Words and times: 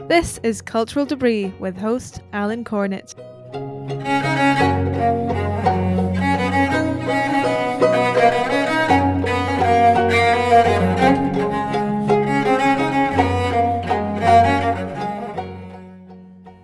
This 0.00 0.38
is 0.42 0.60
Cultural 0.60 1.06
Debris 1.06 1.54
with 1.58 1.76
host 1.78 2.20
Alan 2.32 2.62
Cornett. 2.64 3.14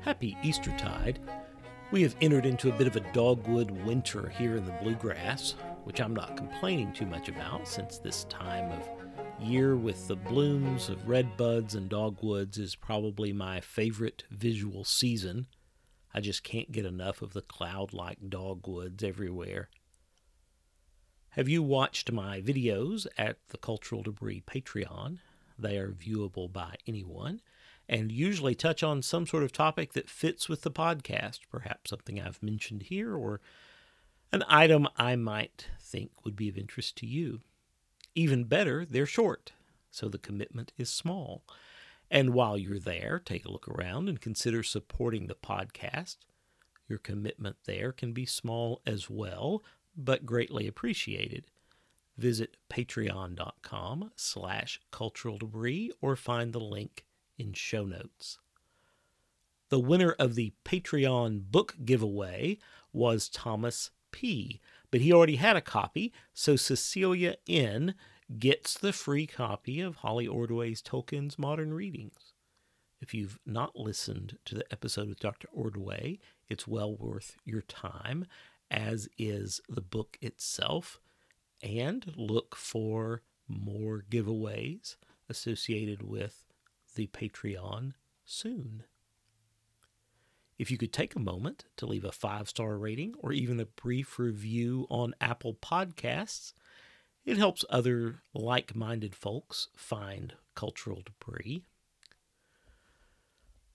Happy 0.03 0.37
Eastertide. 0.43 1.19
We 1.93 2.03
have 2.03 2.15
entered 2.21 2.45
into 2.45 2.69
a 2.69 2.77
bit 2.77 2.87
of 2.87 2.97
a 2.97 3.13
dogwood 3.13 3.71
winter 3.71 4.29
here 4.29 4.57
in 4.57 4.67
the 4.67 4.77
bluegrass, 4.83 5.55
which 5.85 6.01
I'm 6.01 6.15
not 6.15 6.37
complaining 6.37 6.93
too 6.93 7.07
much 7.07 7.29
about 7.29 7.67
since 7.67 7.99
this 7.99 8.25
time 8.25 8.71
of 8.73 9.00
year 9.43 9.77
with 9.77 10.09
the 10.09 10.17
blooms 10.17 10.89
of 10.89 11.09
red 11.09 11.37
buds 11.37 11.75
and 11.75 11.89
dogwoods 11.89 12.59
is 12.59 12.75
probably 12.75 13.33
my 13.33 13.61
favorite 13.61 14.25
visual 14.31 14.85
season. 14.85 15.47
I 16.13 16.21
just 16.21 16.43
can't 16.43 16.73
get 16.73 16.85
enough 16.85 17.23
of 17.23 17.33
the 17.33 17.43
cloud 17.43 17.93
like 17.93 18.19
dogwoods 18.29 19.03
everywhere. 19.03 19.69
Have 21.31 21.49
you 21.49 21.63
watched 21.63 22.11
my 22.11 22.41
videos 22.41 23.07
at 23.17 23.37
the 23.49 23.59
Cultural 23.59 24.03
Debris 24.03 24.43
Patreon? 24.47 25.19
They 25.59 25.77
are 25.79 25.93
viewable 25.93 26.53
by 26.53 26.75
anyone 26.87 27.41
and 27.89 28.13
usually 28.13 28.55
touch 28.55 28.83
on 28.83 29.03
some 29.03 29.27
sort 29.27 29.43
of 29.43 29.53
topic 29.53 29.93
that 29.95 30.09
fits 30.09 30.49
with 30.49 30.63
the 30.63 30.71
podcast, 30.71 31.41
perhaps 31.51 31.91
something 31.91 32.21
I've 32.21 32.43
mentioned 32.43 32.85
here 32.85 33.17
or 33.17 33.41
an 34.33 34.45
item 34.49 34.89
I 34.97 35.17
might 35.17 35.67
think 35.81 36.11
would 36.25 36.37
be 36.37 36.49
of 36.49 36.57
interest 36.57 36.97
to 36.99 37.07
you. 37.07 37.41
Even 38.15 38.45
better, 38.45 38.85
they're 38.85 39.07
short, 39.07 39.53
so 39.91 40.09
the 40.09 40.19
commitment 40.19 40.73
is 40.77 40.91
small. 40.91 41.45
And 42.11 42.35
while 42.35 42.59
you're 42.59 42.81
there, 42.81 43.21
take 43.25 43.45
a 43.45 43.51
look 43.51 43.69
around 43.69 44.09
and 44.09 44.21
consider 44.21 44.63
supporting 44.63 45.27
the 45.27 45.35
podcast. 45.35 46.17
Your 46.89 46.99
commitment 46.99 47.57
there 47.67 47.93
can 47.93 48.13
be 48.13 48.27
small 48.27 48.83
as 48.85 49.09
well, 49.09 49.63
but 49.97 50.27
greatly 50.27 50.67
appreciated. 50.67 51.45
Visit 52.19 52.57
patreon.com 52.69 54.11
slash 54.17 54.81
cultural 54.91 55.39
debris 55.39 55.93
or 56.01 56.17
find 56.17 56.53
the 56.53 56.61
link 56.61 57.05
in 57.39 57.53
show 57.53 57.85
notes. 57.85 58.39
The 59.69 59.79
winner 59.79 60.13
of 60.19 60.35
the 60.35 60.53
Patreon 60.65 61.45
book 61.51 61.77
giveaway 61.85 62.59
was 62.93 63.29
Thomas 63.29 63.91
P., 64.11 64.61
but 64.91 65.01
he 65.01 65.13
already 65.13 65.37
had 65.37 65.57
a 65.57 65.61
copy, 65.61 66.13
so 66.33 66.57
Cecilia 66.57 67.37
N 67.49 67.95
gets 68.39 68.75
the 68.75 68.93
free 68.93 69.27
copy 69.27 69.81
of 69.81 69.97
Holly 69.97 70.27
Ordway's 70.27 70.83
Tolkien's 70.83 71.39
Modern 71.39 71.73
Readings. 71.73 72.35
If 73.01 73.15
you've 73.15 73.39
not 73.47 73.77
listened 73.77 74.39
to 74.45 74.55
the 74.55 74.71
episode 74.71 75.09
with 75.09 75.21
Dr. 75.21 75.49
Ordway, 75.53 76.19
it's 76.49 76.69
well 76.69 76.95
worth 76.95 77.37
your 77.45 77.63
time, 77.63 78.27
as 78.71 79.09
is 79.19 79.61
the 79.69 79.81
book 79.81 80.19
itself. 80.21 81.01
And 81.63 82.13
look 82.17 82.55
for 82.55 83.23
more 83.49 84.05
giveaways 84.11 84.97
associated 85.29 86.03
with 86.03 86.45
the 86.95 87.07
Patreon 87.09 87.95
soon. 88.25 88.85
If 90.61 90.71
you 90.71 90.77
could 90.77 90.93
take 90.93 91.17
a 91.17 91.21
moment 91.21 91.65
to 91.79 91.87
leave 91.87 92.05
a 92.05 92.13
five 92.13 92.47
star 92.47 92.77
rating 92.77 93.15
or 93.21 93.33
even 93.33 93.59
a 93.59 93.65
brief 93.65 94.19
review 94.19 94.87
on 94.91 95.15
Apple 95.19 95.55
Podcasts, 95.55 96.53
it 97.25 97.39
helps 97.39 97.65
other 97.71 98.17
like 98.35 98.77
minded 98.77 99.15
folks 99.15 99.69
find 99.75 100.35
cultural 100.55 101.01
debris. 101.03 101.63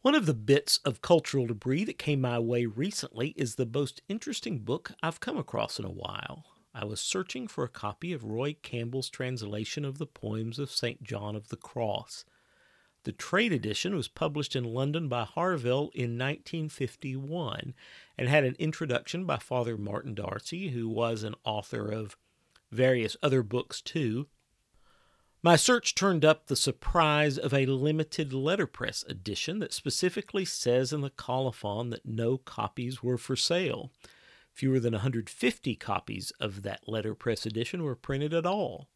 One 0.04 0.14
of 0.14 0.28
the 0.28 0.36
bits 0.36 0.78
of 0.86 1.02
cultural 1.02 1.48
debris 1.48 1.86
that 1.86 1.98
came 1.98 2.22
my 2.22 2.38
way 2.38 2.68
recently 2.68 3.30
is 3.30 3.56
the 3.56 3.66
most 3.66 4.04
interesting 4.08 4.60
book 4.60 4.92
I've 5.02 5.20
come 5.20 5.38
across 5.38 5.80
in 5.80 5.86
a 5.86 5.90
while. 5.90 6.46
I 6.72 6.86
was 6.86 7.02
searching 7.02 7.48
for 7.48 7.64
a 7.64 7.68
copy 7.68 8.14
of 8.14 8.24
Roy 8.24 8.58
Campbell's 8.62 9.10
translation 9.10 9.86
of 9.86 9.98
the 9.98 10.06
poems 10.06 10.60
of 10.60 10.70
St. 10.70 11.02
John 11.02 11.36
of 11.36 11.48
the 11.48 11.58
Cross. 11.58 12.26
The 13.06 13.12
trade 13.12 13.54
edition 13.54 13.96
was 13.96 14.08
published 14.08 14.56
in 14.56 14.64
London 14.64 15.08
by 15.08 15.26
Harvill 15.26 15.92
in 15.94 16.18
1951 16.18 17.76
and 18.18 18.28
had 18.28 18.44
an 18.44 18.56
introduction 18.58 19.26
by 19.26 19.38
Father 19.38 19.78
Martin 19.78 20.16
Darcy, 20.16 20.70
who 20.70 20.90
was 20.90 21.22
an 21.22 21.36
author 21.44 21.92
of 21.92 22.18
various 22.72 23.16
other 23.22 23.44
books 23.44 23.80
too. 23.80 24.26
My 25.44 25.56
search 25.56 25.94
turned 25.94 26.26
up 26.26 26.48
the 26.48 26.56
surprise 26.56 27.38
of 27.38 27.54
a 27.54 27.68
limited 27.68 28.34
letterpress 28.34 29.06
edition 29.08 29.60
that 29.60 29.72
specifically 29.72 30.44
says 30.44 30.92
in 30.92 31.02
the 31.02 31.12
colophon 31.12 31.92
that 31.92 32.08
no 32.08 32.40
copies 32.40 33.04
were 33.04 33.20
for 33.20 33.36
sale. 33.36 33.92
Fewer 34.52 34.80
than 34.80 34.94
150 34.94 35.76
copies 35.76 36.32
of 36.40 36.64
that 36.64 36.88
letterpress 36.88 37.46
edition 37.46 37.84
were 37.84 37.96
printed 37.96 38.34
at 38.34 38.48
all. 38.48 38.90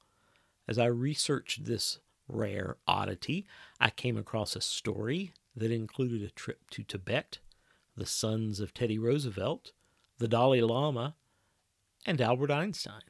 As 0.68 0.80
I 0.80 0.88
researched 0.88 1.66
this 1.66 2.00
rare 2.30 2.78
oddity, 2.88 3.46
I 3.80 3.90
came 3.90 4.18
across 4.18 4.56
a 4.56 4.62
story 4.62 5.34
that 5.56 5.72
included 5.72 6.22
a 6.22 6.30
trip 6.30 6.70
to 6.72 6.84
Tibet, 6.84 7.40
the 7.98 8.06
sons 8.06 8.60
of 8.60 8.74
Teddy 8.74 8.98
Roosevelt, 8.98 9.74
the 10.20 10.28
Dalai 10.28 10.62
Lama, 10.62 11.16
and 12.06 12.22
Albert 12.22 12.52
Einstein. 12.52 13.02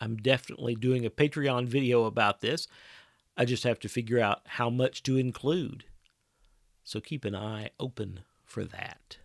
I'm 0.00 0.16
definitely 0.16 0.74
doing 0.74 1.04
a 1.04 1.10
Patreon 1.10 1.66
video 1.66 2.04
about 2.04 2.40
this. 2.40 2.66
I 3.36 3.44
just 3.44 3.64
have 3.64 3.78
to 3.80 3.88
figure 3.88 4.20
out 4.20 4.42
how 4.44 4.70
much 4.70 5.02
to 5.04 5.16
include. 5.16 5.84
So 6.82 7.00
keep 7.00 7.24
an 7.24 7.36
eye 7.36 7.70
open 7.78 8.20
for 8.44 8.64
that. 8.64 9.18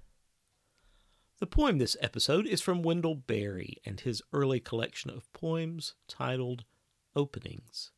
The 1.40 1.48
poem 1.48 1.78
this 1.78 1.98
episode 2.02 2.46
is 2.46 2.62
from 2.62 2.84
Wendell 2.84 3.16
Berry 3.16 3.78
and 3.86 4.00
his 4.00 4.22
early 4.32 4.60
collection 4.60 5.10
of 5.10 5.32
poems 5.34 5.94
titled 6.08 6.64
Openings. 7.16 7.92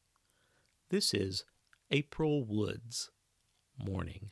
This 0.90 1.16
is 1.16 1.46
April 1.90 2.44
Woods 2.44 3.10
Morning. 3.76 4.30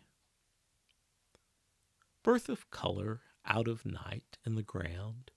Birth 2.22 2.48
of 2.48 2.70
color 2.70 3.22
out 3.44 3.68
of 3.68 3.88
night 3.88 4.38
in 4.46 4.54
the 4.54 4.62
ground. 4.62 5.32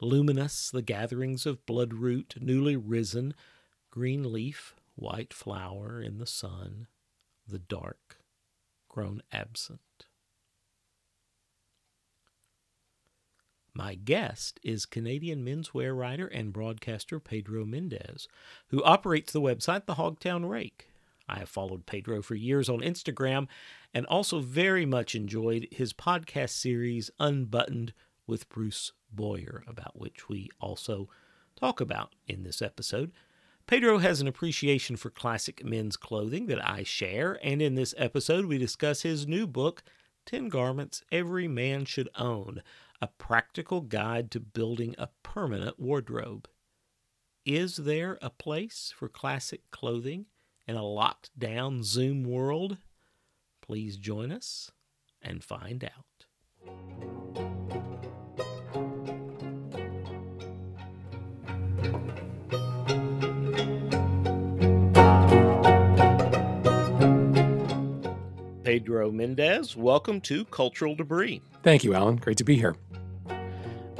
Luminous 0.00 0.70
the 0.70 0.80
gatherings 0.80 1.44
of 1.44 1.66
bloodroot 1.66 2.40
newly 2.40 2.76
risen, 2.76 3.34
green 3.90 4.32
leaf, 4.32 4.74
white 4.94 5.34
flower 5.34 6.00
in 6.00 6.16
the 6.16 6.26
sun, 6.26 6.86
the 7.46 7.58
dark 7.58 8.16
grown 8.88 9.20
absent. 9.30 10.05
My 13.76 13.94
guest 13.94 14.58
is 14.62 14.86
Canadian 14.86 15.44
menswear 15.44 15.94
writer 15.94 16.26
and 16.26 16.50
broadcaster 16.50 17.20
Pedro 17.20 17.66
Mendez, 17.66 18.26
who 18.68 18.82
operates 18.82 19.34
the 19.34 19.40
website 19.42 19.84
The 19.84 19.96
Hogtown 19.96 20.48
Rake. 20.48 20.88
I 21.28 21.40
have 21.40 21.50
followed 21.50 21.84
Pedro 21.84 22.22
for 22.22 22.34
years 22.34 22.70
on 22.70 22.80
Instagram 22.80 23.48
and 23.92 24.06
also 24.06 24.40
very 24.40 24.86
much 24.86 25.14
enjoyed 25.14 25.68
his 25.70 25.92
podcast 25.92 26.50
series 26.50 27.10
Unbuttoned 27.20 27.92
with 28.26 28.48
Bruce 28.48 28.92
Boyer, 29.12 29.62
about 29.66 30.00
which 30.00 30.26
we 30.26 30.48
also 30.58 31.10
talk 31.54 31.78
about 31.78 32.14
in 32.26 32.44
this 32.44 32.62
episode. 32.62 33.12
Pedro 33.66 33.98
has 33.98 34.22
an 34.22 34.26
appreciation 34.26 34.96
for 34.96 35.10
classic 35.10 35.62
men's 35.62 35.98
clothing 35.98 36.46
that 36.46 36.66
I 36.66 36.82
share, 36.82 37.38
and 37.42 37.60
in 37.60 37.74
this 37.74 37.94
episode 37.98 38.46
we 38.46 38.56
discuss 38.56 39.02
his 39.02 39.26
new 39.26 39.46
book, 39.46 39.82
10 40.24 40.48
Garments 40.48 41.02
Every 41.12 41.46
Man 41.46 41.84
Should 41.84 42.08
Own 42.16 42.62
a 43.00 43.06
practical 43.06 43.80
guide 43.80 44.30
to 44.30 44.40
building 44.40 44.94
a 44.98 45.08
permanent 45.22 45.78
wardrobe. 45.78 46.48
Is 47.44 47.76
there 47.76 48.18
a 48.22 48.30
place 48.30 48.92
for 48.96 49.08
classic 49.08 49.70
clothing 49.70 50.26
in 50.66 50.76
a 50.76 50.82
locked 50.82 51.30
down 51.38 51.82
Zoom 51.82 52.24
world? 52.24 52.78
Please 53.62 53.96
join 53.96 54.32
us 54.32 54.70
and 55.22 55.44
find 55.44 55.84
out. 55.84 56.26
Pedro 68.64 69.12
Mendez, 69.12 69.76
welcome 69.76 70.20
to 70.22 70.44
Cultural 70.46 70.96
Debris. 70.96 71.40
Thank 71.62 71.84
you, 71.84 71.94
Alan. 71.94 72.16
Great 72.16 72.36
to 72.38 72.44
be 72.44 72.56
here. 72.56 72.74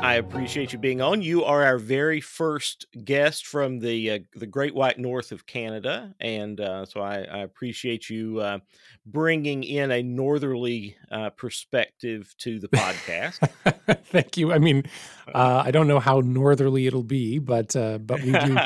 I 0.06 0.14
appreciate 0.14 0.73
you 0.73 0.79
being 0.79 1.00
on. 1.00 1.20
You 1.20 1.43
are 1.43 1.64
our 1.64 1.79
very 1.79 2.20
first 2.20 2.87
guest 3.05 3.44
from 3.44 3.81
the 3.81 4.12
uh, 4.12 4.19
the 4.37 4.47
Great 4.47 4.73
White 4.73 5.00
North 5.00 5.32
of 5.32 5.47
Canada, 5.47 6.14
and 6.20 6.61
uh, 6.61 6.87
so 6.87 7.00
I, 7.00 7.23
I, 7.23 7.38
appreciate 7.38 8.08
you 8.08 8.38
uh, 8.38 8.61
bringing 9.05 9.64
in 9.64 9.91
a 9.91 10.05
northerly 10.05 10.97
uh, 11.11 11.31
perspective 11.31 12.32
to 12.38 12.61
the 12.61 12.69
podcast. 12.69 13.50
Thank 14.05 14.37
you. 14.37 14.53
I 14.53 14.58
mean, 14.58 14.85
uh 15.26 15.38
uh, 15.38 15.62
I 15.67 15.73
don't 15.73 15.88
know 15.88 15.99
how 15.99 16.20
northerly 16.20 16.87
it'll 16.87 17.03
be, 17.03 17.41
but 17.41 17.73
but 17.75 18.23
we 18.23 18.31
do. 18.31 18.56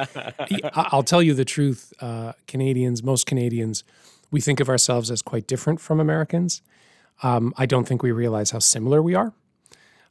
I'll 0.75 1.03
tell 1.03 1.23
you 1.23 1.33
the 1.33 1.47
truth. 1.47 1.95
Canadians, 2.49 3.03
most 3.03 3.25
Canadians, 3.25 3.83
we 4.31 4.43
think 4.43 4.61
of 4.61 4.69
ourselves 4.69 5.11
as 5.11 5.23
quite 5.23 5.47
different 5.47 5.81
from 5.81 6.01
Americans. 6.01 6.61
Um, 7.23 7.55
I 7.57 7.65
don't 7.65 7.89
think 7.89 8.03
we 8.03 8.13
realize 8.13 8.51
how 8.51 8.59
similar 8.59 9.01
we 9.01 9.15
are. 9.15 9.33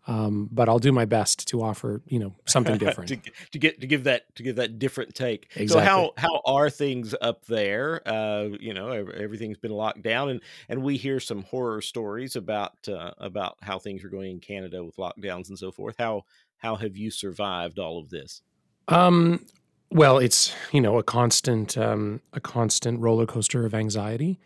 Um, 0.10 0.50
but 0.52 0.68
I'll 0.68 0.80
do 0.80 0.92
my 0.92 1.06
best 1.06 1.48
to 1.50 1.62
offer, 1.62 2.02
you 2.08 2.18
know, 2.18 2.34
something 2.48 2.78
different 2.80 3.10
to, 3.10 3.32
to, 3.52 3.60
get 3.60 3.80
to 3.80 3.86
give 3.86 4.06
that 4.06 4.36
to 4.38 4.44
give 4.44 4.56
that 4.56 4.80
different 4.80 5.14
take. 5.14 5.52
Exactly. 5.56 5.68
So 5.68 5.80
how 5.80 6.14
how 6.18 6.42
are 6.46 6.72
things 6.72 7.14
up 7.22 7.46
there? 7.46 8.02
Uh, 8.08 8.50
you 8.60 8.74
know, 8.74 8.90
everything's 8.90 9.60
been 9.60 9.72
locked 9.72 10.02
down, 10.02 10.30
and 10.30 10.42
and 10.68 10.82
we 10.82 10.98
hear 10.98 11.20
some 11.20 11.44
horror 11.44 11.80
stories 11.82 12.36
about 12.36 12.90
uh, 12.90 13.12
about 13.20 13.58
how 13.62 13.78
things 13.78 14.04
are 14.04 14.10
going 14.10 14.32
in 14.32 14.40
Canada 14.40 14.84
with 14.84 14.96
lockdowns 14.96 15.50
and 15.50 15.60
so 15.60 15.72
forth. 15.72 15.96
How 16.00 16.26
how 16.58 16.76
have 16.78 16.98
you 16.98 17.12
survived 17.12 17.78
all 17.78 18.00
of 18.00 18.10
this? 18.10 18.42
Um, 18.88 19.46
well, 19.92 20.18
it's 20.18 20.56
you 20.72 20.82
know 20.82 20.98
a 20.98 21.04
constant 21.04 21.78
um, 21.78 22.22
a 22.34 22.40
constant 22.40 23.00
roller 23.00 23.28
coaster 23.28 23.64
of 23.64 23.76
anxiety, 23.76 24.40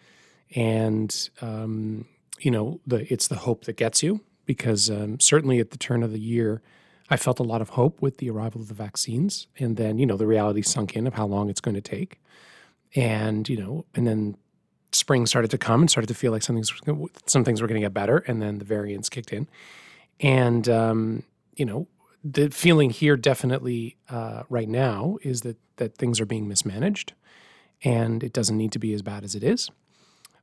and 0.53 1.29
um, 1.39 2.05
you 2.41 2.51
know 2.51 2.81
the 2.85 3.11
it's 3.11 3.29
the 3.29 3.37
hope 3.37 3.63
that 3.63 3.77
gets 3.77 4.03
you 4.03 4.19
because 4.45 4.89
um, 4.89 5.19
certainly 5.19 5.59
at 5.59 5.71
the 5.71 5.77
turn 5.77 6.03
of 6.03 6.11
the 6.11 6.19
year, 6.19 6.61
I 7.09 7.17
felt 7.17 7.39
a 7.39 7.43
lot 7.43 7.61
of 7.61 7.69
hope 7.69 8.01
with 8.01 8.17
the 8.17 8.29
arrival 8.29 8.61
of 8.61 8.67
the 8.67 8.73
vaccines, 8.73 9.47
and 9.59 9.77
then 9.77 9.97
you 9.97 10.05
know 10.05 10.17
the 10.17 10.27
reality 10.27 10.61
sunk 10.61 10.95
in 10.95 11.07
of 11.07 11.13
how 11.13 11.25
long 11.25 11.49
it's 11.49 11.61
going 11.61 11.75
to 11.75 11.81
take, 11.81 12.21
and 12.95 13.47
you 13.47 13.57
know, 13.57 13.85
and 13.93 14.07
then 14.07 14.37
spring 14.91 15.25
started 15.25 15.51
to 15.51 15.57
come 15.57 15.81
and 15.81 15.89
started 15.89 16.07
to 16.07 16.13
feel 16.13 16.31
like 16.31 16.43
something's 16.43 16.71
some 17.25 17.43
things 17.43 17.61
were 17.61 17.67
going 17.67 17.79
to 17.79 17.85
get 17.85 17.93
better, 17.93 18.17
and 18.19 18.41
then 18.41 18.59
the 18.59 18.65
variants 18.65 19.09
kicked 19.09 19.33
in, 19.33 19.47
and 20.19 20.69
um, 20.69 21.23
you 21.55 21.65
know 21.65 21.87
the 22.23 22.49
feeling 22.49 22.89
here 22.89 23.17
definitely 23.17 23.97
uh, 24.09 24.43
right 24.49 24.69
now 24.69 25.17
is 25.23 25.41
that 25.41 25.57
that 25.77 25.97
things 25.97 26.19
are 26.21 26.25
being 26.25 26.47
mismanaged, 26.47 27.13
and 27.83 28.23
it 28.23 28.33
doesn't 28.33 28.57
need 28.57 28.71
to 28.71 28.79
be 28.79 28.93
as 28.93 29.01
bad 29.01 29.23
as 29.23 29.35
it 29.35 29.43
is. 29.43 29.69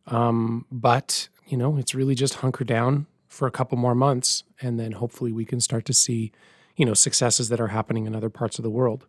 Um, 0.06 0.66
but 0.70 1.28
you 1.46 1.56
know, 1.56 1.76
it's 1.78 1.94
really 1.94 2.14
just 2.14 2.34
hunker 2.36 2.64
down 2.64 3.06
for 3.30 3.48
a 3.48 3.50
couple 3.50 3.78
more 3.78 3.94
months, 3.94 4.44
and 4.60 4.78
then 4.78 4.92
hopefully 4.92 5.32
we 5.32 5.46
can 5.46 5.60
start 5.60 5.86
to 5.86 5.94
see, 5.94 6.30
you 6.76 6.84
know, 6.84 6.92
successes 6.94 7.48
that 7.48 7.60
are 7.60 7.68
happening 7.68 8.06
in 8.06 8.14
other 8.14 8.28
parts 8.28 8.58
of 8.58 8.62
the 8.64 8.70
world. 8.70 9.06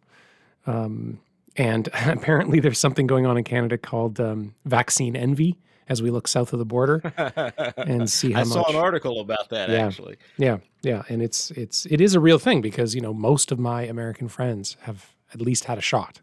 Um, 0.65 1.19
and 1.57 1.89
apparently, 2.06 2.59
there's 2.62 2.79
something 2.79 3.07
going 3.07 3.25
on 3.25 3.38
in 3.38 3.44
Canada 3.44 3.77
called 3.77 4.19
um, 4.21 4.56
vaccine 4.65 5.15
envy 5.18 5.57
as 5.89 6.01
we 6.01 6.09
look 6.12 6.27
south 6.27 6.53
of 6.53 6.59
the 6.59 6.65
border 6.65 7.01
and 7.77 8.09
see 8.09 8.31
how 8.31 8.41
I 8.41 8.44
much. 8.45 8.53
saw 8.53 8.69
an 8.69 8.75
article 8.77 9.19
about 9.19 9.50
that 9.50 9.69
Yeah. 9.69 9.88
actually. 9.88 10.15
Yeah, 10.38 10.59
yeah, 10.83 11.01
and 11.09 11.21
it's 11.21 11.51
it's 11.51 11.85
it 11.88 12.00
is 12.00 12.13
a 12.15 12.19
real 12.21 12.39
thing 12.39 12.62
because 12.62 12.95
you 12.95 13.01
know 13.01 13.13
most 13.13 13.51
of 13.51 13.59
my 13.59 13.81
American 13.83 14.29
friends 14.29 14.77
have 14.81 15.13
at 15.33 15.41
least 15.41 15.65
had 15.65 15.77
a 15.77 15.81
shot, 15.81 16.21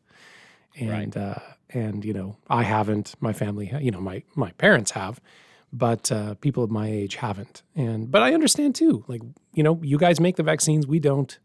and 0.79 1.17
uh, 1.17 1.35
and 1.71 2.05
you 2.05 2.15
know 2.15 2.37
I 2.49 2.63
haven't. 2.63 3.15
My 3.21 3.33
family, 3.33 3.71
you 3.81 3.91
know, 3.91 4.01
my 4.01 4.23
my 4.35 4.53
parents 4.53 4.93
have, 4.93 5.21
but 5.73 6.11
uh, 6.11 6.35
people 6.35 6.63
of 6.65 6.71
my 6.71 6.89
age 6.89 7.17
haven't. 7.17 7.63
And 7.75 8.11
but 8.11 8.23
I 8.23 8.35
understand 8.35 8.75
too. 8.75 9.05
Like 9.07 9.23
you 9.55 9.63
know, 9.63 9.81
you 9.83 9.99
guys 9.99 10.21
make 10.21 10.37
the 10.37 10.43
vaccines, 10.43 10.87
we 10.87 10.99
don't. 10.99 11.39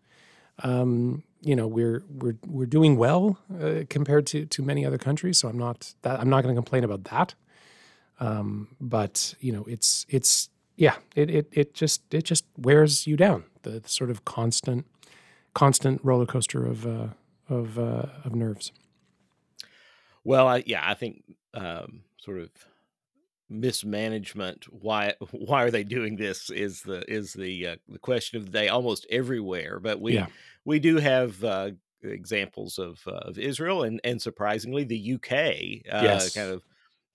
Um, 0.63 1.23
you 1.41 1.55
know, 1.55 1.67
we're 1.67 2.03
we're 2.09 2.37
we're 2.47 2.65
doing 2.65 2.95
well 2.95 3.37
uh, 3.61 3.81
compared 3.89 4.25
to 4.27 4.45
to 4.45 4.61
many 4.61 4.85
other 4.85 4.97
countries. 4.97 5.39
So 5.39 5.49
I'm 5.49 5.57
not 5.57 5.93
that 6.03 6.19
I'm 6.19 6.29
not 6.29 6.43
going 6.43 6.55
to 6.55 6.59
complain 6.59 6.83
about 6.83 7.05
that. 7.05 7.35
Um, 8.19 8.69
but 8.79 9.35
you 9.39 9.51
know, 9.51 9.65
it's 9.67 10.05
it's 10.09 10.49
yeah, 10.77 10.95
it 11.15 11.29
it 11.29 11.47
it 11.51 11.73
just 11.73 12.01
it 12.13 12.23
just 12.23 12.45
wears 12.57 13.05
you 13.07 13.17
down. 13.17 13.43
The, 13.63 13.81
sort 13.85 14.09
of 14.09 14.25
constant 14.25 14.85
constant 15.53 16.01
roller 16.03 16.25
coaster 16.25 16.65
of 16.65 16.85
uh, 16.85 17.07
of 17.49 17.77
uh, 17.77 18.05
of 18.23 18.35
nerves. 18.35 18.71
Well, 20.23 20.47
I, 20.47 20.63
yeah, 20.65 20.81
I 20.85 20.93
think 20.93 21.23
um, 21.53 22.03
sort 22.17 22.39
of 22.39 22.49
mismanagement. 23.53 24.65
Why 24.73 25.15
why 25.31 25.63
are 25.63 25.71
they 25.71 25.83
doing 25.83 26.15
this? 26.17 26.49
Is 26.49 26.81
the 26.83 27.09
is 27.11 27.33
the 27.33 27.67
uh, 27.67 27.75
the 27.87 27.99
question 27.99 28.37
of 28.39 28.45
the 28.45 28.51
day 28.51 28.69
almost 28.69 29.05
everywhere. 29.09 29.79
But 29.79 30.01
we 30.01 30.21
Yeah. 30.21 30.27
we 30.65 30.79
do 30.79 30.97
have 30.97 31.43
uh, 31.43 31.71
examples 32.03 32.79
of 32.79 33.01
uh, 33.07 33.11
of 33.25 33.39
Israel 33.39 33.83
and 33.83 34.01
and 34.03 34.21
surprisingly 34.21 34.83
the 34.83 34.97
UK 34.97 35.83
uh, 35.91 36.29
Yes. 36.29 36.33
kind 36.33 36.51
of 36.51 36.63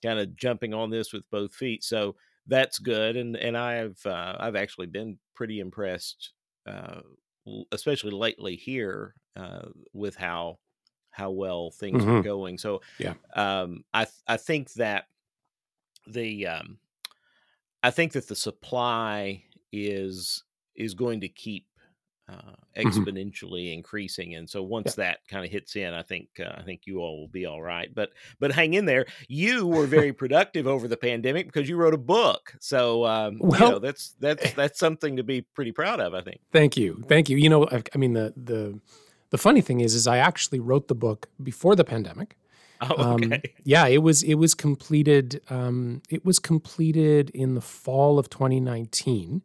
kind 0.03 0.19
of 0.19 0.37
jumping 0.37 0.75
on 0.75 0.91
this 0.91 1.13
with 1.13 1.29
both 1.31 1.55
feet. 1.55 1.85
So 1.85 2.17
that's 2.47 2.79
good. 2.79 3.17
And 3.17 3.37
and 3.37 3.57
I've 3.57 4.05
uh, 4.07 4.37
I've 4.39 4.57
actually 4.57 4.87
been 4.87 5.19
pretty 5.35 5.61
impressed, 5.61 6.33
uh, 6.67 7.01
especially 7.73 8.11
lately 8.13 8.57
here 8.57 9.15
uh, 9.37 9.69
with 9.93 10.17
how 10.17 10.59
how 11.11 11.31
well 11.31 11.71
things 11.71 12.07
are 12.07 12.17
Mhm. 12.17 12.23
going. 12.23 12.59
So 12.59 12.83
Yeah. 12.99 13.15
um, 13.35 13.85
I 13.93 14.07
I 14.27 14.37
think 14.37 14.73
that 14.75 15.07
the 16.13 16.47
um, 16.47 16.79
I 17.83 17.91
think 17.91 18.13
that 18.13 18.29
the 18.29 18.37
supply 18.37 19.45
is 19.73 20.45
is 20.75 20.95
going 20.95 21.21
to 21.21 21.29
keep 21.29 21.67
uh, 22.31 22.55
exponentially 22.77 23.73
increasing, 23.73 24.35
and 24.35 24.49
so 24.49 24.63
once 24.63 24.95
that 24.97 25.19
kind 25.29 25.45
of 25.45 25.51
hits 25.51 25.77
in, 25.77 25.95
I 25.95 26.03
think 26.03 26.29
uh, 26.39 26.53
I 26.57 26.63
think 26.63 26.83
you 26.85 26.99
all 27.01 27.21
will 27.21 27.29
be 27.29 27.47
all 27.47 27.63
right. 27.63 27.93
But 27.95 28.11
but 28.39 28.53
hang 28.53 28.75
in 28.75 28.85
there. 28.85 29.07
You 29.29 29.67
were 29.67 29.87
very 29.87 30.13
productive 30.23 30.67
over 30.67 30.89
the 30.89 30.97
pandemic 30.97 31.47
because 31.47 31.69
you 31.69 31.77
wrote 31.77 31.95
a 31.95 31.99
book, 31.99 32.55
so 32.61 33.05
um, 33.07 33.35
you 33.35 33.41
Well- 33.49 33.71
know 33.73 33.79
that's 33.79 34.15
that's 34.21 34.53
that's 34.61 34.79
something 34.79 35.17
to 35.17 35.23
be 35.23 35.43
pretty 35.43 35.73
proud 35.73 36.01
of. 36.01 36.15
I 36.15 36.21
think. 36.23 36.41
Thank 36.53 36.77
you, 36.77 37.03
thank 37.09 37.29
you. 37.31 37.37
You 37.39 37.49
know, 37.49 37.67
I, 37.67 37.83
I 37.95 37.99
mean 37.99 38.13
the 38.13 38.35
the 38.37 38.79
the 39.31 39.39
funny 39.39 39.61
thing 39.61 39.81
is, 39.81 39.95
is 39.95 40.07
I 40.07 40.19
actually 40.19 40.61
wrote 40.61 40.89
the 40.89 40.95
book 40.95 41.29
before 41.43 41.77
the 41.77 41.85
pandemic. 41.85 42.37
Oh, 42.91 43.15
Um, 43.15 43.33
yeah, 43.65 43.87
it 43.87 44.03
was 44.03 44.23
it 44.23 44.35
was 44.35 44.55
completed. 44.55 45.41
Um, 45.51 46.03
it 46.09 46.25
was 46.25 46.39
completed 46.39 47.31
in 47.31 47.55
the 47.55 47.61
fall 47.61 48.19
of 48.19 48.31
2019, 48.31 49.43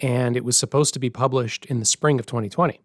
and 0.00 0.36
it 0.36 0.44
was 0.44 0.56
supposed 0.56 0.94
to 0.94 1.00
be 1.00 1.10
published 1.10 1.66
in 1.66 1.78
the 1.78 1.84
spring 1.84 2.18
of 2.18 2.26
2020. 2.26 2.80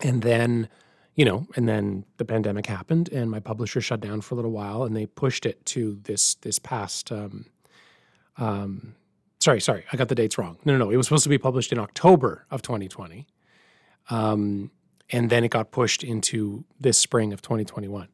And 0.00 0.22
then, 0.22 0.68
you 1.14 1.24
know, 1.24 1.46
and 1.56 1.66
then 1.68 2.04
the 2.18 2.24
pandemic 2.24 2.66
happened, 2.66 3.08
and 3.10 3.30
my 3.30 3.40
publisher 3.40 3.80
shut 3.80 4.00
down 4.00 4.20
for 4.20 4.34
a 4.34 4.36
little 4.36 4.50
while, 4.50 4.84
and 4.84 4.94
they 4.94 5.06
pushed 5.06 5.46
it 5.46 5.64
to 5.66 5.98
this 6.02 6.34
this 6.36 6.58
past. 6.58 7.10
Um, 7.10 7.46
um, 8.36 8.94
sorry, 9.40 9.60
sorry, 9.60 9.84
I 9.90 9.96
got 9.96 10.08
the 10.08 10.14
dates 10.14 10.36
wrong. 10.36 10.58
No, 10.66 10.76
no, 10.76 10.84
no. 10.84 10.90
It 10.90 10.96
was 10.96 11.06
supposed 11.06 11.24
to 11.24 11.30
be 11.30 11.38
published 11.38 11.72
in 11.72 11.78
October 11.78 12.44
of 12.50 12.60
2020, 12.60 13.26
um, 14.10 14.70
and 15.10 15.30
then 15.30 15.44
it 15.44 15.48
got 15.50 15.70
pushed 15.70 16.04
into 16.04 16.64
this 16.78 16.98
spring 16.98 17.32
of 17.32 17.40
2021 17.40 18.08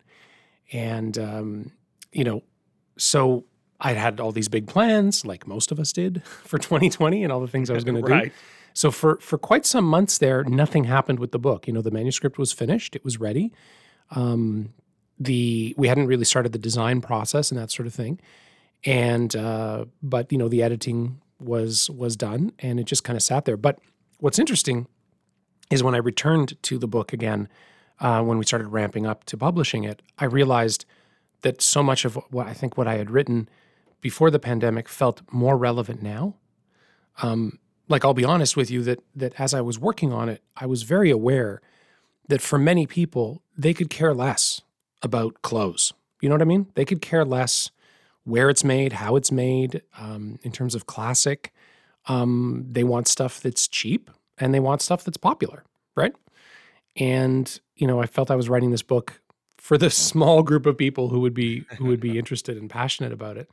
and 0.73 1.19
um, 1.19 1.73
you 2.13 2.25
know 2.25 2.43
so 2.97 3.45
i 3.81 3.93
had 3.93 4.21
all 4.21 4.33
these 4.33 4.49
big 4.49 4.67
plans 4.67 5.25
like 5.25 5.47
most 5.47 5.73
of 5.73 5.81
us 5.81 5.93
did 5.93 6.23
for 6.45 6.59
2020 6.59 7.25
and 7.25 7.33
all 7.33 7.41
the 7.41 7.49
things 7.49 7.71
i 7.71 7.75
was 7.75 7.85
going 7.85 8.03
to 8.03 8.07
do 8.07 8.31
so 8.75 8.91
for 8.91 9.19
for 9.21 9.39
quite 9.39 9.67
some 9.67 9.85
months 9.85 10.19
there 10.19 10.45
nothing 10.45 10.85
happened 10.85 11.19
with 11.19 11.33
the 11.33 11.39
book. 11.39 11.67
You 11.67 11.73
know 11.73 11.83
the 11.83 11.91
manuscript 11.91 12.39
was 12.39 12.53
finished. 12.53 12.97
It 12.97 13.05
was 13.05 13.19
ready. 13.19 13.53
Um, 14.11 14.73
the 15.19 15.75
we 15.77 15.89
hadn't 15.89 16.07
really 16.07 16.25
started 16.25 16.53
the 16.53 16.59
design 16.59 17.01
process 17.01 17.51
and 17.51 17.61
that 17.61 17.71
sort 17.71 17.87
of 17.87 17.95
thing. 17.95 18.21
And 18.85 19.35
uh, 19.37 19.87
but 20.03 20.31
you 20.33 20.39
know 20.39 20.49
the 20.49 20.63
editing 20.63 21.21
was 21.39 21.91
was 21.91 22.17
done 22.17 22.53
and 22.59 22.79
it 22.79 22.85
just 22.85 23.05
kind 23.05 23.17
of 23.17 23.23
sat 23.23 23.45
there. 23.45 23.57
But 23.57 23.79
what's 24.19 24.39
interesting 24.39 24.87
is 25.71 25.83
when 25.85 25.95
i 25.95 25.99
returned 25.99 26.61
to 26.63 26.79
the 26.79 26.89
book 26.89 27.13
again 27.13 27.49
uh, 28.01 28.23
when 28.23 28.39
we 28.39 28.45
started 28.45 28.69
ramping 28.69 29.07
up 29.07 29.25
to 29.25 29.37
publishing 29.37 29.85
it, 29.85 30.03
I 30.19 30.25
realized 30.25 30.85
that 31.43 31.63
so 31.63 31.83
much 31.83 32.05
of 32.05 32.17
what 32.31 32.47
I 32.47 32.55
think 32.55 32.77
what 32.77 32.89
I 32.89 32.97
had 32.97 33.11
written 33.11 33.49
before 34.01 34.31
the 34.31 34.39
pandemic 34.39 34.89
felt 34.89 35.23
more 35.31 35.57
relevant 35.57 36.03
now. 36.03 36.37
Um, 37.23 37.59
like 37.89 38.05
I'll 38.05 38.15
be 38.15 38.25
honest 38.25 38.57
with 38.57 38.71
you 38.71 38.83
that 38.85 39.01
that 39.15 39.39
as 39.39 39.53
I 39.53 39.61
was 39.61 39.79
working 39.79 40.13
on 40.13 40.29
it, 40.29 40.43
I 40.57 40.67
was 40.67 40.83
very 40.83 41.11
aware 41.11 41.61
that 42.29 42.41
for 42.41 42.59
many 42.59 42.87
people 42.87 43.43
they 43.57 43.75
could 43.75 43.91
care 43.91 44.15
less 44.15 44.63
about 45.03 45.43
clothes. 45.43 45.93
You 46.21 46.29
know 46.29 46.35
what 46.35 46.43
I 46.43 46.47
mean? 46.47 46.67
They 46.75 46.85
could 46.85 47.01
care 47.01 47.25
less 47.25 47.71
where 48.25 48.51
it's 48.51 48.63
made, 48.65 48.95
how 48.95 49.17
it's 49.17 49.33
made, 49.33 49.83
um, 49.99 50.39
in 50.43 50.53
terms 50.53 50.75
of 50.75 50.87
classic. 50.87 51.53
Um, 52.07 52.67
they 52.71 52.85
want 52.85 53.09
stuff 53.09 53.41
that's 53.41 53.67
cheap 53.67 54.11
and 54.39 54.55
they 54.55 54.61
want 54.61 54.83
stuff 54.83 55.05
that's 55.05 55.17
popular, 55.17 55.65
right? 55.97 56.15
And 56.97 57.61
you 57.77 57.87
know 57.87 58.01
i 58.01 58.07
felt 58.07 58.31
i 58.31 58.37
was 58.37 58.49
writing 58.49 58.71
this 58.71 58.83
book 58.83 59.21
for 59.61 59.77
the 59.77 59.91
small 59.91 60.43
group 60.43 60.65
of 60.65 60.77
people 60.77 61.09
who 61.11 61.21
would 61.21 61.35
be 61.35 61.65
who 61.79 61.85
would 61.85 62.01
be 62.01 62.19
interested 62.23 62.57
and 62.57 62.71
passionate 62.71 63.13
about 63.13 63.37
it. 63.37 63.51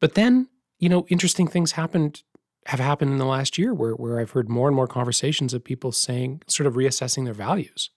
But 0.00 0.14
then 0.14 0.48
you 0.78 0.88
know 0.88 1.04
interesting 1.08 1.48
things 1.48 1.72
happened 1.72 2.22
have 2.66 2.80
happened 2.80 3.10
in 3.10 3.18
the 3.18 3.26
last 3.26 3.58
year 3.58 3.74
where 3.74 3.92
where 3.92 4.20
i've 4.20 4.30
heard 4.32 4.48
more 4.48 4.68
and 4.68 4.76
more 4.76 4.86
conversations 4.86 5.52
of 5.52 5.64
people 5.64 5.90
saying 5.90 6.42
sort 6.46 6.66
of 6.66 6.74
reassessing 6.74 7.24
their 7.24 7.34
values 7.34 7.90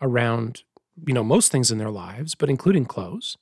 around 0.00 0.62
you 1.06 1.14
know 1.14 1.22
most 1.24 1.52
things 1.52 1.70
in 1.70 1.78
their 1.78 1.90
lives 1.90 2.34
but 2.34 2.50
including 2.50 2.84
clothes 2.84 3.38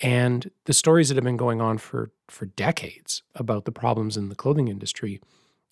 and 0.00 0.50
the 0.64 0.72
stories 0.72 1.08
that 1.08 1.14
have 1.14 1.24
been 1.24 1.36
going 1.36 1.60
on 1.60 1.76
for 1.78 2.10
for 2.28 2.46
decades 2.46 3.22
about 3.34 3.64
the 3.64 3.72
problems 3.72 4.16
in 4.16 4.28
the 4.28 4.34
clothing 4.34 4.68
industry 4.68 5.20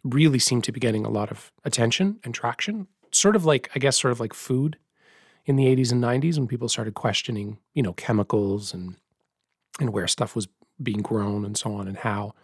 really 0.04 0.38
seem 0.38 0.62
to 0.62 0.72
be 0.72 0.80
getting 0.80 1.04
a 1.04 1.10
lot 1.10 1.30
of 1.30 1.50
attention 1.64 2.20
and 2.25 2.34
traction 2.34 2.87
sort 3.12 3.36
of 3.36 3.44
like 3.44 3.70
i 3.74 3.78
guess 3.78 4.00
sort 4.00 4.12
of 4.12 4.20
like 4.20 4.34
food 4.34 4.76
in 5.46 5.56
the 5.56 5.64
80s 5.64 5.92
and 5.92 6.02
90s 6.02 6.38
when 6.38 6.46
people 6.46 6.68
started 6.68 6.94
questioning 6.94 7.58
you 7.74 7.82
know 7.82 7.92
chemicals 7.92 8.74
and 8.74 8.96
and 9.80 9.92
where 9.92 10.06
stuff 10.06 10.36
was 10.36 10.48
being 10.82 11.02
grown 11.02 11.44
and 11.44 11.56
so 11.56 11.74
on 11.74 11.88
and 11.88 11.98
how. 11.98 12.34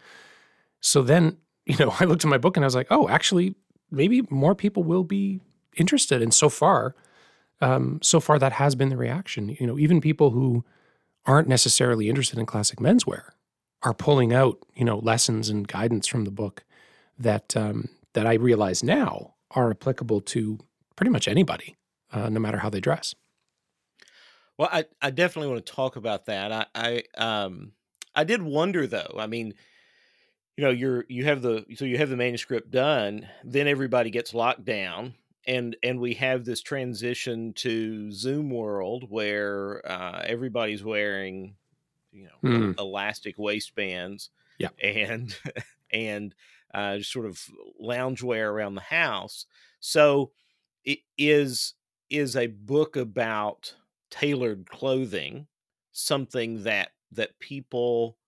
So 0.81 1.03
then, 1.03 1.39
you 1.67 1.77
know, 1.77 1.95
I 1.99 2.05
looked 2.05 2.25
at 2.25 2.29
my 2.29 2.39
book 2.39 2.57
and 2.57 2.65
I 2.65 2.67
was 2.67 2.75
like, 2.75 2.89
oh, 2.91 3.09
actually, 3.09 3.55
maybe 3.91 4.23
more 4.31 4.55
people 4.55 4.83
will 4.83 5.05
be 5.05 5.41
interested. 5.77 6.23
And 6.23 6.33
so 6.33 6.49
far, 6.49 6.95
um, 7.61 7.99
so 8.03 8.21
far 8.21 8.39
that 8.39 8.53
has 8.53 8.75
been 8.75 8.91
the 8.91 8.97
reaction. 8.97 9.57
You 9.59 9.67
know, 9.67 9.79
even 9.79 10.01
people 10.01 10.31
who 10.31 10.65
aren't 11.25 11.49
necessarily 11.49 12.09
interested 12.09 12.39
in 12.39 12.47
classic 12.47 12.79
menswear 12.79 13.31
are 13.83 13.95
pulling 13.95 14.33
out, 14.33 14.59
you 14.75 14.85
know, 14.85 14.99
lessons 14.99 15.49
and 15.49 15.67
guidance 15.67 16.07
from 16.07 16.25
the 16.25 16.31
book 16.31 16.65
that 17.19 17.57
um, 17.57 17.89
that 18.13 18.27
I 18.27 18.35
realize 18.35 18.83
now 18.83 19.35
are 19.57 19.71
applicable 19.71 20.21
to 20.21 20.59
pretty 20.95 21.11
much 21.11 21.27
anybody, 21.27 21.75
uh, 22.13 22.29
no 22.29 22.39
matter 22.39 22.59
how 22.59 22.71
they 22.71 22.81
dress. 22.81 23.15
Well, 24.59 24.69
I, 24.71 24.85
I 25.03 25.11
definitely 25.11 25.53
want 25.53 25.67
to 25.67 25.73
talk 25.73 25.97
about 25.97 26.27
that. 26.27 26.53
I, 26.53 26.67
I 26.75 27.03
um 27.19 27.73
I 28.15 28.25
did 28.25 28.43
wonder 28.43 28.87
though. 28.87 29.15
I 29.19 29.27
mean, 29.27 29.55
you 30.57 30.65
know, 30.65 30.71
you're 30.71 31.05
you 31.09 31.25
have 31.25 31.43
the 31.43 31.65
so 31.75 31.85
you 31.85 31.99
have 31.99 32.09
the 32.09 32.17
manuscript 32.17 32.71
done, 32.71 33.29
then 33.45 33.69
everybody 33.69 34.11
gets 34.11 34.33
locked 34.33 34.65
down, 34.65 35.15
and 35.47 35.77
and 35.83 36.01
we 36.01 36.15
have 36.15 36.45
this 36.45 36.63
transition 36.63 37.53
to 37.55 38.11
Zoom 38.13 38.51
world 38.51 39.05
where 39.11 39.83
uh, 39.85 40.23
everybody's 40.25 40.83
wearing, 40.83 41.57
you 42.13 42.25
know, 42.25 42.49
mm. 42.49 42.79
elastic 42.79 43.37
waistbands, 43.39 44.31
yeah, 44.59 44.69
and 44.83 45.37
and 45.93 46.35
uh, 46.77 47.01
sort 47.03 47.27
of 47.27 47.41
loungewear 47.83 48.49
around 48.49 48.75
the 48.75 48.81
house. 48.81 49.47
So, 49.81 50.33
it 50.85 51.01
is 51.19 51.75
is 52.09 52.37
a 52.37 52.47
book 52.47 52.97
about 52.97 53.75
tailored 54.11 54.69
clothing 54.69 55.47
something 55.93 56.63
that 56.65 56.91
that 57.13 57.39
people 57.41 58.19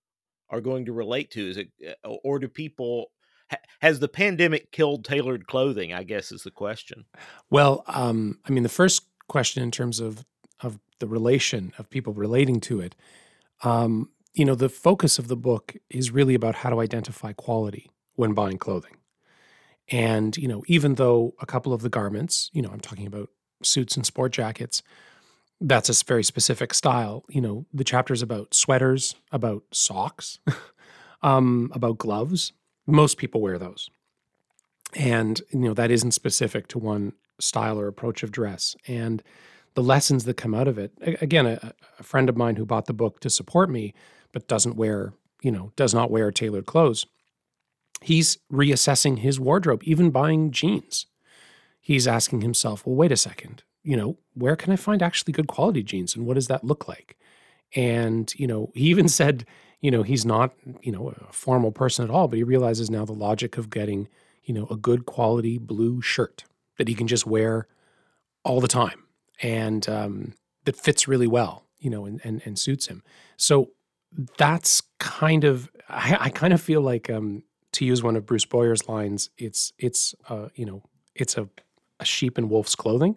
are 0.49 0.61
going 0.61 0.85
to 0.85 0.93
relate 0.93 1.31
to? 1.31 1.49
Is 1.49 1.57
it, 1.57 1.69
uh, 2.03 2.09
or 2.23 2.39
do 2.39 2.47
people? 2.47 3.11
Has 3.81 3.99
the 3.99 4.07
pandemic 4.07 4.71
killed 4.71 5.05
tailored 5.05 5.47
clothing? 5.47 5.93
I 5.93 6.03
guess 6.03 6.31
is 6.31 6.43
the 6.43 6.51
question. 6.51 7.05
Well, 7.49 7.83
um, 7.87 8.39
I 8.45 8.51
mean, 8.51 8.63
the 8.63 8.69
first 8.69 9.03
question 9.27 9.63
in 9.63 9.71
terms 9.71 9.99
of 9.99 10.25
of 10.61 10.79
the 10.99 11.07
relation 11.07 11.71
of 11.77 11.89
people 11.89 12.13
relating 12.13 12.59
to 12.61 12.81
it, 12.81 12.95
um, 13.63 14.09
you 14.33 14.45
know, 14.45 14.55
the 14.55 14.69
focus 14.69 15.17
of 15.17 15.27
the 15.27 15.37
book 15.37 15.75
is 15.89 16.11
really 16.11 16.35
about 16.35 16.55
how 16.55 16.69
to 16.69 16.79
identify 16.79 17.33
quality 17.33 17.89
when 18.19 18.33
buying 18.33 18.57
clothing. 18.57 18.97
And, 19.87 20.35
you 20.35 20.49
know, 20.49 20.61
even 20.67 20.95
though 20.95 21.35
a 21.39 21.45
couple 21.45 21.71
of 21.71 21.81
the 21.81 21.89
garments, 21.89 22.49
you 22.51 22.61
know, 22.61 22.69
I'm 22.69 22.81
talking 22.81 23.07
about 23.07 23.29
suits 23.63 23.95
and 23.95 24.05
sport 24.05 24.33
jackets, 24.33 24.83
that's 25.61 25.89
a 25.89 26.05
very 26.05 26.25
specific 26.25 26.73
style. 26.73 27.23
You 27.29 27.39
know, 27.39 27.65
the 27.73 27.85
chapters 27.85 28.21
about 28.21 28.53
sweaters, 28.53 29.15
about 29.31 29.63
socks, 29.71 30.39
um, 31.21 31.71
about 31.73 31.97
gloves. 31.97 32.51
Most 32.85 33.17
people 33.17 33.39
wear 33.39 33.57
those. 33.57 33.89
And, 34.95 35.41
you 35.51 35.59
know, 35.59 35.73
that 35.73 35.89
isn't 35.89 36.11
specific 36.11 36.67
to 36.69 36.77
one 36.77 37.13
style 37.39 37.79
or 37.79 37.87
approach 37.87 38.21
of 38.21 38.33
dress. 38.33 38.75
And 38.85 39.23
the 39.75 39.83
lessons 39.83 40.25
that 40.25 40.35
come 40.35 40.53
out 40.53 40.67
of 40.67 40.77
it, 40.77 40.91
again, 41.21 41.45
a, 41.45 41.73
a 41.97 42.03
friend 42.03 42.27
of 42.27 42.35
mine 42.35 42.57
who 42.57 42.65
bought 42.65 42.87
the 42.87 42.93
book 42.93 43.21
to 43.21 43.29
support 43.29 43.69
me, 43.69 43.93
but 44.33 44.49
doesn't 44.49 44.75
wear, 44.75 45.13
you 45.41 45.53
know, 45.53 45.71
does 45.77 45.93
not 45.93 46.11
wear 46.11 46.31
tailored 46.31 46.65
clothes, 46.65 47.05
he's 48.01 48.37
reassessing 48.51 49.19
his 49.19 49.39
wardrobe, 49.39 49.81
even 49.83 50.09
buying 50.11 50.51
jeans. 50.51 51.05
He's 51.79 52.07
asking 52.07 52.41
himself, 52.41 52.85
well, 52.85 52.95
wait 52.95 53.11
a 53.11 53.17
second 53.17 53.63
you 53.83 53.95
know, 53.95 54.17
where 54.33 54.55
can 54.55 54.71
I 54.71 54.75
find 54.75 55.01
actually 55.01 55.33
good 55.33 55.47
quality 55.47 55.83
jeans 55.83 56.15
and 56.15 56.25
what 56.25 56.35
does 56.35 56.47
that 56.47 56.63
look 56.63 56.87
like? 56.87 57.17
And, 57.75 58.33
you 58.35 58.47
know, 58.47 58.71
he 58.75 58.85
even 58.85 59.07
said, 59.19 59.45
you 59.81 59.91
know, 59.91 60.03
he's 60.03 60.25
not, 60.25 60.53
you 60.81 60.91
know, 60.91 61.13
a 61.27 61.33
formal 61.33 61.71
person 61.71 62.03
at 62.03 62.11
all, 62.11 62.27
but 62.27 62.37
he 62.37 62.43
realizes 62.43 62.89
now 62.89 63.05
the 63.05 63.13
logic 63.13 63.57
of 63.57 63.69
getting, 63.69 64.07
you 64.43 64.53
know, 64.53 64.67
a 64.69 64.75
good 64.75 65.05
quality 65.05 65.57
blue 65.57 66.01
shirt 66.01 66.43
that 66.77 66.87
he 66.87 66.93
can 66.93 67.07
just 67.07 67.25
wear 67.25 67.67
all 68.43 68.59
the 68.59 68.67
time 68.67 69.03
and 69.41 69.87
um, 69.87 70.33
that 70.65 70.75
fits 70.75 71.07
really 71.07 71.27
well, 71.27 71.65
you 71.79 71.89
know, 71.89 72.05
and, 72.05 72.19
and, 72.23 72.41
and 72.45 72.59
suits 72.59 72.87
him. 72.87 73.03
So 73.37 73.71
that's 74.37 74.81
kind 74.99 75.45
of, 75.45 75.69
I, 75.87 76.17
I 76.19 76.29
kind 76.29 76.51
of 76.51 76.61
feel 76.61 76.81
like, 76.81 77.09
um, 77.09 77.43
to 77.73 77.85
use 77.85 78.01
one 78.01 78.15
of 78.15 78.25
Bruce 78.25 78.45
Boyer's 78.45 78.87
lines, 78.87 79.29
it's, 79.37 79.73
it's, 79.77 80.15
uh, 80.27 80.49
you 80.55 80.65
know, 80.65 80.83
it's 81.15 81.37
a, 81.37 81.47
a 81.99 82.05
sheep 82.05 82.37
in 82.37 82.49
wolf's 82.49 82.75
clothing 82.75 83.15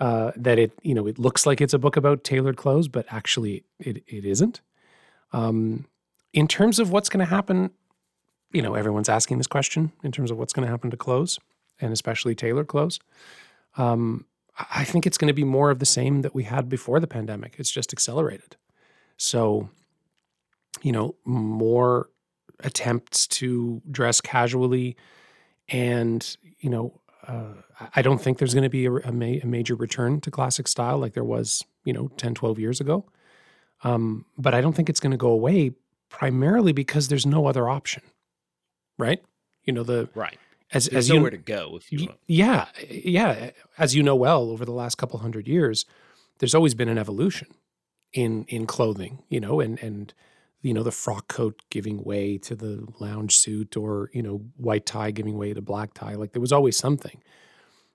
uh, 0.00 0.32
that 0.36 0.58
it 0.58 0.72
you 0.82 0.94
know 0.94 1.06
it 1.06 1.18
looks 1.18 1.46
like 1.46 1.60
it's 1.60 1.74
a 1.74 1.78
book 1.78 1.96
about 1.96 2.24
tailored 2.24 2.56
clothes, 2.56 2.88
but 2.88 3.06
actually 3.10 3.64
it 3.78 4.02
it 4.06 4.24
isn't. 4.24 4.60
Um, 5.32 5.86
in 6.32 6.46
terms 6.46 6.78
of 6.78 6.90
what's 6.90 7.08
going 7.08 7.24
to 7.24 7.30
happen, 7.30 7.70
you 8.52 8.62
know, 8.62 8.74
everyone's 8.74 9.08
asking 9.08 9.38
this 9.38 9.46
question 9.46 9.92
in 10.02 10.12
terms 10.12 10.30
of 10.30 10.38
what's 10.38 10.52
going 10.52 10.66
to 10.66 10.70
happen 10.70 10.90
to 10.90 10.96
clothes 10.96 11.38
and 11.80 11.92
especially 11.92 12.34
tailored 12.34 12.68
clothes. 12.68 13.00
Um, 13.76 14.24
I 14.70 14.84
think 14.84 15.06
it's 15.06 15.18
going 15.18 15.28
to 15.28 15.34
be 15.34 15.44
more 15.44 15.70
of 15.70 15.78
the 15.78 15.86
same 15.86 16.22
that 16.22 16.34
we 16.34 16.44
had 16.44 16.68
before 16.68 16.98
the 17.00 17.06
pandemic. 17.06 17.56
It's 17.58 17.70
just 17.70 17.92
accelerated. 17.92 18.56
So, 19.16 19.68
you 20.82 20.92
know, 20.92 21.14
more 21.24 22.08
attempts 22.60 23.26
to 23.26 23.82
dress 23.90 24.20
casually 24.20 24.96
and, 25.68 26.36
you 26.60 26.70
know, 26.70 27.00
uh, 27.26 27.54
I 27.94 28.02
don't 28.02 28.20
think 28.20 28.38
there's 28.38 28.54
going 28.54 28.64
to 28.64 28.70
be 28.70 28.86
a, 28.86 28.92
a, 28.92 29.12
ma- 29.12 29.40
a, 29.42 29.46
major 29.46 29.74
return 29.74 30.20
to 30.22 30.30
classic 30.30 30.66
style 30.66 30.98
like 30.98 31.12
there 31.12 31.24
was, 31.24 31.62
you 31.84 31.92
know, 31.92 32.08
10, 32.16 32.34
12 32.34 32.58
years 32.58 32.80
ago. 32.80 33.04
Um, 33.84 34.24
but 34.38 34.54
I 34.54 34.60
don't 34.60 34.72
think 34.72 34.88
it's 34.88 35.00
going 35.00 35.10
to 35.10 35.18
go 35.18 35.28
away 35.28 35.72
primarily 36.08 36.72
because 36.72 37.08
there's 37.08 37.26
no 37.26 37.46
other 37.46 37.68
option, 37.68 38.02
right? 38.98 39.22
You 39.64 39.72
know, 39.74 39.82
the 39.82 40.08
right 40.14 40.38
as 40.72 40.86
there's 40.86 41.06
as 41.06 41.14
nowhere 41.14 41.30
you, 41.30 41.38
to 41.38 41.42
go 41.42 41.76
if 41.76 41.92
you 41.92 42.06
want. 42.06 42.18
Yeah, 42.26 42.66
yeah. 42.88 43.50
As 43.76 43.94
you 43.94 44.02
know 44.02 44.16
well, 44.16 44.50
over 44.50 44.64
the 44.64 44.72
last 44.72 44.96
couple 44.96 45.18
hundred 45.18 45.46
years, 45.46 45.84
there's 46.38 46.54
always 46.54 46.74
been 46.74 46.88
an 46.88 46.98
evolution 46.98 47.48
in 48.12 48.44
in 48.48 48.66
clothing, 48.66 49.22
you 49.28 49.40
know, 49.40 49.60
and 49.60 49.78
and 49.80 50.12
you 50.62 50.74
know 50.74 50.82
the 50.82 50.92
frock 50.92 51.28
coat 51.28 51.62
giving 51.70 52.02
way 52.02 52.36
to 52.38 52.54
the 52.54 52.86
lounge 52.98 53.36
suit 53.36 53.76
or 53.76 54.10
you 54.12 54.22
know 54.22 54.42
white 54.56 54.86
tie 54.86 55.10
giving 55.10 55.38
way 55.38 55.54
to 55.54 55.60
black 55.60 55.94
tie 55.94 56.14
like 56.14 56.32
there 56.32 56.40
was 56.40 56.52
always 56.52 56.76
something. 56.76 57.22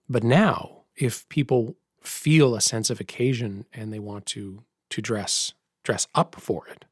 But 0.10 0.24
now 0.24 0.84
if 0.96 1.28
people 1.30 1.76
feel 2.02 2.56
a 2.56 2.62
sense 2.62 2.90
of 2.90 3.00
occasion 3.00 3.66
and 3.74 3.92
they 3.92 4.00
want 4.00 4.26
to 4.28 4.64
to 4.90 5.02
dress 5.02 5.54
dress 5.84 6.08
up 6.16 6.36
for 6.40 6.68
it 6.68 6.86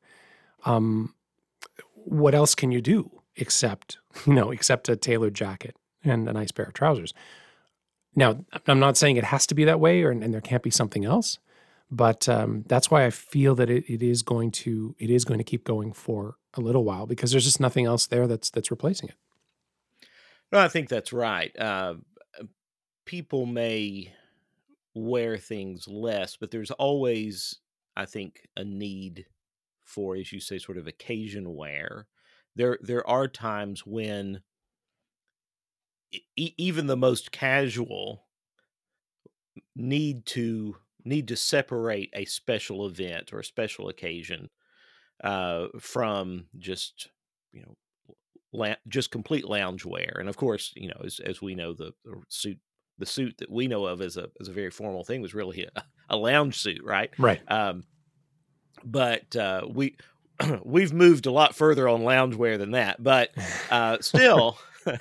um 0.65 1.13
what 1.93 2.33
else 2.33 2.55
can 2.55 2.71
you 2.71 2.81
do 2.81 3.21
except 3.35 3.97
you 4.25 4.33
know 4.33 4.51
except 4.51 4.89
a 4.89 4.95
tailored 4.95 5.33
jacket 5.33 5.75
and 6.03 6.27
a 6.27 6.33
nice 6.33 6.51
pair 6.51 6.65
of 6.65 6.73
trousers? 6.73 7.13
Now 8.15 8.43
i'm 8.67 8.79
not 8.79 8.97
saying 8.97 9.17
it 9.17 9.23
has 9.25 9.47
to 9.47 9.55
be 9.55 9.63
that 9.65 9.79
way 9.79 10.03
or 10.03 10.11
and 10.11 10.33
there 10.33 10.41
can't 10.41 10.63
be 10.63 10.71
something 10.71 11.05
else 11.05 11.39
but 11.91 12.27
um, 12.29 12.63
that's 12.67 12.89
why 12.89 13.05
I 13.05 13.09
feel 13.09 13.53
that 13.55 13.69
it, 13.69 13.83
it 13.91 14.01
is 14.01 14.23
going 14.23 14.51
to 14.51 14.95
it 14.97 15.09
is 15.09 15.25
going 15.25 15.39
to 15.39 15.43
keep 15.43 15.65
going 15.65 15.91
for 15.91 16.37
a 16.53 16.61
little 16.61 16.85
while 16.85 17.05
because 17.05 17.31
there's 17.31 17.45
just 17.45 17.59
nothing 17.59 17.85
else 17.85 18.07
there 18.07 18.27
that's 18.27 18.49
that's 18.49 18.71
replacing 18.71 19.09
it. 19.09 19.15
No, 20.51 20.59
I 20.59 20.69
think 20.69 20.89
that's 20.89 21.13
right. 21.13 21.57
Uh, 21.57 21.95
people 23.05 23.45
may 23.45 24.13
wear 24.93 25.37
things 25.37 25.87
less, 25.87 26.35
but 26.35 26.51
there's 26.51 26.71
always, 26.71 27.59
I 27.95 28.05
think, 28.05 28.47
a 28.57 28.63
need 28.63 29.25
for, 29.83 30.15
as 30.15 30.31
you 30.31 30.39
say, 30.39 30.57
sort 30.57 30.77
of 30.77 30.87
occasion 30.87 31.55
wear. 31.55 32.07
There, 32.55 32.77
there 32.81 33.07
are 33.07 33.29
times 33.29 33.85
when 33.85 34.41
e- 36.11 36.53
even 36.57 36.87
the 36.87 36.97
most 36.97 37.31
casual 37.31 38.25
need 39.75 40.25
to 40.25 40.75
need 41.05 41.27
to 41.29 41.35
separate 41.35 42.09
a 42.13 42.25
special 42.25 42.85
event 42.85 43.33
or 43.33 43.39
a 43.39 43.45
special 43.45 43.89
occasion 43.89 44.49
uh, 45.23 45.67
from 45.79 46.45
just 46.57 47.09
you 47.51 47.61
know 47.61 47.75
la- 48.53 48.75
just 48.87 49.11
complete 49.11 49.45
loungewear. 49.45 50.19
And 50.19 50.29
of 50.29 50.37
course, 50.37 50.73
you 50.75 50.87
know, 50.87 51.01
as 51.03 51.19
as 51.19 51.41
we 51.41 51.55
know, 51.55 51.73
the, 51.73 51.93
the, 52.03 52.21
suit 52.29 52.59
the 52.97 53.05
suit 53.05 53.35
that 53.39 53.51
we 53.51 53.67
know 53.67 53.85
of 53.85 54.01
as 54.01 54.17
a 54.17 54.29
as 54.39 54.47
a 54.47 54.53
very 54.53 54.71
formal 54.71 55.03
thing 55.03 55.21
was 55.21 55.33
really 55.33 55.67
a, 55.75 55.83
a 56.09 56.17
lounge 56.17 56.57
suit, 56.57 56.81
right? 56.83 57.11
Right. 57.17 57.41
Um, 57.47 57.83
but 58.83 59.35
uh, 59.35 59.67
we 59.69 59.95
we've 60.63 60.93
moved 60.93 61.25
a 61.25 61.31
lot 61.31 61.55
further 61.55 61.87
on 61.87 62.01
loungewear 62.01 62.57
than 62.57 62.71
that, 62.71 63.01
but 63.01 63.31
uh, 63.69 63.97
still. 64.01 64.57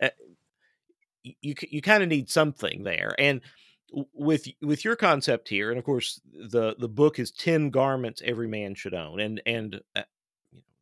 Eh, 0.00 0.10
you 1.40 1.54
you 1.70 1.82
kind 1.82 2.04
of 2.04 2.08
need 2.08 2.30
something 2.30 2.84
there, 2.84 3.12
and 3.18 3.40
with 4.12 4.46
with 4.60 4.84
your 4.84 4.96
concept 4.96 5.48
here, 5.48 5.70
and 5.70 5.78
of 5.78 5.84
course 5.84 6.20
the 6.32 6.76
the 6.78 6.88
book 6.88 7.18
is 7.18 7.30
ten 7.30 7.70
garments 7.70 8.22
every 8.24 8.48
man 8.48 8.74
should 8.74 8.94
own, 8.94 9.20
and 9.20 9.40
and 9.46 9.80
uh, 9.96 10.02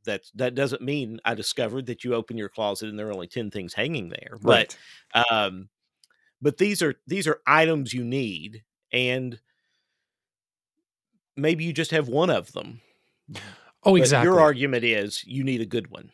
that 0.05 0.23
that 0.35 0.55
doesn't 0.55 0.83
mean 0.83 1.21
I 1.25 1.35
discovered 1.35 1.87
that 1.87 2.05
you 2.05 2.15
open 2.15 2.37
your 2.37 2.49
closet 2.49 2.89
and 2.89 2.99
there 2.99 3.09
are 3.09 3.15
only 3.15 3.29
ten 3.29 3.51
things 3.51 3.75
hanging 3.75 4.09
there, 4.09 4.39
right. 4.43 4.77
but 5.13 5.25
um, 5.31 5.69
but 6.41 6.59
these 6.59 6.83
are 6.83 6.95
these 7.07 7.27
are 7.27 7.41
items 7.47 7.93
you 7.93 8.05
need, 8.05 8.65
and 8.93 9.39
maybe 11.37 11.65
you 11.65 11.73
just 11.73 11.91
have 11.91 12.09
one 12.09 12.31
of 12.31 12.53
them. 12.53 12.81
Oh, 13.85 13.93
But 13.93 14.01
exactly. 14.01 14.25
your 14.27 14.41
argument 14.41 14.85
is 14.85 15.25
you 15.25 15.45
need 15.45 15.61
a 15.61 15.67
good 15.67 15.91
one. 15.91 16.11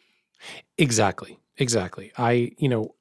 Exactly. 0.76 1.38
Exactly. 1.56 2.12
I, 2.18 2.52
you 2.58 2.68
know, 2.68 2.94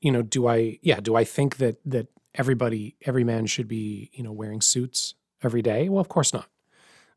you 0.00 0.12
know, 0.12 0.22
do 0.22 0.48
I 0.48 0.78
yeah, 0.82 1.00
do 1.00 1.14
I 1.14 1.24
think 1.24 1.56
that 1.58 1.76
that 1.86 2.08
everybody 2.34 2.96
every 3.02 3.24
man 3.24 3.46
should 3.46 3.68
be, 3.68 4.10
you 4.12 4.22
know, 4.22 4.32
wearing 4.32 4.60
suits 4.60 5.14
every 5.42 5.62
day? 5.62 5.88
Well, 5.88 6.00
of 6.00 6.08
course 6.08 6.32
not. 6.32 6.48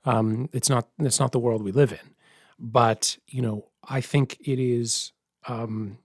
Um 0.06 0.50
it's 0.54 0.70
not 0.70 0.88
it's 1.00 1.20
not 1.20 1.32
the 1.32 1.40
world 1.40 1.64
we 1.64 1.72
live 1.72 1.92
in. 1.92 2.16
But, 2.60 3.18
you 3.28 3.42
know, 3.42 3.68
I 3.88 4.02
think 4.02 4.38
it 4.42 4.60
is 4.60 5.12
um 5.48 5.98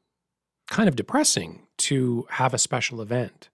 kind 0.68 0.88
of 0.88 0.96
depressing 0.96 1.66
to 1.78 2.26
have 2.30 2.54
a 2.54 2.58
special 2.58 3.00
event 3.00 3.48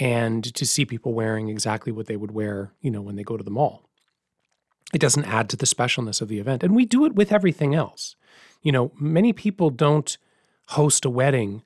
and 0.00 0.42
to 0.54 0.66
see 0.66 0.84
people 0.84 1.12
wearing 1.12 1.48
exactly 1.48 1.92
what 1.92 2.06
they 2.06 2.16
would 2.16 2.32
wear, 2.32 2.72
you 2.80 2.90
know, 2.90 3.00
when 3.00 3.16
they 3.16 3.22
go 3.22 3.36
to 3.36 3.44
the 3.44 3.50
mall. 3.50 3.88
It 4.92 5.00
doesn't 5.00 5.24
add 5.24 5.48
to 5.50 5.56
the 5.56 5.66
specialness 5.66 6.20
of 6.20 6.28
the 6.28 6.38
event. 6.38 6.62
And 6.62 6.74
we 6.74 6.84
do 6.84 7.04
it 7.04 7.14
with 7.14 7.32
everything 7.32 7.74
else. 7.74 8.16
You 8.62 8.72
know, 8.72 8.92
many 8.98 9.32
people 9.32 9.70
don't 9.70 10.16
host 10.68 11.04
a 11.04 11.10
wedding 11.10 11.62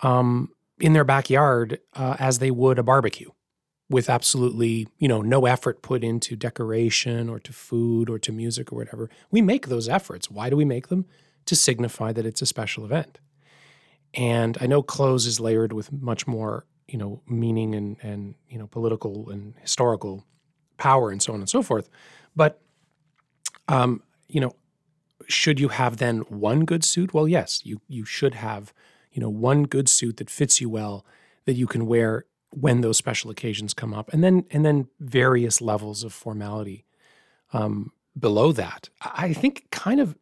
um, 0.00 0.50
in 0.82 0.92
their 0.94 1.04
backyard 1.04 1.78
uh, 1.94 2.16
as 2.18 2.40
they 2.40 2.50
would 2.50 2.76
a 2.76 2.82
barbecue 2.82 3.30
with 3.88 4.10
absolutely, 4.10 4.88
you 4.98 5.06
know, 5.06 5.22
no 5.22 5.46
effort 5.46 5.80
put 5.80 6.02
into 6.02 6.34
decoration 6.34 7.28
or 7.28 7.38
to 7.38 7.52
food 7.52 8.10
or 8.10 8.18
to 8.18 8.32
music 8.32 8.72
or 8.72 8.76
whatever. 8.76 9.08
We 9.30 9.40
make 9.42 9.68
those 9.68 9.88
efforts. 9.88 10.28
Why 10.28 10.50
do 10.50 10.56
we 10.56 10.64
make 10.64 10.88
them? 10.88 11.06
To 11.46 11.56
signify 11.56 12.12
that 12.12 12.26
it's 12.26 12.42
a 12.42 12.46
special 12.46 12.84
event. 12.84 13.18
And 14.14 14.58
I 14.60 14.66
know 14.66 14.82
clothes 14.82 15.26
is 15.26 15.40
layered 15.40 15.72
with 15.72 15.92
much 15.92 16.26
more, 16.26 16.66
you 16.88 16.98
know, 16.98 17.22
meaning 17.28 17.74
and 17.74 17.96
and 18.02 18.34
you 18.48 18.58
know, 18.58 18.66
political 18.66 19.30
and 19.30 19.54
historical 19.60 20.24
power 20.78 21.10
and 21.10 21.22
so 21.22 21.32
on 21.32 21.40
and 21.40 21.48
so 21.48 21.62
forth. 21.62 21.88
But 22.34 22.60
um, 23.68 24.02
you 24.28 24.40
know, 24.40 24.54
should 25.28 25.60
you 25.60 25.68
have 25.68 25.96
then 25.98 26.18
one 26.28 26.64
good 26.64 26.84
suit? 26.84 27.14
Well, 27.14 27.28
yes, 27.28 27.60
you 27.64 27.80
you 27.88 28.04
should 28.04 28.34
have, 28.34 28.72
you 29.12 29.20
know, 29.20 29.28
one 29.28 29.64
good 29.64 29.88
suit 29.88 30.16
that 30.16 30.30
fits 30.30 30.60
you 30.60 30.68
well 30.68 31.04
that 31.44 31.54
you 31.54 31.66
can 31.66 31.86
wear 31.86 32.24
when 32.50 32.80
those 32.82 32.96
special 32.96 33.30
occasions 33.30 33.74
come 33.74 33.94
up, 33.94 34.12
and 34.12 34.22
then 34.22 34.44
and 34.50 34.64
then 34.64 34.88
various 35.00 35.60
levels 35.60 36.04
of 36.04 36.12
formality 36.12 36.84
um, 37.52 37.92
below 38.18 38.52
that. 38.52 38.88
I 39.00 39.32
think 39.32 39.66
kind 39.70 40.00
of 40.00 40.16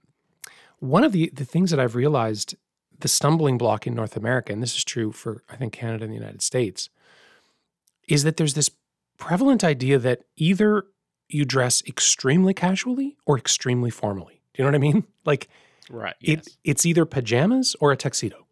one 0.79 1.05
of 1.05 1.13
the 1.13 1.31
the 1.35 1.45
things 1.45 1.71
that 1.71 1.81
I've 1.81 1.95
realized 1.95 2.55
the 2.99 3.09
stumbling 3.09 3.59
block 3.59 3.87
in 3.87 3.95
North 3.95 4.17
America, 4.17 4.53
and 4.53 4.63
this 4.63 4.77
is 4.77 4.85
true 4.85 5.13
for 5.13 5.43
I 5.49 5.57
think 5.57 5.73
Canada 5.73 6.05
and 6.05 6.13
the 6.13 6.19
United 6.19 6.43
States, 6.43 6.89
is 8.09 8.25
that 8.25 8.37
there's 8.37 8.55
this 8.55 8.71
prevalent 9.19 9.63
idea 9.65 9.99
that 9.99 10.23
either 10.37 10.85
you 11.29 11.45
dress 11.45 11.83
extremely 11.87 12.55
casually 12.55 13.17
or 13.27 13.39
extremely 13.39 13.91
formally. 13.91 14.41
Do 14.55 14.63
you 14.63 14.65
know 14.65 14.71
what 14.71 14.77
I 14.77 14.93
mean? 14.93 15.05
Like 15.25 15.49
Right. 15.91 16.15
it 16.21 16.57
it's 16.65 16.87
either 16.87 17.05
pajamas 17.05 17.77
or 17.81 17.93
a 17.93 17.97
tuxedo. 17.97 18.47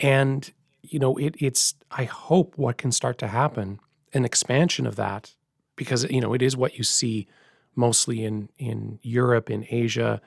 And 0.00 0.50
you 0.82 0.98
know, 0.98 1.16
it 1.16 1.34
it's 1.38 1.74
I 1.90 2.04
hope 2.04 2.56
what 2.56 2.78
can 2.78 2.92
start 2.92 3.18
to 3.18 3.28
happen 3.28 3.80
an 4.14 4.24
expansion 4.24 4.86
of 4.86 4.96
that 4.96 5.34
because 5.76 6.04
you 6.10 6.20
know, 6.20 6.34
it 6.34 6.42
is 6.42 6.56
what 6.56 6.78
you 6.78 6.84
see 6.84 7.26
mostly 7.74 8.24
in 8.24 8.48
in 8.58 8.98
Europe 9.02 9.50
in 9.50 9.66
Asia 9.68 10.20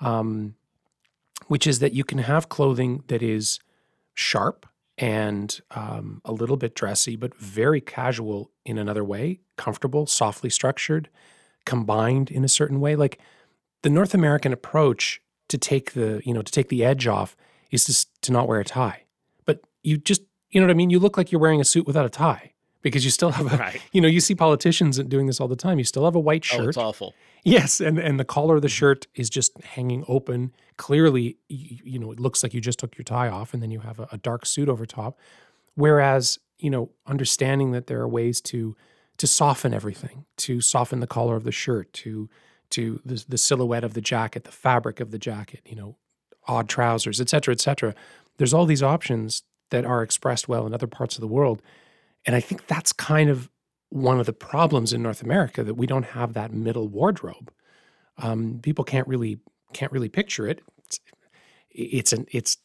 um 0.00 0.54
which 1.48 1.66
is 1.66 1.78
that 1.80 1.92
you 1.92 2.04
can 2.04 2.18
have 2.18 2.48
clothing 2.48 3.02
that 3.08 3.22
is 3.22 3.58
sharp 4.14 4.66
and 4.98 5.60
um, 5.72 6.20
a 6.24 6.32
little 6.32 6.56
bit 6.56 6.74
dressy, 6.74 7.16
but 7.16 7.34
very 7.36 7.80
casual 7.80 8.50
in 8.64 8.78
another 8.78 9.04
way, 9.04 9.40
comfortable, 9.56 10.06
softly 10.06 10.50
structured, 10.50 11.08
combined 11.64 12.30
in 12.30 12.44
a 12.44 12.48
certain 12.48 12.80
way. 12.80 12.94
Like 12.96 13.18
the 13.82 13.90
North 13.90 14.14
American 14.14 14.52
approach 14.52 15.20
to 15.48 15.58
take 15.58 15.92
the 15.92 16.22
you 16.24 16.32
know 16.32 16.42
to 16.42 16.52
take 16.52 16.68
the 16.68 16.84
edge 16.84 17.06
off 17.06 17.36
is 17.70 17.84
to, 17.84 18.06
to 18.22 18.32
not 18.32 18.48
wear 18.48 18.60
a 18.60 18.64
tie, 18.64 19.04
you 19.82 19.98
just 19.98 20.22
you 20.50 20.60
know 20.60 20.66
what 20.66 20.72
I 20.72 20.74
mean. 20.74 20.90
You 20.90 20.98
look 20.98 21.16
like 21.16 21.32
you're 21.32 21.40
wearing 21.40 21.60
a 21.60 21.64
suit 21.64 21.86
without 21.86 22.04
a 22.04 22.10
tie 22.10 22.52
because 22.82 23.04
you 23.04 23.10
still 23.10 23.30
have 23.30 23.52
a 23.52 23.56
Right. 23.56 23.80
you 23.92 24.00
know 24.00 24.08
you 24.08 24.20
see 24.20 24.34
politicians 24.34 24.98
doing 24.98 25.26
this 25.26 25.40
all 25.40 25.48
the 25.48 25.56
time. 25.56 25.78
You 25.78 25.84
still 25.84 26.04
have 26.04 26.14
a 26.14 26.20
white 26.20 26.44
shirt. 26.44 26.60
Oh, 26.60 26.68
it's 26.68 26.76
awful. 26.76 27.14
Yes, 27.44 27.80
and 27.80 27.98
and 27.98 28.20
the 28.20 28.24
collar 28.24 28.56
of 28.56 28.62
the 28.62 28.68
mm-hmm. 28.68 28.72
shirt 28.72 29.06
is 29.14 29.28
just 29.30 29.60
hanging 29.62 30.04
open. 30.08 30.52
Clearly, 30.76 31.36
you, 31.48 31.78
you 31.84 31.98
know, 31.98 32.12
it 32.12 32.20
looks 32.20 32.42
like 32.42 32.54
you 32.54 32.60
just 32.60 32.78
took 32.78 32.96
your 32.96 33.04
tie 33.04 33.28
off, 33.28 33.52
and 33.54 33.62
then 33.62 33.70
you 33.70 33.80
have 33.80 33.98
a, 33.98 34.08
a 34.12 34.18
dark 34.18 34.46
suit 34.46 34.68
over 34.68 34.86
top. 34.86 35.18
Whereas, 35.74 36.38
you 36.58 36.70
know, 36.70 36.90
understanding 37.06 37.72
that 37.72 37.86
there 37.86 38.00
are 38.00 38.08
ways 38.08 38.40
to 38.42 38.76
to 39.18 39.26
soften 39.26 39.74
everything, 39.74 40.24
to 40.36 40.60
soften 40.60 41.00
the 41.00 41.06
collar 41.06 41.36
of 41.36 41.44
the 41.44 41.52
shirt, 41.52 41.92
to 41.94 42.28
to 42.70 43.00
the, 43.04 43.24
the 43.28 43.38
silhouette 43.38 43.84
of 43.84 43.94
the 43.94 44.00
jacket, 44.00 44.44
the 44.44 44.52
fabric 44.52 44.98
of 45.00 45.10
the 45.10 45.18
jacket, 45.18 45.60
you 45.66 45.76
know, 45.76 45.96
odd 46.48 46.68
trousers, 46.68 47.20
et 47.20 47.28
cetera, 47.28 47.52
et 47.52 47.60
cetera. 47.60 47.94
There's 48.38 48.54
all 48.54 48.64
these 48.66 48.82
options 48.82 49.42
that 49.72 49.84
are 49.84 50.02
expressed 50.02 50.48
well 50.48 50.66
in 50.66 50.72
other 50.72 50.86
parts 50.86 51.16
of 51.16 51.20
the 51.20 51.26
world, 51.26 51.60
and 52.24 52.36
I 52.36 52.40
think 52.40 52.66
that's 52.66 52.92
kind 52.92 53.28
of 53.28 53.50
one 53.88 54.20
of 54.20 54.26
the 54.26 54.32
problems 54.32 54.92
in 54.92 55.02
North 55.02 55.22
America 55.22 55.62
that 55.64 55.74
we 55.74 55.86
don't 55.86 56.06
have 56.06 56.32
that 56.32 56.52
middle 56.52 56.88
wardrobe. 56.88 57.52
Um, 58.18 58.60
people 58.62 58.84
can't 58.84 59.08
really 59.08 59.40
can't 59.72 59.92
really 59.92 60.08
picture 60.08 60.46
it. 60.46 60.62
It's, 60.78 61.00
it's 61.70 62.12
an 62.12 62.26
it's. 62.30 62.56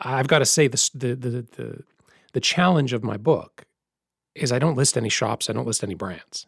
I've 0.00 0.28
got 0.28 0.40
to 0.40 0.46
say 0.46 0.66
this 0.66 0.90
the 0.90 1.14
the 1.14 1.46
the 1.56 1.82
the 2.32 2.40
challenge 2.40 2.92
of 2.92 3.04
my 3.04 3.16
book 3.16 3.66
is 4.34 4.52
I 4.52 4.58
don't 4.58 4.76
list 4.76 4.96
any 4.96 5.08
shops. 5.08 5.48
I 5.48 5.52
don't 5.52 5.66
list 5.66 5.84
any 5.84 5.94
brands. 5.94 6.46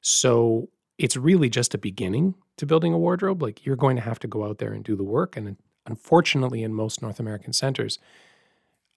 So 0.00 0.68
it's 0.98 1.16
really 1.16 1.48
just 1.48 1.74
a 1.74 1.78
beginning 1.78 2.34
to 2.56 2.66
building 2.66 2.92
a 2.92 2.98
wardrobe. 2.98 3.42
Like 3.42 3.64
you're 3.64 3.76
going 3.76 3.96
to 3.96 4.02
have 4.02 4.18
to 4.20 4.28
go 4.28 4.44
out 4.44 4.58
there 4.58 4.72
and 4.72 4.84
do 4.84 4.96
the 4.96 5.04
work. 5.04 5.36
And 5.36 5.56
unfortunately, 5.86 6.62
in 6.62 6.74
most 6.74 7.02
North 7.02 7.20
American 7.20 7.52
centers, 7.52 7.98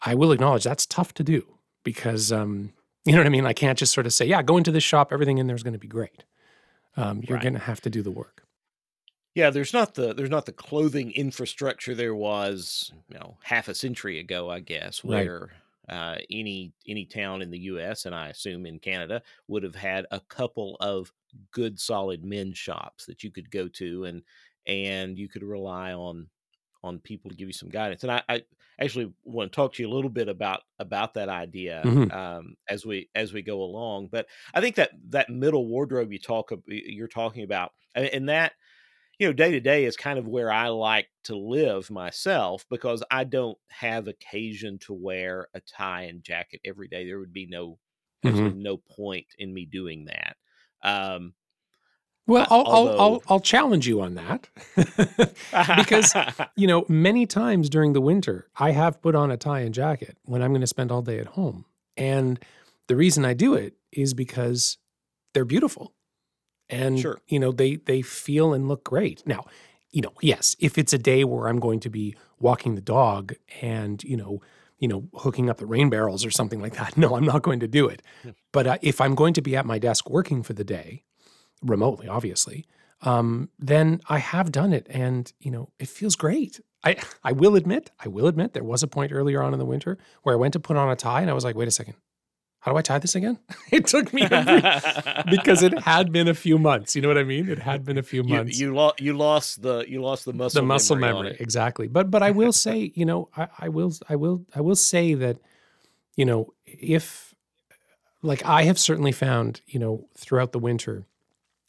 I 0.01 0.15
will 0.15 0.31
acknowledge 0.31 0.63
that's 0.63 0.85
tough 0.85 1.13
to 1.15 1.23
do 1.23 1.57
because 1.83 2.31
um, 2.31 2.73
you 3.05 3.13
know 3.13 3.19
what 3.19 3.27
I 3.27 3.29
mean? 3.29 3.45
I 3.45 3.53
can't 3.53 3.77
just 3.77 3.93
sort 3.93 4.05
of 4.05 4.13
say, 4.13 4.25
yeah, 4.25 4.41
go 4.43 4.57
into 4.57 4.71
this 4.71 4.83
shop, 4.83 5.11
everything 5.11 5.37
in 5.37 5.47
there 5.47 5.55
is 5.55 5.63
going 5.63 5.73
to 5.73 5.79
be 5.79 5.87
great. 5.87 6.23
Um, 6.97 7.21
you're 7.23 7.37
Right. 7.37 7.39
going 7.39 7.53
to 7.55 7.59
have 7.59 7.81
to 7.81 7.89
do 7.89 8.01
the 8.03 8.11
work. 8.11 8.47
Yeah, 9.33 9.49
there's 9.49 9.73
not 9.73 9.95
the 9.95 10.13
there's 10.13 10.29
not 10.29 10.45
the 10.45 10.51
clothing 10.51 11.11
infrastructure 11.13 11.95
there 11.95 12.15
was, 12.15 12.91
you 13.07 13.17
know, 13.17 13.37
half 13.43 13.67
a 13.69 13.75
century 13.75 14.19
ago, 14.19 14.49
I 14.49 14.59
guess, 14.59 15.03
Right. 15.03 15.31
where 15.31 15.53
uh, 15.87 16.17
any 16.29 16.73
any 16.85 17.05
town 17.05 17.41
in 17.41 17.49
the 17.49 17.59
U.S. 17.59 18.05
and 18.05 18.13
I 18.13 18.27
assume 18.29 18.65
in 18.65 18.79
Canada 18.79 19.21
would 19.47 19.63
have 19.63 19.75
had 19.75 20.05
a 20.11 20.19
couple 20.19 20.75
of 20.81 21.13
good, 21.51 21.79
solid 21.79 22.25
men's 22.25 22.57
shops 22.57 23.05
that 23.05 23.23
you 23.23 23.31
could 23.31 23.49
go 23.51 23.69
to, 23.69 24.03
and 24.05 24.23
and 24.65 25.17
you 25.17 25.29
could 25.29 25.43
rely 25.43 25.93
on 25.93 26.29
on 26.83 26.99
people 26.99 27.29
to 27.29 27.35
give 27.37 27.47
you 27.47 27.53
some 27.53 27.69
guidance. 27.69 28.03
And 28.03 28.11
I, 28.11 28.23
I 28.29 28.43
actually 28.79 29.13
want 29.23 29.51
to 29.51 29.55
talk 29.55 29.73
to 29.73 29.83
you 29.83 29.89
a 29.89 29.93
little 29.93 30.09
bit 30.09 30.27
about 30.27 30.61
about 30.79 31.13
that 31.15 31.29
idea 31.29 31.93
Mhm. 31.93 32.11
um, 32.11 32.55
as 32.69 32.85
we 32.85 33.09
as 33.15 33.33
we 33.33 33.41
go 33.41 33.61
along. 33.63 34.07
But 34.07 34.27
I 34.53 34.61
think 34.61 34.75
that 34.75 34.91
that 35.09 35.29
middle 35.29 35.67
wardrobe 35.67 36.11
you 36.11 36.19
talk 36.19 36.51
you're 36.67 37.07
talking 37.07 37.43
about, 37.43 37.73
and, 37.95 38.29
that 38.29 38.53
you 39.19 39.27
know 39.27 39.33
day 39.33 39.51
to 39.51 39.59
day 39.59 39.85
is 39.85 39.95
kind 39.97 40.17
of 40.19 40.27
where 40.27 40.51
I 40.51 40.69
like 40.69 41.09
to 41.25 41.35
live 41.37 41.91
myself 41.91 42.65
because 42.69 43.03
I 43.11 43.23
don't 43.23 43.57
have 43.69 44.07
occasion 44.07 44.79
to 44.79 44.93
wear 44.93 45.47
a 45.53 45.61
tie 45.61 46.03
and 46.03 46.23
jacket 46.23 46.61
every 46.65 46.87
day. 46.87 47.05
There 47.05 47.19
would 47.19 47.33
be 47.33 47.45
no 47.45 47.79
absolutely 48.25 48.61
no 48.61 48.77
point 48.77 49.27
in 49.37 49.53
me 49.53 49.65
doing 49.65 50.05
that. 50.05 50.37
Um, 50.83 51.35
Well, 52.31 52.47
I'll, 52.49 52.67
I'll, 52.67 53.01
I'll, 53.01 53.23
I'll 53.27 53.39
challenge 53.39 53.87
you 53.87 54.01
on 54.01 54.15
that. 54.15 54.47
because, 55.77 56.13
you 56.55 56.67
know, 56.67 56.85
many 56.87 57.25
times 57.25 57.69
during 57.69 57.93
the 57.93 58.01
winter, 58.01 58.47
I 58.57 58.71
have 58.71 59.01
put 59.01 59.15
on 59.15 59.31
a 59.31 59.37
tie 59.37 59.61
and 59.61 59.73
jacket 59.73 60.17
when 60.23 60.41
I'm 60.41 60.51
going 60.51 60.61
to 60.61 60.67
spend 60.67 60.91
all 60.91 61.01
day 61.01 61.19
at 61.19 61.27
home. 61.27 61.65
And 61.97 62.39
the 62.87 62.95
reason 62.95 63.25
I 63.25 63.33
do 63.33 63.53
it 63.53 63.75
is 63.91 64.13
because 64.13 64.77
they're 65.33 65.45
beautiful. 65.45 65.93
And, 66.69 66.99
Sure. 66.99 67.19
you 67.27 67.39
know, 67.39 67.51
they, 67.51 67.75
they 67.75 68.01
feel 68.01 68.53
and 68.53 68.67
look 68.67 68.83
great. 68.85 69.25
Now, 69.27 69.45
you 69.91 70.01
know, 70.01 70.13
yes, 70.21 70.55
if 70.59 70.77
it's 70.77 70.93
a 70.93 70.97
day 70.97 71.23
where 71.25 71.47
I'm 71.47 71.59
going 71.59 71.81
to 71.81 71.89
be 71.89 72.15
walking 72.39 72.75
the 72.75 72.81
dog 72.81 73.33
and, 73.61 74.01
you 74.03 74.15
know, 74.15 74.41
you 74.79 74.87
know, 74.87 75.07
hooking 75.15 75.49
up 75.49 75.57
the 75.57 75.65
rain 75.65 75.89
barrels 75.89 76.25
or 76.25 76.31
something 76.31 76.59
like 76.61 76.75
that, 76.75 76.97
no, 77.03 77.15
I'm 77.15 77.25
not 77.25 77.43
going 77.43 77.59
to 77.59 77.67
do 77.67 77.87
it. 77.87 78.01
Hmm. 78.23 78.29
But 78.51 78.67
uh, 78.67 78.77
if 78.81 79.01
I'm 79.01 79.15
going 79.15 79.33
to 79.33 79.41
be 79.41 79.55
at 79.55 79.65
my 79.65 79.79
desk 79.79 80.09
working 80.09 80.43
for 80.43 80.53
the 80.53 80.63
day, 80.63 81.03
remotely, 81.61 82.07
obviously, 82.07 82.65
um, 83.01 83.49
then 83.59 84.01
I 84.07 84.19
have 84.19 84.51
done 84.51 84.73
it, 84.73 84.87
and 84.89 85.31
you 85.39 85.51
know 85.51 85.69
it 85.79 85.87
feels 85.87 86.15
great. 86.15 86.59
I 86.83 86.97
I 87.23 87.31
will 87.31 87.55
admit, 87.55 87.91
I 87.99 88.07
will 88.07 88.27
admit, 88.27 88.53
there 88.53 88.63
was 88.63 88.83
a 88.83 88.87
point 88.87 89.11
earlier 89.11 89.41
on 89.41 89.53
in 89.53 89.59
the 89.59 89.65
winter 89.65 89.97
where 90.23 90.35
I 90.35 90.37
went 90.37 90.53
to 90.53 90.59
put 90.59 90.77
on 90.77 90.89
a 90.89 90.95
tie, 90.95 91.21
and 91.21 91.29
I 91.29 91.33
was 91.33 91.43
like, 91.43 91.55
wait 91.55 91.67
a 91.67 91.71
second, 91.71 91.95
how 92.61 92.71
do 92.71 92.77
I 92.77 92.83
tie 92.83 92.99
this 92.99 93.15
again? 93.15 93.39
it 93.71 93.87
took 93.87 94.13
me 94.13 94.21
re- 94.21 94.81
because 95.29 95.63
it 95.63 95.77
had 95.79 96.11
been 96.11 96.27
a 96.27 96.35
few 96.35 96.59
months. 96.59 96.95
You 96.95 97.01
know 97.01 97.07
what 97.07 97.17
I 97.17 97.23
mean? 97.23 97.49
It 97.49 97.57
had 97.59 97.83
been 97.83 97.97
a 97.97 98.03
few 98.03 98.23
months. 98.23 98.59
you, 98.59 98.73
lo- 98.75 98.93
you 98.99 99.17
lost 99.17 99.63
the 99.63 99.83
you 99.87 100.01
lost 100.01 100.25
the 100.25 100.33
muscle 100.33 100.61
the 100.61 100.67
muscle 100.67 100.95
memory, 100.95 101.29
memory, 101.29 101.37
exactly. 101.39 101.87
But 101.87 102.11
but 102.11 102.21
I 102.21 102.31
will 102.31 102.53
say, 102.53 102.91
you 102.95 103.05
know, 103.05 103.29
I, 103.35 103.47
I 103.57 103.69
will 103.69 103.93
I 104.07 104.15
will 104.15 104.45
I 104.55 104.61
will 104.61 104.75
say 104.75 105.15
that, 105.15 105.37
you 106.15 106.25
know, 106.25 106.53
if 106.65 107.33
like 108.21 108.45
I 108.45 108.63
have 108.63 108.77
certainly 108.77 109.11
found, 109.11 109.61
you 109.65 109.79
know, 109.79 110.07
throughout 110.15 110.51
the 110.51 110.59
winter, 110.59 111.07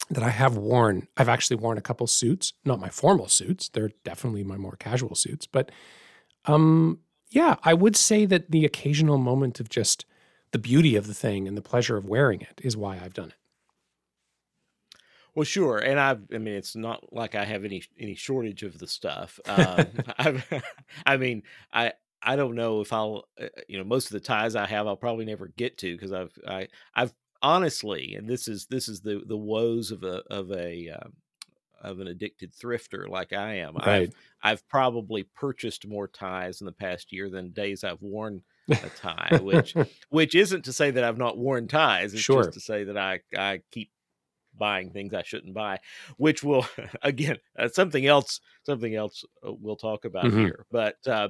that 0.09 0.23
I 0.23 0.29
have 0.29 0.57
worn. 0.57 1.07
I've 1.17 1.29
actually 1.29 1.57
worn 1.57 1.77
a 1.77 1.81
couple 1.81 2.07
suits, 2.07 2.53
not 2.65 2.79
my 2.79 2.89
formal 2.89 3.27
suits. 3.27 3.69
They're 3.69 3.91
definitely 4.03 4.43
my 4.43 4.57
more 4.57 4.75
casual 4.75 5.15
suits, 5.15 5.47
but 5.47 5.71
um, 6.45 6.99
yeah, 7.29 7.55
I 7.63 7.73
would 7.73 7.95
say 7.95 8.25
that 8.25 8.51
the 8.51 8.65
occasional 8.65 9.17
moment 9.17 9.59
of 9.59 9.69
just 9.69 10.05
the 10.51 10.59
beauty 10.59 10.95
of 10.95 11.07
the 11.07 11.13
thing 11.13 11.47
and 11.47 11.57
the 11.57 11.61
pleasure 11.61 11.97
of 11.97 12.05
wearing 12.05 12.41
it 12.41 12.61
is 12.63 12.77
why 12.77 12.99
I've 12.99 13.13
done 13.13 13.29
it. 13.29 13.35
Well, 15.35 15.45
sure, 15.45 15.79
and 15.79 15.99
I, 15.99 16.11
I 16.11 16.37
mean, 16.37 16.53
it's 16.53 16.75
not 16.75 17.11
like 17.11 17.33
I 17.35 17.45
have 17.45 17.65
any 17.65 17.83
any 17.97 18.15
shortage 18.15 18.63
of 18.63 18.77
the 18.77 18.87
stuff. 18.87 19.39
Um, 19.47 20.03
I, 20.19 20.43
I 21.05 21.17
mean, 21.17 21.43
I 21.71 21.93
I 22.21 22.35
don't 22.35 22.55
know 22.55 22.81
if 22.81 22.93
I'll, 22.93 23.27
uh, 23.39 23.47
you 23.67 23.77
know, 23.77 23.83
most 23.83 24.05
of 24.07 24.11
the 24.11 24.19
ties 24.19 24.55
I 24.55 24.67
have, 24.67 24.87
I'll 24.87 24.95
probably 24.97 25.25
never 25.25 25.47
get 25.47 25.77
to 25.79 25.93
because 25.95 26.11
I've 26.13 26.37
I 26.47 26.67
I've 26.95 27.13
honestly, 27.43 28.15
and 28.15 28.29
this 28.29 28.47
is 28.47 28.67
this 28.67 28.89
is 28.89 29.01
the 29.01 29.23
the 29.25 29.37
woes 29.37 29.91
of 29.91 30.03
a 30.03 30.23
of 30.31 30.51
a 30.51 30.89
um, 30.89 31.13
of 31.81 31.99
an 31.99 32.07
addicted 32.07 32.53
thrifter 32.53 33.07
like 33.09 33.33
I 33.33 33.55
am. 33.55 33.77
Right. 33.85 34.11
I've 34.11 34.13
I've 34.41 34.67
probably 34.69 35.23
purchased 35.23 35.87
more 35.87 36.07
ties 36.07 36.61
in 36.61 36.65
the 36.65 36.71
past 36.73 37.11
year 37.13 37.29
than 37.29 37.51
days 37.51 37.83
I've 37.83 38.01
worn 38.01 38.43
a 38.81 38.89
tie, 38.89 39.37
which 39.39 39.75
which 40.09 40.35
isn't 40.35 40.65
to 40.65 40.73
say 40.73 40.91
that 40.91 41.03
I've 41.03 41.17
not 41.19 41.37
worn 41.37 41.67
ties. 41.67 42.13
It's 42.15 42.27
Sure. 42.27 42.29
just 42.29 42.53
to 42.53 42.59
say 42.61 42.85
that 42.85 42.97
I 42.97 43.21
I 43.37 43.61
keep 43.71 43.91
buying 44.55 44.91
things 44.91 45.13
I 45.13 45.23
shouldn't 45.23 45.53
buy, 45.55 45.79
which 46.17 46.43
will 46.43 46.65
again 47.01 47.37
uh, 47.57 47.69
something 47.69 48.05
else 48.05 48.39
something 48.63 48.93
else 48.95 49.23
uh, 49.45 49.53
we'll 49.53 49.75
talk 49.75 50.05
about 50.05 50.33
Mhm. 50.33 50.35
here. 50.35 50.65
But 50.71 50.97
uh, 51.07 51.29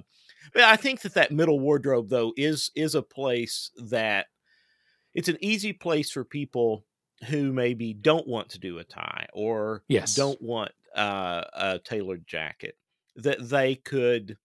but 0.54 0.64
I 0.64 0.76
think 0.76 1.02
that 1.02 1.14
that 1.16 1.32
middle 1.32 1.60
wardrobe 1.60 2.10
though 2.10 2.34
is 2.38 2.72
is 2.76 2.96
a 2.96 3.02
place 3.02 3.72
that 3.78 4.28
it's 5.14 5.30
an 5.30 5.38
easy 5.42 5.74
place 5.74 6.12
for 6.12 6.24
people 6.26 6.86
who 7.28 7.54
maybe 7.54 7.94
don't 7.94 8.28
want 8.28 8.50
to 8.50 8.60
do 8.60 8.80
a 8.80 8.84
tie 8.84 9.28
or 9.34 9.84
Yes. 9.88 10.14
don't 10.14 10.42
want 10.42 10.72
uh, 10.96 11.44
a 11.54 11.80
tailored 11.80 12.28
jacket 12.28 12.78
that 13.16 13.38
they 13.50 13.76
could 13.76 14.38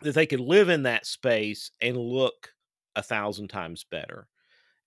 that 0.00 0.14
they 0.14 0.26
could 0.26 0.40
live 0.40 0.68
in 0.68 0.82
that 0.82 1.06
space 1.06 1.70
and 1.80 1.96
look 1.96 2.54
a 2.96 3.02
thousand 3.02 3.48
times 3.48 3.84
better 3.84 4.28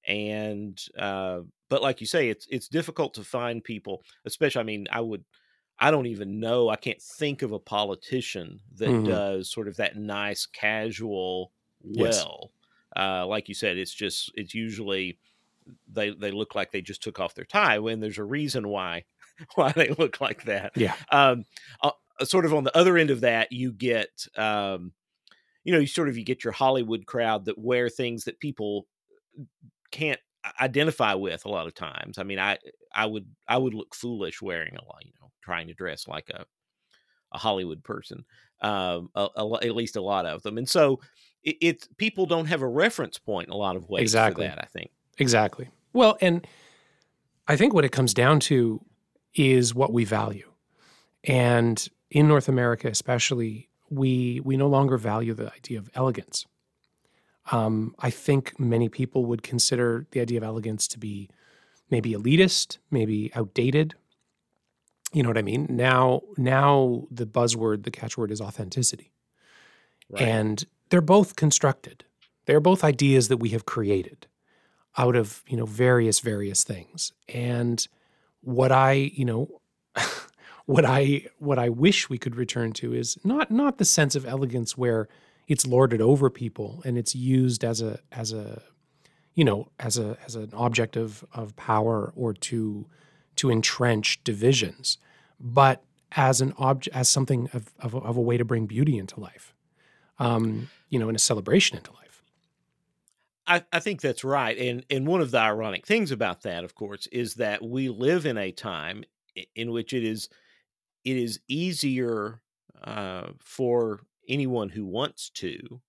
and 0.07 0.85
uh 0.97 1.41
but 1.69 1.81
like 1.81 2.01
you 2.01 2.07
say 2.07 2.29
it's 2.29 2.47
it's 2.51 2.69
difficult 2.69 3.13
to 3.13 3.23
find 3.23 3.63
people 3.63 4.03
especially 4.25 4.61
i 4.61 4.63
mean 4.63 4.87
i 4.91 5.01
would 5.01 5.25
i 5.79 5.91
don't 5.91 6.07
even 6.07 6.39
know 6.39 6.69
i 6.69 6.77
can't 6.77 7.01
think 7.01 7.41
of 7.43 7.51
a 7.53 7.59
politician 7.59 8.59
that 8.75 9.03
Mhm. 9.03 9.03
does 9.03 9.51
sort 9.51 9.67
of 9.67 9.77
that 9.77 9.97
nice 9.97 10.45
casual 10.45 11.53
well 11.81 12.53
uh 12.97 13.25
like 13.27 13.47
you 13.47 13.55
said 13.55 13.77
it's 13.77 13.93
just 13.93 14.31
it's 14.35 14.53
usually 14.53 15.17
they 15.91 16.09
they 16.11 16.31
look 16.31 16.55
like 16.55 16.71
they 16.71 16.81
just 16.81 17.03
took 17.03 17.19
off 17.19 17.35
their 17.35 17.45
tie 17.45 17.79
when 17.79 17.99
there's 17.99 18.17
a 18.17 18.23
reason 18.23 18.67
why 18.67 19.03
why 19.55 19.71
they 19.71 19.89
look 19.89 20.19
like 20.21 20.43
that. 20.45 20.71
Yeah. 20.75 20.95
um 21.11 21.45
uh, 21.83 21.91
sort 22.23 22.45
of 22.45 22.53
on 22.53 22.63
the 22.63 22.75
other 22.75 22.97
end 22.97 23.11
of 23.11 23.21
that 23.21 23.51
you 23.51 23.71
get 23.71 24.25
um 24.37 24.93
you 25.63 25.71
know 25.73 25.79
you 25.79 25.87
sort 25.87 26.09
of 26.09 26.17
you 26.17 26.23
get 26.23 26.43
your 26.43 26.53
hollywood 26.53 27.05
crowd 27.05 27.45
that 27.45 27.57
wear 27.57 27.89
things 27.89 28.23
that 28.23 28.39
people 28.39 28.87
can't 29.91 30.19
identify 30.61 31.13
with 31.13 31.45
a 31.45 31.49
lot 31.49 31.67
of 31.67 31.73
times. 31.75 32.17
I 32.17 32.23
mean 32.23 32.39
i 32.39 32.57
i 32.95 33.05
would 33.05 33.27
i 33.47 33.57
would 33.57 33.73
look 33.73 33.93
foolish 33.93 34.41
wearing 34.41 34.75
a 34.75 34.85
lot 34.85 35.05
you 35.05 35.11
know 35.21 35.29
trying 35.43 35.67
to 35.67 35.73
dress 35.73 36.07
like 36.07 36.29
a 36.29 36.45
a 37.33 37.37
hollywood 37.37 37.83
person 37.83 38.23
um 38.61 39.09
a, 39.13 39.27
a 39.35 39.53
at 39.63 39.75
least 39.75 39.97
a 39.97 40.01
lot 40.01 40.25
of 40.25 40.41
them. 40.43 40.57
And 40.57 40.67
so 40.67 40.99
it, 41.47 41.57
it's 41.61 41.89
people 41.97 42.25
don't 42.25 42.45
have 42.45 42.61
a 42.61 42.67
reference 42.67 43.17
point 43.17 43.47
in 43.47 43.53
a 43.53 43.57
lot 43.57 43.75
of 43.75 43.89
ways 43.89 44.01
Exactly. 44.03 44.45
for 44.45 44.55
that 44.55 44.63
i 44.63 44.67
think 44.67 44.91
Exactly. 45.17 45.69
Well, 45.93 46.17
and 46.21 46.45
I 47.47 47.55
think 47.55 47.73
what 47.73 47.85
it 47.85 47.91
comes 47.91 48.13
down 48.13 48.39
to 48.41 48.83
is 49.33 49.73
what 49.73 49.91
we 49.91 50.05
value. 50.05 50.51
And 51.23 51.87
in 52.11 52.27
North 52.27 52.47
America, 52.47 52.87
especially, 52.87 53.69
we 53.89 54.41
we 54.43 54.57
no 54.57 54.67
longer 54.67 54.97
value 54.97 55.33
the 55.33 55.51
idea 55.53 55.79
of 55.79 55.89
elegance. 55.95 56.45
Um, 57.51 57.95
I 57.99 58.09
think 58.09 58.59
many 58.59 58.89
people 58.89 59.25
would 59.25 59.41
consider 59.41 60.05
the 60.11 60.19
idea 60.19 60.37
of 60.37 60.43
elegance 60.43 60.87
to 60.89 60.99
be 60.99 61.29
maybe 61.89 62.13
elitist, 62.13 62.77
maybe 62.91 63.31
outdated. 63.33 63.95
You 65.13 65.23
know 65.23 65.29
what 65.29 65.37
I 65.37 65.41
mean? 65.41 65.67
Now, 65.69 66.21
now 66.37 67.07
the 67.09 67.25
buzzword, 67.25 67.83
the 67.83 67.91
catchword 67.91 68.29
is 68.29 68.41
authenticity. 68.41 69.13
And 70.17 70.65
they're 70.89 71.01
both 71.01 71.35
constructed. 71.35 72.03
They're 72.45 72.59
both 72.59 72.83
ideas 72.83 73.27
that 73.27 73.37
we 73.37 73.49
have 73.49 73.65
created 73.65 74.27
out 74.97 75.15
of, 75.15 75.43
you 75.47 75.57
know, 75.57 75.65
various, 75.65 76.19
various 76.19 76.63
things. 76.63 77.11
And 77.27 77.85
what 78.41 78.71
I, 78.71 79.11
you 79.13 79.25
know, 79.25 79.61
what 80.65 80.85
I 80.85 81.25
what 81.39 81.57
I 81.57 81.69
wish 81.69 82.09
we 82.09 82.17
could 82.17 82.35
return 82.35 82.73
to 82.73 82.93
is 82.93 83.17
not 83.23 83.49
not 83.49 83.77
the 83.77 83.85
sense 83.85 84.15
of 84.15 84.25
elegance 84.25 84.77
where 84.77 85.07
it's 85.47 85.65
lorded 85.65 86.01
over 86.01 86.29
people 86.29 86.81
and 86.85 86.97
it's 86.97 87.15
used 87.15 87.63
as 87.63 87.81
a 87.81 87.99
as 88.11 88.33
a 88.33 88.61
you 89.33 89.45
know 89.45 89.69
as 89.79 89.97
a 89.97 90.17
as 90.25 90.35
an 90.35 90.49
object 90.53 90.97
of 90.97 91.23
of 91.33 91.55
power 91.55 92.11
or 92.15 92.33
to 92.33 92.85
to 93.37 93.49
entrench 93.49 94.21
divisions 94.23 94.97
but 95.39 95.83
as 96.13 96.41
an 96.41 96.53
object 96.57 96.95
as 96.95 97.07
something 97.07 97.49
of, 97.53 97.73
of, 97.79 97.95
of 97.95 98.17
a 98.17 98.21
way 98.21 98.37
to 98.37 98.45
bring 98.45 98.65
beauty 98.65 98.97
into 98.97 99.19
life 99.19 99.53
um 100.19 100.69
you 100.89 100.99
know 100.99 101.07
and 101.09 101.15
a 101.15 101.19
celebration 101.19 101.77
into 101.77 101.91
life 101.93 102.23
I, 103.45 103.63
I 103.71 103.79
think 103.79 104.01
that's 104.01 104.23
right. 104.23 104.57
And 104.57 104.85
and 104.89 105.07
one 105.07 105.21
of 105.21 105.31
the 105.31 105.39
ironic 105.39 105.85
things 105.85 106.11
about 106.11 106.41
that, 106.41 106.63
of 106.63 106.75
course, 106.75 107.07
is 107.07 107.35
that 107.35 107.63
we 107.63 107.89
live 107.89 108.25
in 108.25 108.37
a 108.37 108.51
time 108.51 109.05
in 109.55 109.71
which 109.71 109.93
it 109.93 110.03
is 110.03 110.27
it 111.05 111.17
is 111.17 111.39
easier 111.47 112.41
uh, 112.83 113.31
for 113.39 114.01
anyone 114.27 114.69
who 114.69 114.85
wants 114.85 115.29
to 115.31 115.81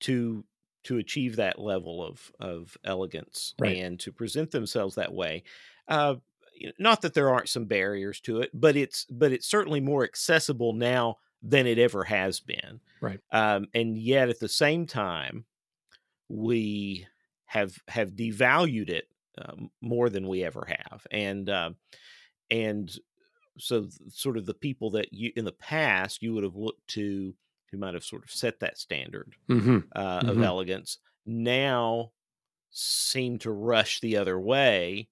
to 0.00 0.44
to 0.84 0.96
achieve 0.98 1.36
that 1.36 1.58
level 1.58 2.04
of 2.04 2.32
of 2.40 2.76
elegance 2.84 3.54
Right. 3.58 3.82
and 3.82 3.98
to 4.00 4.12
present 4.12 4.50
themselves 4.50 4.94
that 4.94 5.12
way. 5.12 5.42
Uh, 5.88 6.16
not 6.78 7.02
that 7.02 7.14
there 7.14 7.30
aren't 7.30 7.48
some 7.48 7.64
barriers 7.66 8.20
to 8.22 8.40
it, 8.40 8.50
but 8.54 8.76
it's 8.76 9.06
but 9.06 9.32
it's 9.32 9.46
certainly 9.46 9.80
more 9.80 10.04
accessible 10.04 10.72
now 10.72 11.16
than 11.42 11.66
it 11.66 11.78
ever 11.78 12.04
has 12.04 12.40
been. 12.40 12.80
Right. 13.00 13.20
Um, 13.32 13.66
and 13.74 13.96
yet, 13.98 14.28
at 14.28 14.40
the 14.40 14.48
same 14.48 14.86
time, 14.86 15.46
we 16.28 17.06
have 17.46 17.76
have 17.88 18.12
devalued 18.12 18.90
it 18.90 19.08
um, 19.38 19.70
more 19.80 20.08
than 20.10 20.28
we 20.28 20.44
ever 20.44 20.66
have, 20.68 21.06
and 21.10 21.48
uh, 21.48 21.70
and 22.50 22.90
so 23.58 23.88
sort 24.08 24.36
of 24.36 24.46
the 24.46 24.54
people 24.54 24.90
that 24.90 25.12
you 25.12 25.32
in 25.36 25.44
the 25.44 25.52
past 25.52 26.22
you 26.22 26.32
would 26.34 26.44
have 26.44 26.56
looked 26.56 26.86
to 26.88 27.34
who 27.70 27.78
might 27.78 27.94
have 27.94 28.04
sort 28.04 28.24
of 28.24 28.30
set 28.30 28.60
that 28.60 28.78
standard 28.78 29.34
mm-hmm. 29.48 29.78
uh, 29.94 30.22
of 30.26 30.36
Mhm. 30.38 30.44
elegance 30.44 30.98
now 31.26 32.12
seem 32.70 33.38
to 33.40 33.50
rush 33.50 34.00
the 34.00 34.16
other 34.16 34.40
way 34.40 35.08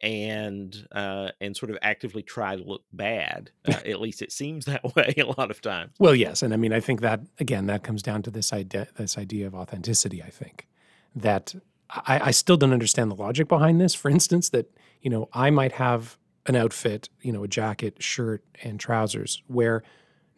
and 0.00 0.86
uh, 0.92 1.30
and 1.40 1.56
sort 1.56 1.70
of 1.70 1.78
actively 1.82 2.22
try 2.22 2.56
to 2.56 2.62
look 2.62 2.82
bad. 2.92 3.50
Uh, 3.66 3.72
at 3.84 4.00
least 4.00 4.22
it 4.22 4.32
seems 4.32 4.64
that 4.66 4.94
way 4.94 5.14
a 5.18 5.26
lot 5.26 5.50
of 5.50 5.60
times. 5.60 5.92
Well, 5.98 6.14
yes, 6.14 6.42
and 6.42 6.52
I 6.52 6.56
mean, 6.56 6.72
I 6.72 6.80
think 6.80 7.00
that 7.00 7.20
again, 7.38 7.66
that 7.66 7.82
comes 7.82 8.02
down 8.02 8.22
to 8.22 8.30
this 8.30 8.52
idea, 8.52 8.88
this 8.96 9.18
idea 9.18 9.46
of 9.46 9.54
authenticity. 9.54 10.22
I 10.22 10.30
think 10.30 10.66
that 11.14 11.54
I, 11.90 12.20
I 12.26 12.30
still 12.30 12.56
don't 12.56 12.72
understand 12.72 13.10
the 13.10 13.16
logic 13.16 13.48
behind 13.48 13.80
this. 13.80 13.94
For 13.94 14.10
instance, 14.10 14.50
that 14.50 14.70
you 15.00 15.10
know, 15.10 15.28
I 15.32 15.50
might 15.50 15.72
have 15.72 16.18
an 16.46 16.56
outfit, 16.56 17.08
you 17.22 17.32
know, 17.32 17.44
a 17.44 17.48
jacket, 17.48 18.02
shirt, 18.02 18.44
and 18.62 18.78
trousers, 18.78 19.42
where 19.46 19.82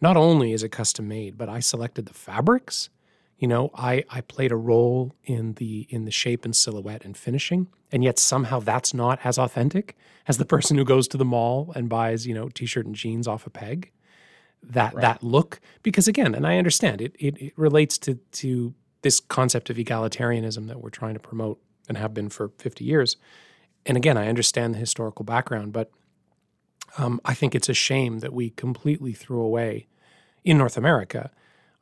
not 0.00 0.16
only 0.16 0.52
is 0.52 0.62
it 0.62 0.70
custom 0.70 1.08
made, 1.08 1.36
but 1.36 1.48
I 1.48 1.60
selected 1.60 2.06
the 2.06 2.14
fabrics. 2.14 2.88
You 3.38 3.48
know, 3.48 3.70
I 3.74 4.05
I 4.11 4.20
played 4.22 4.53
a 4.53 4.57
role 4.57 5.14
in 5.24 5.55
the 5.55 5.87
in 5.90 6.05
the 6.05 6.11
shape 6.11 6.44
and 6.44 6.55
silhouette 6.57 7.05
and 7.05 7.16
finishing, 7.16 7.68
and 7.92 8.03
yet 8.05 8.18
somehow 8.18 8.61
that's 8.61 8.92
not 8.94 9.20
as 9.24 9.38
authentic 9.38 9.96
as 10.27 10.38
the 10.38 10.44
person 10.44 10.77
who 10.77 10.85
goes 10.85 11.09
to 11.09 11.16
the 11.16 11.24
mall 11.24 11.72
and 11.77 11.88
buys, 11.88 12.27
you 12.27 12.35
know, 12.35 12.48
t-shirt 12.48 12.87
and 12.87 12.94
jeans 12.96 13.29
off 13.29 13.46
a 13.46 13.51
peg 13.51 13.90
that 14.62 14.94
Right. 14.94 15.03
that 15.03 15.22
look 15.22 15.61
because 15.83 16.09
again 16.09 16.35
and 16.35 16.46
i 16.46 16.59
understand 16.59 17.01
it, 17.01 17.14
it 17.18 17.38
it 17.40 17.53
relates 17.57 17.96
to 17.98 18.16
to 18.33 18.74
this 19.03 19.20
concept 19.20 19.70
of 19.70 19.77
egalitarianism 19.77 20.66
that 20.68 20.81
we're 20.83 20.90
trying 20.90 21.14
to 21.14 21.20
promote 21.20 21.61
and 21.88 21.96
have 21.96 22.12
been 22.12 22.29
for 22.29 22.51
50 22.59 22.85
years 22.85 23.16
and 23.87 23.96
again 23.96 24.16
i 24.18 24.29
understand 24.29 24.74
the 24.74 24.79
historical 24.79 25.24
background 25.24 25.72
but 25.72 25.90
um, 26.98 27.20
i 27.24 27.35
think 27.35 27.55
it's 27.55 27.68
a 27.68 27.74
shame 27.74 28.18
that 28.20 28.33
we 28.33 28.51
completely 28.51 29.12
threw 29.12 29.40
away 29.40 29.87
in 30.44 30.59
north 30.59 30.77
america 30.77 31.31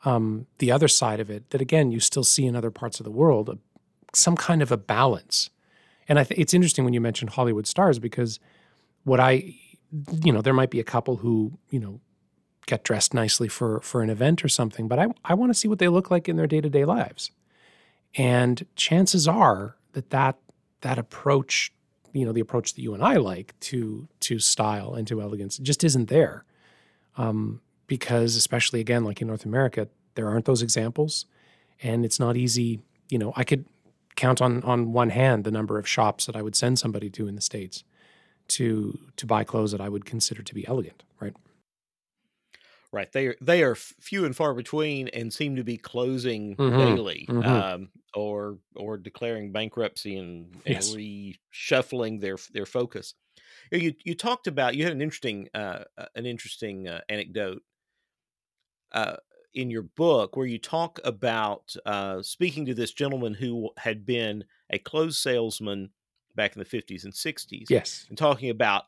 um, 0.06 0.46
the 0.58 0.72
other 0.72 0.88
side 0.88 1.20
of 1.20 1.28
it 1.30 1.50
that 1.50 1.60
again 1.60 1.90
you 1.92 2.00
still 2.00 2.24
see 2.24 2.46
in 2.46 2.56
other 2.56 2.70
parts 2.70 3.00
of 3.00 3.04
the 3.04 3.10
world 3.10 3.48
a, 3.48 3.58
some 4.14 4.36
kind 4.36 4.62
of 4.62 4.72
a 4.72 4.76
balance 4.76 5.50
and 6.08 6.18
i 6.18 6.24
think 6.24 6.40
it's 6.40 6.54
interesting 6.54 6.84
when 6.84 6.94
you 6.94 7.00
mentioned 7.00 7.30
hollywood 7.30 7.66
stars 7.66 7.98
because 7.98 8.40
what 9.04 9.20
i 9.20 9.54
you 10.22 10.32
know 10.32 10.40
there 10.40 10.54
might 10.54 10.70
be 10.70 10.80
a 10.80 10.84
couple 10.84 11.16
who 11.16 11.58
you 11.70 11.80
know 11.80 12.00
get 12.66 12.82
dressed 12.82 13.12
nicely 13.12 13.48
for 13.48 13.80
for 13.80 14.02
an 14.02 14.10
event 14.10 14.44
or 14.44 14.48
something 14.48 14.88
but 14.88 14.98
i 14.98 15.06
i 15.24 15.34
want 15.34 15.50
to 15.50 15.54
see 15.54 15.68
what 15.68 15.78
they 15.78 15.88
look 15.88 16.10
like 16.10 16.28
in 16.28 16.36
their 16.36 16.46
day-to-day 16.46 16.84
lives 16.84 17.30
and 18.14 18.66
chances 18.76 19.28
are 19.28 19.76
that 19.92 20.10
that 20.10 20.36
that 20.80 20.98
approach 20.98 21.72
you 22.16 22.24
know 22.24 22.32
the 22.32 22.40
approach 22.40 22.74
that 22.74 22.80
you 22.80 22.94
and 22.94 23.04
I 23.04 23.16
like 23.16 23.58
to 23.60 24.08
to 24.20 24.38
style 24.38 24.94
and 24.94 25.06
to 25.08 25.20
elegance. 25.20 25.58
Just 25.58 25.84
isn't 25.84 26.08
there, 26.08 26.44
um, 27.16 27.60
because 27.86 28.36
especially 28.36 28.80
again, 28.80 29.04
like 29.04 29.20
in 29.20 29.28
North 29.28 29.44
America, 29.44 29.88
there 30.16 30.28
aren't 30.28 30.44
those 30.44 30.62
examples, 30.62 31.26
and 31.82 32.04
it's 32.04 32.18
not 32.18 32.36
easy. 32.36 32.80
You 33.08 33.18
know, 33.18 33.32
I 33.36 33.44
could 33.44 33.64
count 34.16 34.42
on 34.42 34.62
on 34.64 34.92
one 34.92 35.10
hand 35.10 35.44
the 35.44 35.50
number 35.50 35.78
of 35.78 35.86
shops 35.86 36.26
that 36.26 36.34
I 36.34 36.42
would 36.42 36.56
send 36.56 36.78
somebody 36.78 37.08
to 37.10 37.28
in 37.28 37.36
the 37.36 37.40
states 37.40 37.84
to 38.48 38.98
to 39.16 39.26
buy 39.26 39.44
clothes 39.44 39.72
that 39.72 39.80
I 39.80 39.88
would 39.88 40.04
consider 40.04 40.42
to 40.42 40.54
be 40.54 40.66
elegant, 40.66 41.04
right? 41.20 41.34
Right. 42.92 43.12
They 43.12 43.26
are 43.26 43.36
they 43.40 43.62
are 43.62 43.74
few 43.74 44.24
and 44.24 44.34
far 44.34 44.54
between 44.54 45.08
and 45.08 45.32
seem 45.32 45.56
to 45.56 45.64
be 45.64 45.76
closing 45.76 46.56
mm-hmm. 46.56 46.78
daily, 46.78 47.26
mm-hmm. 47.28 47.46
Um, 47.46 47.88
or 48.14 48.58
or 48.74 48.96
declaring 48.96 49.52
bankruptcy 49.52 50.16
and, 50.16 50.54
and 50.64 50.74
yes. 50.76 50.94
reshuffling 50.94 52.20
their 52.20 52.38
their 52.52 52.66
focus. 52.66 53.14
You 53.70 53.94
you 54.04 54.14
talked 54.14 54.46
about 54.46 54.76
you 54.76 54.84
had 54.84 54.92
an 54.92 55.02
interesting 55.02 55.48
uh, 55.52 55.84
uh, 55.98 56.06
an 56.14 56.26
interesting 56.26 56.88
uh, 56.88 57.00
anecdote 57.08 57.62
uh, 58.92 59.16
in 59.56 59.70
your 59.70 59.82
book 59.82 60.36
where 60.36 60.46
you 60.46 60.58
talk 60.58 61.00
about 61.02 61.74
uh, 61.86 62.22
speaking 62.22 62.66
to 62.66 62.74
this 62.74 62.92
gentleman 62.92 63.34
who 63.34 63.70
had 63.78 64.04
been 64.04 64.44
a 64.70 64.78
clothes 64.78 65.18
salesman 65.18 65.90
back 66.36 66.54
in 66.54 66.60
the 66.60 66.64
50s 66.64 67.04
and 67.04 67.12
60s. 67.12 67.64
Yes. 67.70 68.04
And 68.08 68.16
talking 68.16 68.50
about 68.50 68.84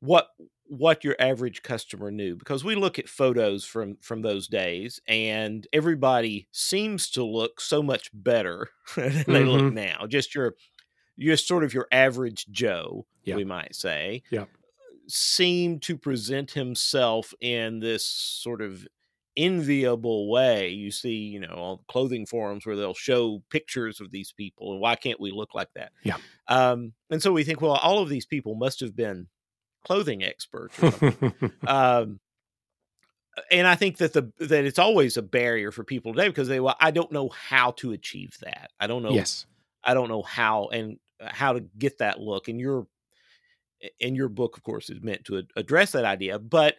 what 0.00 0.28
what 0.66 1.04
your 1.04 1.16
average 1.18 1.62
customer 1.62 2.10
knew 2.10 2.34
because 2.34 2.64
we 2.64 2.74
look 2.74 2.98
at 2.98 3.08
photos 3.08 3.64
from 3.64 3.96
from 4.00 4.22
those 4.22 4.48
days 4.48 5.00
and 5.06 5.66
everybody 5.72 6.48
seems 6.50 7.10
to 7.10 7.22
look 7.22 7.60
so 7.60 7.82
much 7.82 8.10
better 8.14 8.68
than 8.96 9.10
mm-hmm. 9.10 9.32
they 9.32 9.44
look 9.44 9.60
mm-hmm. 9.60 9.74
now 9.74 10.06
just 10.08 10.34
your 10.34 10.54
just 11.18 11.46
sort 11.46 11.62
of 11.62 11.74
your 11.74 11.86
average 11.92 12.46
joe 12.50 13.06
yep. 13.24 13.36
we 13.36 13.44
might 13.44 13.74
say 13.74 14.22
yeah 14.30 14.46
seemed 15.08 15.82
to 15.82 15.96
present 15.96 16.52
himself 16.52 17.34
in 17.40 17.80
this 17.80 18.04
sort 18.04 18.62
of 18.62 18.86
enviable 19.36 20.30
way. 20.30 20.68
You 20.68 20.90
see, 20.90 21.14
you 21.14 21.40
know, 21.40 21.54
all 21.54 21.84
clothing 21.88 22.26
forums 22.26 22.66
where 22.66 22.76
they'll 22.76 22.94
show 22.94 23.42
pictures 23.50 24.00
of 24.00 24.10
these 24.10 24.32
people 24.32 24.72
and 24.72 24.80
why 24.80 24.96
can't 24.96 25.20
we 25.20 25.30
look 25.30 25.54
like 25.54 25.72
that? 25.74 25.92
Yeah. 26.02 26.16
Um, 26.48 26.92
and 27.10 27.22
so 27.22 27.32
we 27.32 27.44
think, 27.44 27.60
well, 27.60 27.72
all 27.72 28.00
of 28.00 28.08
these 28.08 28.26
people 28.26 28.54
must 28.54 28.80
have 28.80 28.96
been 28.96 29.28
clothing 29.84 30.22
experts 30.22 30.78
um, 31.66 32.20
and 33.50 33.66
I 33.66 33.74
think 33.74 33.98
that 33.98 34.12
the 34.12 34.30
that 34.40 34.64
it's 34.64 34.78
always 34.78 35.16
a 35.16 35.22
barrier 35.22 35.70
for 35.72 35.84
people 35.84 36.12
today 36.12 36.28
because 36.28 36.48
they 36.48 36.60
well, 36.60 36.76
I 36.80 36.90
don't 36.90 37.12
know 37.12 37.30
how 37.30 37.72
to 37.72 37.92
achieve 37.92 38.36
that. 38.42 38.70
I 38.78 38.86
don't 38.86 39.02
know. 39.02 39.12
Yes. 39.12 39.46
I 39.82 39.94
don't 39.94 40.08
know 40.08 40.22
how 40.22 40.68
and 40.68 40.98
uh, 41.20 41.28
how 41.32 41.54
to 41.54 41.60
get 41.78 41.98
that 41.98 42.20
look. 42.20 42.48
And 42.48 42.60
your 42.60 42.86
in 43.98 44.14
your 44.14 44.28
book, 44.28 44.56
of 44.56 44.62
course, 44.62 44.90
is 44.90 45.02
meant 45.02 45.24
to 45.24 45.42
address 45.56 45.92
that 45.92 46.04
idea. 46.04 46.38
But 46.38 46.76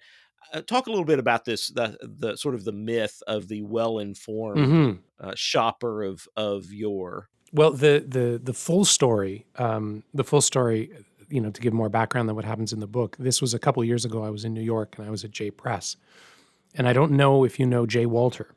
uh, 0.53 0.62
talk 0.62 0.88
a 0.88 0.89
little 0.89 1.06
bit 1.06 1.19
about 1.19 1.45
this 1.45 1.67
the 1.69 1.97
the 2.01 2.36
sort 2.36 2.56
of 2.56 2.63
the 2.65 2.71
myth 2.71 3.21
of 3.27 3.47
the 3.47 3.62
well 3.63 3.99
informed 3.99 4.60
mm-hmm. 4.60 4.91
uh, 5.19 5.34
shopper 5.36 6.03
of 6.03 6.27
of 6.36 6.71
your 6.71 7.29
well 7.51 7.71
the 7.71 8.03
the 8.08 8.39
the 8.41 8.53
full 8.53 8.86
story 8.86 9.45
um, 9.58 10.03
the 10.13 10.23
full 10.23 10.41
story 10.41 10.91
you 11.29 11.41
know 11.41 11.49
to 11.49 11.62
give 11.62 11.73
more 11.73 11.89
background 11.89 12.27
than 12.27 12.36
what 12.36 12.45
happens 12.45 12.73
in 12.73 12.79
the 12.79 12.88
book 12.88 13.15
this 13.17 13.41
was 13.41 13.53
a 13.53 13.60
couple 13.60 13.84
years 13.84 14.06
ago 14.06 14.23
I 14.23 14.29
was 14.29 14.45
in 14.45 14.53
New 14.53 14.62
York 14.62 14.95
and 14.97 15.08
I 15.08 15.10
was 15.10 15.23
at 15.23 15.32
J 15.32 15.51
Press 15.51 15.95
and 16.75 16.88
I 16.88 16.93
don't 16.93 17.12
know 17.12 17.43
if 17.43 17.60
you 17.60 17.65
know 17.65 17.86
Jay 17.86 18.06
Walter 18.06 18.53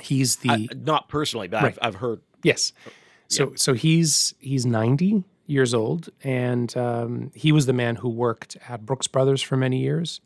he's 0.00 0.36
the 0.36 0.50
I, 0.50 0.68
not 0.74 1.08
personally 1.08 1.48
but 1.48 1.62
right. 1.62 1.78
I've, 1.80 1.94
I've 1.94 2.00
heard 2.00 2.22
yes 2.42 2.72
oh, 2.86 2.90
so 3.28 3.44
yeah. 3.44 3.56
so 3.56 3.74
he's 3.74 4.34
he's 4.38 4.66
90 4.66 5.24
years 5.46 5.74
old 5.74 6.08
and 6.22 6.76
um, 6.76 7.30
he 7.34 7.52
was 7.52 7.66
the 7.66 7.72
man 7.72 7.96
who 7.96 8.08
worked 8.08 8.56
at 8.68 8.86
Brooks 8.86 9.08
Brothers 9.08 9.42
for 9.42 9.56
many 9.56 9.80
years 9.80 10.20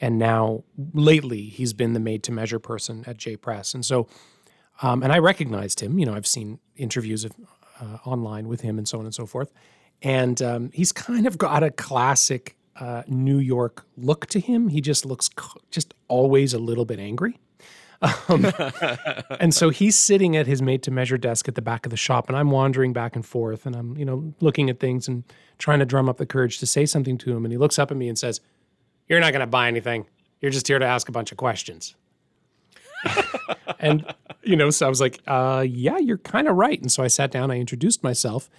and 0.00 0.18
now 0.18 0.64
lately 0.92 1.44
he's 1.44 1.72
been 1.72 1.92
the 1.92 2.00
made 2.00 2.22
to 2.24 2.32
measure 2.32 2.58
person 2.58 3.04
at 3.06 3.16
J 3.16 3.36
Press. 3.36 3.74
And 3.74 3.84
so, 3.84 4.08
um, 4.82 5.02
and 5.02 5.12
I 5.12 5.18
recognized 5.18 5.80
him. 5.80 5.98
You 5.98 6.06
know, 6.06 6.14
I've 6.14 6.26
seen 6.26 6.58
interviews 6.76 7.24
of, 7.24 7.32
uh, 7.80 7.98
online 8.04 8.48
with 8.48 8.60
him 8.60 8.78
and 8.78 8.86
so 8.86 8.98
on 8.98 9.04
and 9.04 9.14
so 9.14 9.26
forth. 9.26 9.52
And 10.02 10.40
um, 10.42 10.70
he's 10.74 10.92
kind 10.92 11.26
of 11.26 11.38
got 11.38 11.62
a 11.62 11.70
classic 11.70 12.56
uh, 12.78 13.02
New 13.06 13.38
York 13.38 13.86
look 13.96 14.26
to 14.26 14.40
him. 14.40 14.68
He 14.68 14.80
just 14.80 15.06
looks 15.06 15.30
just 15.70 15.94
always 16.08 16.52
a 16.52 16.58
little 16.58 16.84
bit 16.84 16.98
angry. 16.98 17.38
Um, 18.02 18.46
and 19.40 19.54
so 19.54 19.70
he's 19.70 19.96
sitting 19.96 20.36
at 20.36 20.46
his 20.46 20.60
made 20.60 20.82
to 20.82 20.90
measure 20.90 21.16
desk 21.16 21.48
at 21.48 21.54
the 21.54 21.62
back 21.62 21.86
of 21.86 21.90
the 21.90 21.96
shop, 21.96 22.28
and 22.28 22.36
I'm 22.36 22.50
wandering 22.50 22.92
back 22.92 23.16
and 23.16 23.24
forth, 23.24 23.64
and 23.64 23.74
I'm 23.74 23.96
you 23.96 24.04
know 24.04 24.34
looking 24.40 24.68
at 24.68 24.80
things 24.80 25.08
and 25.08 25.24
trying 25.58 25.78
to 25.78 25.86
drum 25.86 26.08
up 26.08 26.18
the 26.18 26.26
courage 26.26 26.58
to 26.58 26.66
say 26.66 26.84
something 26.84 27.16
to 27.18 27.34
him. 27.34 27.44
And 27.44 27.52
he 27.52 27.58
looks 27.58 27.78
up 27.78 27.90
at 27.90 27.96
me 27.96 28.08
and 28.08 28.18
says, 28.18 28.40
you're 29.08 29.20
not 29.20 29.32
going 29.32 29.40
to 29.40 29.46
buy 29.46 29.68
anything. 29.68 30.06
You're 30.40 30.50
just 30.50 30.68
here 30.68 30.78
to 30.78 30.84
ask 30.84 31.08
a 31.08 31.12
bunch 31.12 31.32
of 31.32 31.38
questions. 31.38 31.94
and, 33.78 34.12
you 34.42 34.56
know, 34.56 34.70
so 34.70 34.86
I 34.86 34.88
was 34.88 35.00
like, 35.00 35.20
uh, 35.26 35.64
yeah, 35.66 35.98
you're 35.98 36.18
kind 36.18 36.48
of 36.48 36.56
right. 36.56 36.80
And 36.80 36.90
so 36.90 37.02
I 37.02 37.08
sat 37.08 37.30
down, 37.30 37.50
I 37.50 37.58
introduced 37.58 38.02
myself, 38.02 38.50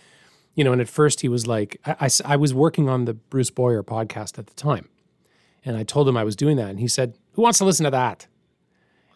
you 0.56 0.64
know, 0.64 0.72
and 0.72 0.82
at 0.82 0.90
first 0.90 1.22
he 1.22 1.30
was 1.30 1.48
like, 1.48 1.80
I, 1.86 1.96
I, 2.02 2.10
I 2.34 2.36
was 2.36 2.54
working 2.54 2.90
on 2.90 3.06
the 3.06 3.14
Bruce 3.14 3.50
Boyer 3.50 3.84
podcast 3.84 4.40
at 4.40 4.48
the 4.48 4.54
time. 4.54 4.90
And 5.66 5.76
I 5.76 5.84
told 5.84 6.08
him 6.08 6.16
I 6.16 6.24
was 6.24 6.36
doing 6.36 6.56
that. 6.58 6.70
And 6.70 6.80
he 6.80 6.88
said, 6.88 7.18
Who 7.34 7.42
wants 7.42 7.58
to 7.58 7.66
listen 7.66 7.84
to 7.84 7.92
that? 7.92 8.28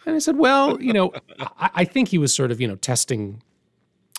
And 0.06 0.16
I 0.16 0.20
said, 0.20 0.38
Well, 0.38 0.82
you 0.82 0.92
know, 0.92 1.14
I, 1.40 1.70
I 1.76 1.86
think 1.86 2.10
he 2.10 2.18
was 2.18 2.34
sort 2.34 2.52
of, 2.52 2.60
you 2.60 2.68
know, 2.68 2.76
testing, 2.76 3.42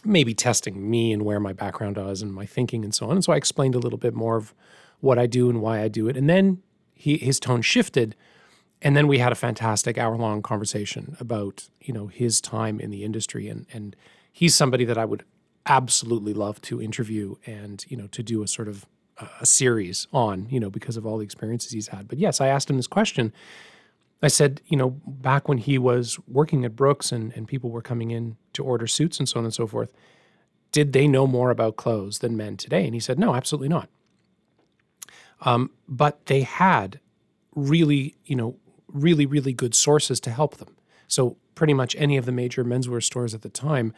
maybe 0.05 0.33
testing 0.33 0.91
me 0.91 1.13
and 1.13 1.23
where 1.23 1.41
my 1.41 1.53
background 1.53 1.99
was 1.99 2.23
and 2.23 2.33
my 2.33 2.47
thinking 2.47 2.85
and 2.85 2.95
so 2.95 3.07
on. 3.07 3.13
And 3.13 3.25
so 3.25 3.33
I 3.33 3.37
explained 3.37 3.75
a 3.75 3.79
little 3.79 3.99
bit 3.99 4.15
more 4.15 4.37
of 4.37 4.55
what 5.01 5.19
I 5.19 5.27
do 5.27 5.51
and 5.51 5.61
why 5.61 5.83
I 5.83 5.89
do 5.89 6.09
it. 6.09 6.17
And 6.17 6.29
then 6.31 6.63
he 7.03 7.19
his 7.19 7.41
tone 7.41 7.63
shifted 7.63 8.15
and 8.81 8.97
then 8.97 9.09
we 9.09 9.19
had 9.19 9.33
a 9.33 9.35
fantastic 9.35 9.99
hour 9.99 10.17
long 10.17 10.41
conversation 10.41 11.17
about 11.19 11.69
you 11.81 11.93
know 11.93 12.07
his 12.07 12.41
time 12.41 12.79
in 12.79 12.91
the 12.91 13.03
industry 13.03 13.49
and 13.49 13.67
and 13.73 13.97
he's 14.33 14.55
somebody 14.55 14.85
that 14.85 14.97
I 14.97 15.05
would 15.05 15.25
absolutely 15.67 16.33
love 16.33 16.61
to 16.63 16.81
interview 16.81 17.35
and 17.45 17.85
you 17.89 17.97
know 17.97 18.07
to 18.07 18.23
do 18.23 18.45
a 18.45 18.47
sort 18.47 18.69
of 18.69 18.87
a 19.41 19.47
series 19.47 20.07
on 20.13 20.47
you 20.49 20.61
know 20.61 20.71
because 20.71 20.97
of 20.97 21.05
all 21.05 21.19
the 21.19 21.25
experiences 21.25 21.73
he's 21.73 21.89
had. 21.89 22.07
But 22.07 22.19
yes 22.19 22.41
I 22.41 22.47
asked 22.47 22.71
him 22.71 22.77
this 22.77 22.87
question. 22.87 23.33
I 24.23 24.29
said 24.29 24.61
you 24.67 24.77
know 24.77 24.91
back 25.05 25.49
when 25.49 25.59
he 25.59 25.79
was 25.79 26.21
working 26.29 26.65
at 26.65 26.77
Brooks 26.77 27.11
and 27.11 27.33
and 27.37 27.49
people 27.49 27.71
were 27.71 27.83
coming 27.83 28.13
in 28.13 28.37
to 28.53 28.63
order 28.63 28.87
suits 28.87 29.19
and 29.19 29.29
so 29.29 29.39
on 29.41 29.45
and 29.45 29.55
so 29.55 29.67
forth 29.67 29.91
did 30.71 30.93
they 30.93 31.09
know 31.09 31.27
more 31.27 31.51
about 31.51 31.77
clothes 31.77 32.21
than 32.21 32.35
men 32.35 32.57
today? 32.57 32.85
And 32.85 32.95
he 32.95 33.01
said 33.01 33.19
no 33.19 33.35
absolutely 33.35 33.69
not 33.69 33.89
um, 35.43 35.71
but 35.89 36.27
they 36.27 36.43
had 36.43 37.01
really, 37.55 38.17
you 38.25 38.37
know, 38.37 38.57
really, 38.89 39.27
really 39.27 39.53
good 39.53 39.75
sources 39.75 40.21
to 40.21 40.31
help 40.31 40.57
them. 40.57 40.77
So 41.09 41.37
pretty 41.55 41.75
much 41.75 41.95
any 41.99 42.17
of 42.17 42.25
the 42.25 42.33
major 42.33 42.65
menswear 42.65 43.03
stores 43.03 43.35
at 43.35 43.43
the 43.43 43.49
time, 43.49 43.93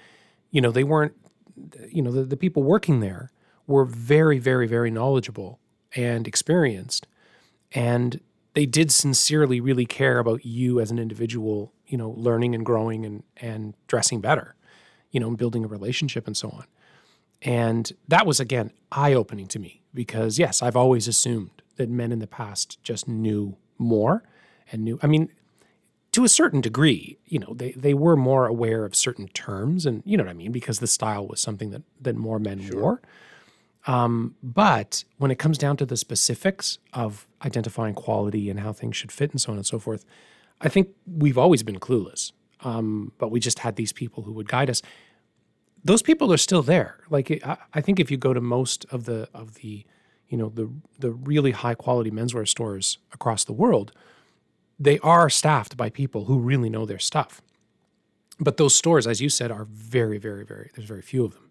you 0.50 0.60
know, 0.60 0.70
they 0.70 0.84
weren't, 0.84 1.14
you 1.88 2.02
know, 2.02 2.10
the, 2.10 2.24
the 2.24 2.36
people 2.36 2.62
working 2.62 3.00
there 3.00 3.30
were 3.66 3.84
very, 3.84 4.38
very, 4.38 4.66
very 4.66 4.90
knowledgeable 4.90 5.60
and 5.94 6.26
experienced. 6.26 7.06
And 7.72 8.20
they 8.54 8.66
did 8.66 8.90
sincerely 8.90 9.60
really 9.60 9.86
care 9.86 10.18
about 10.18 10.44
you 10.44 10.80
as 10.80 10.90
an 10.90 10.98
individual, 10.98 11.72
you 11.86 11.98
know, 11.98 12.10
learning 12.10 12.54
and 12.54 12.64
growing 12.64 13.04
and, 13.04 13.22
and 13.36 13.74
dressing 13.86 14.20
better, 14.20 14.54
you 15.10 15.20
know, 15.20 15.28
and 15.28 15.38
building 15.38 15.64
a 15.64 15.68
relationship 15.68 16.26
and 16.26 16.36
so 16.36 16.50
on. 16.50 16.64
And 17.42 17.92
that 18.08 18.26
was, 18.26 18.40
again, 18.40 18.72
eye 18.90 19.12
opening 19.12 19.46
to 19.48 19.58
me 19.58 19.83
because, 19.94 20.38
yes, 20.38 20.62
I've 20.62 20.76
always 20.76 21.08
assumed 21.08 21.62
that 21.76 21.88
men 21.88 22.12
in 22.12 22.18
the 22.18 22.26
past 22.26 22.82
just 22.82 23.08
knew 23.08 23.56
more 23.78 24.22
and 24.70 24.84
knew, 24.84 24.98
I 25.02 25.06
mean, 25.06 25.30
to 26.12 26.24
a 26.24 26.28
certain 26.28 26.60
degree, 26.60 27.18
you 27.26 27.38
know, 27.38 27.54
they, 27.54 27.72
they 27.72 27.94
were 27.94 28.16
more 28.16 28.46
aware 28.46 28.84
of 28.84 28.94
certain 28.94 29.28
terms 29.28 29.86
and, 29.86 30.02
you 30.04 30.16
know 30.16 30.24
what 30.24 30.30
I 30.30 30.34
mean, 30.34 30.52
because 30.52 30.78
the 30.78 30.86
style 30.86 31.26
was 31.26 31.40
something 31.40 31.70
that, 31.70 31.82
that 32.00 32.16
more 32.16 32.38
men 32.38 32.60
sure. 32.60 32.80
wore. 32.80 33.02
Um, 33.86 34.36
but 34.42 35.04
when 35.18 35.30
it 35.30 35.38
comes 35.38 35.58
down 35.58 35.76
to 35.78 35.86
the 35.86 35.96
specifics 35.96 36.78
of 36.92 37.26
identifying 37.44 37.94
quality 37.94 38.48
and 38.48 38.60
how 38.60 38.72
things 38.72 38.96
should 38.96 39.12
fit 39.12 39.32
and 39.32 39.40
so 39.40 39.52
on 39.52 39.58
and 39.58 39.66
so 39.66 39.78
forth, 39.78 40.04
I 40.60 40.68
think 40.68 40.88
we've 41.06 41.36
always 41.36 41.62
been 41.62 41.80
clueless. 41.80 42.32
Um, 42.60 43.12
but 43.18 43.30
we 43.30 43.40
just 43.40 43.58
had 43.58 43.76
these 43.76 43.92
people 43.92 44.22
who 44.22 44.32
would 44.32 44.48
guide 44.48 44.70
us 44.70 44.80
those 45.84 46.02
people 46.02 46.32
are 46.32 46.38
still 46.38 46.62
there. 46.62 46.98
Like 47.10 47.30
I, 47.44 47.58
I 47.74 47.80
think 47.80 48.00
if 48.00 48.10
you 48.10 48.16
go 48.16 48.32
to 48.32 48.40
most 48.40 48.86
of 48.90 49.04
the 49.04 49.28
of 49.34 49.54
the 49.54 49.84
you 50.28 50.38
know 50.38 50.48
the 50.48 50.70
the 50.98 51.12
really 51.12 51.50
high 51.52 51.74
quality 51.74 52.10
menswear 52.10 52.48
stores 52.48 52.98
across 53.12 53.44
the 53.44 53.52
world, 53.52 53.92
they 54.78 54.98
are 55.00 55.28
staffed 55.30 55.76
by 55.76 55.90
people 55.90 56.24
who 56.24 56.38
really 56.38 56.70
know 56.70 56.86
their 56.86 56.98
stuff. 56.98 57.42
But 58.40 58.56
those 58.56 58.74
stores, 58.74 59.06
as 59.06 59.20
you 59.20 59.28
said, 59.28 59.52
are 59.52 59.64
very, 59.64 60.18
very, 60.18 60.44
very. 60.44 60.70
There's 60.74 60.88
very 60.88 61.02
few 61.02 61.24
of 61.24 61.34
them. 61.34 61.50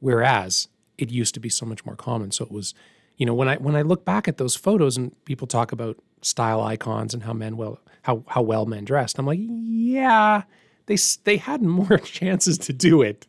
Whereas 0.00 0.68
it 0.98 1.10
used 1.10 1.34
to 1.34 1.40
be 1.40 1.48
so 1.48 1.64
much 1.66 1.84
more 1.84 1.94
common. 1.94 2.32
So 2.32 2.44
it 2.44 2.50
was, 2.50 2.74
you 3.16 3.26
know, 3.26 3.34
when 3.34 3.48
I 3.48 3.56
when 3.56 3.76
I 3.76 3.82
look 3.82 4.04
back 4.04 4.26
at 4.26 4.38
those 4.38 4.56
photos 4.56 4.96
and 4.96 5.12
people 5.24 5.46
talk 5.46 5.72
about 5.72 5.98
style 6.22 6.62
icons 6.62 7.14
and 7.14 7.22
how 7.22 7.32
men 7.32 7.56
well 7.56 7.78
how 8.02 8.24
how 8.28 8.42
well 8.42 8.66
men 8.66 8.84
dressed, 8.84 9.18
I'm 9.18 9.26
like, 9.26 9.38
yeah, 9.40 10.42
they 10.86 10.96
they 11.24 11.36
had 11.36 11.62
more 11.62 11.98
chances 12.04 12.58
to 12.58 12.72
do 12.72 13.02
it. 13.02 13.26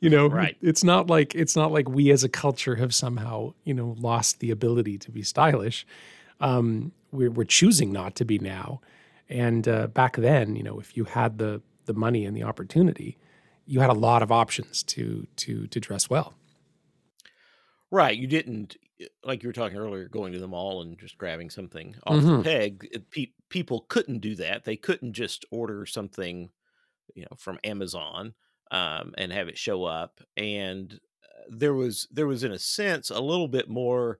You 0.00 0.08
know, 0.08 0.28
right. 0.28 0.56
it's 0.62 0.82
not 0.82 1.08
like 1.08 1.34
it's 1.34 1.54
not 1.54 1.72
like 1.72 1.88
we 1.88 2.10
as 2.10 2.24
a 2.24 2.28
culture 2.28 2.76
have 2.76 2.94
somehow 2.94 3.54
you 3.64 3.74
know 3.74 3.96
lost 3.98 4.40
the 4.40 4.50
ability 4.50 4.98
to 4.98 5.10
be 5.10 5.22
stylish. 5.22 5.86
Um, 6.40 6.92
we're, 7.12 7.30
we're 7.30 7.44
choosing 7.44 7.92
not 7.92 8.14
to 8.16 8.24
be 8.24 8.38
now. 8.38 8.80
And 9.28 9.68
uh, 9.68 9.88
back 9.88 10.16
then, 10.16 10.56
you 10.56 10.62
know, 10.62 10.80
if 10.80 10.96
you 10.96 11.04
had 11.04 11.38
the 11.38 11.60
the 11.84 11.94
money 11.94 12.24
and 12.24 12.36
the 12.36 12.44
opportunity, 12.44 13.18
you 13.66 13.80
had 13.80 13.90
a 13.90 13.94
lot 13.94 14.22
of 14.22 14.32
options 14.32 14.82
to 14.84 15.26
to 15.36 15.66
to 15.66 15.80
dress 15.80 16.08
well. 16.08 16.34
Right. 17.90 18.16
You 18.16 18.26
didn't 18.26 18.76
like 19.24 19.42
you 19.42 19.48
were 19.48 19.54
talking 19.54 19.78
earlier, 19.78 20.08
going 20.08 20.32
to 20.32 20.38
the 20.38 20.48
mall 20.48 20.82
and 20.82 20.98
just 20.98 21.18
grabbing 21.18 21.50
something 21.50 21.96
off 22.06 22.16
mm-hmm. 22.16 22.36
the 22.38 22.42
peg. 22.42 23.04
Pe- 23.10 23.32
people 23.48 23.86
couldn't 23.88 24.18
do 24.18 24.34
that. 24.36 24.64
They 24.64 24.76
couldn't 24.76 25.12
just 25.12 25.44
order 25.50 25.86
something, 25.86 26.50
you 27.14 27.22
know, 27.22 27.36
from 27.38 27.58
Amazon 27.64 28.34
um, 28.70 29.14
and 29.18 29.32
have 29.32 29.48
it 29.48 29.58
show 29.58 29.84
up. 29.84 30.20
And 30.36 31.00
uh, 31.24 31.42
there 31.50 31.74
was 31.74 32.08
there 32.10 32.26
was 32.26 32.44
in 32.44 32.52
a 32.52 32.58
sense 32.58 33.10
a 33.10 33.20
little 33.20 33.48
bit 33.48 33.68
more 33.68 34.18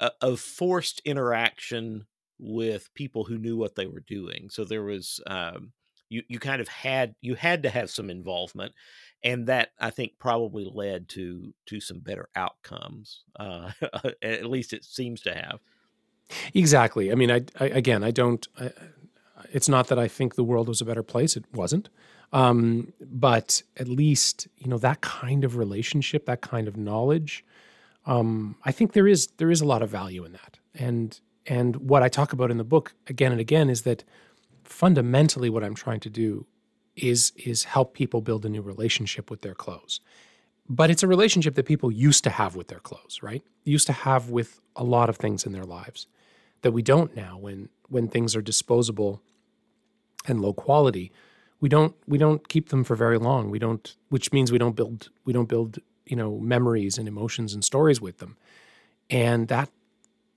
uh, 0.00 0.10
of 0.20 0.40
forced 0.40 1.00
interaction 1.04 2.06
with 2.38 2.92
people 2.94 3.24
who 3.24 3.38
knew 3.38 3.56
what 3.56 3.74
they 3.74 3.86
were 3.86 4.04
doing. 4.06 4.48
So 4.50 4.64
there 4.64 4.84
was 4.84 5.20
um, 5.26 5.72
you 6.08 6.22
you 6.28 6.38
kind 6.38 6.60
of 6.60 6.68
had 6.68 7.14
you 7.20 7.34
had 7.34 7.62
to 7.64 7.70
have 7.70 7.90
some 7.90 8.10
involvement, 8.10 8.72
and 9.22 9.46
that 9.46 9.70
I 9.78 9.90
think 9.90 10.12
probably 10.18 10.68
led 10.72 11.08
to 11.10 11.52
to 11.66 11.80
some 11.80 12.00
better 12.00 12.28
outcomes. 12.36 13.24
Uh, 13.38 13.72
at 14.22 14.46
least 14.46 14.72
it 14.72 14.84
seems 14.84 15.20
to 15.22 15.34
have. 15.34 15.60
Exactly. 16.54 17.10
I 17.10 17.14
mean, 17.14 17.30
I, 17.30 17.42
I 17.58 17.66
again, 17.66 18.04
I 18.04 18.10
don't. 18.10 18.46
I, 18.58 18.70
it's 19.52 19.68
not 19.68 19.88
that 19.88 19.98
I 19.98 20.08
think 20.08 20.34
the 20.34 20.44
world 20.44 20.68
was 20.68 20.80
a 20.80 20.84
better 20.84 21.02
place. 21.02 21.36
It 21.36 21.44
wasn't. 21.52 21.88
Um, 22.32 22.92
but 23.00 23.62
at 23.76 23.88
least 23.88 24.48
you 24.58 24.68
know 24.68 24.78
that 24.78 25.00
kind 25.00 25.44
of 25.44 25.56
relationship, 25.56 26.26
that 26.26 26.42
kind 26.42 26.68
of 26.68 26.76
knowledge. 26.76 27.44
Um, 28.06 28.56
I 28.64 28.72
think 28.72 28.92
there 28.92 29.08
is 29.08 29.28
there 29.38 29.50
is 29.50 29.60
a 29.60 29.66
lot 29.66 29.82
of 29.82 29.88
value 29.88 30.24
in 30.24 30.32
that, 30.32 30.58
and 30.74 31.18
and 31.46 31.76
what 31.76 32.02
I 32.02 32.08
talk 32.08 32.32
about 32.32 32.50
in 32.50 32.58
the 32.58 32.64
book 32.64 32.94
again 33.06 33.32
and 33.32 33.40
again 33.40 33.70
is 33.70 33.82
that 33.82 34.04
fundamentally 34.64 35.48
what 35.48 35.64
I'm 35.64 35.74
trying 35.74 36.00
to 36.00 36.10
do 36.10 36.46
is 36.96 37.32
is 37.36 37.64
help 37.64 37.94
people 37.94 38.20
build 38.20 38.44
a 38.44 38.48
new 38.48 38.62
relationship 38.62 39.30
with 39.30 39.40
their 39.40 39.54
clothes. 39.54 40.00
But 40.68 40.90
it's 40.90 41.02
a 41.02 41.08
relationship 41.08 41.54
that 41.54 41.64
people 41.64 41.90
used 41.90 42.24
to 42.24 42.30
have 42.30 42.54
with 42.54 42.68
their 42.68 42.80
clothes, 42.80 43.22
right? 43.22 43.42
Used 43.64 43.86
to 43.86 43.94
have 43.94 44.28
with 44.28 44.60
a 44.76 44.84
lot 44.84 45.08
of 45.08 45.16
things 45.16 45.46
in 45.46 45.52
their 45.52 45.64
lives 45.64 46.06
that 46.60 46.72
we 46.72 46.82
don't 46.82 47.16
now 47.16 47.38
when 47.38 47.70
when 47.88 48.08
things 48.08 48.36
are 48.36 48.42
disposable 48.42 49.22
and 50.28 50.40
low 50.40 50.52
quality. 50.52 51.12
We 51.60 51.68
don't 51.68 51.94
we 52.06 52.18
don't 52.18 52.48
keep 52.48 52.68
them 52.68 52.84
for 52.84 52.94
very 52.94 53.18
long. 53.18 53.50
We 53.50 53.58
don't 53.58 53.96
which 54.08 54.32
means 54.32 54.52
we 54.52 54.58
don't 54.58 54.76
build 54.76 55.10
we 55.24 55.32
don't 55.32 55.48
build, 55.48 55.78
you 56.06 56.16
know, 56.16 56.38
memories 56.38 56.98
and 56.98 57.08
emotions 57.08 57.54
and 57.54 57.64
stories 57.64 58.00
with 58.00 58.18
them. 58.18 58.36
And 59.10 59.48
that 59.48 59.70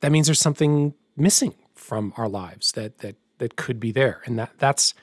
that 0.01 0.11
means 0.11 0.27
there's 0.27 0.39
something 0.39 0.93
missing 1.15 1.53
from 1.75 2.13
our 2.17 2.29
lives 2.29 2.71
that 2.73 2.99
that 2.99 3.15
that 3.37 3.55
could 3.55 3.79
be 3.79 3.91
there. 3.91 4.21
And 4.25 4.37
that 4.39 4.51
that's 4.57 4.93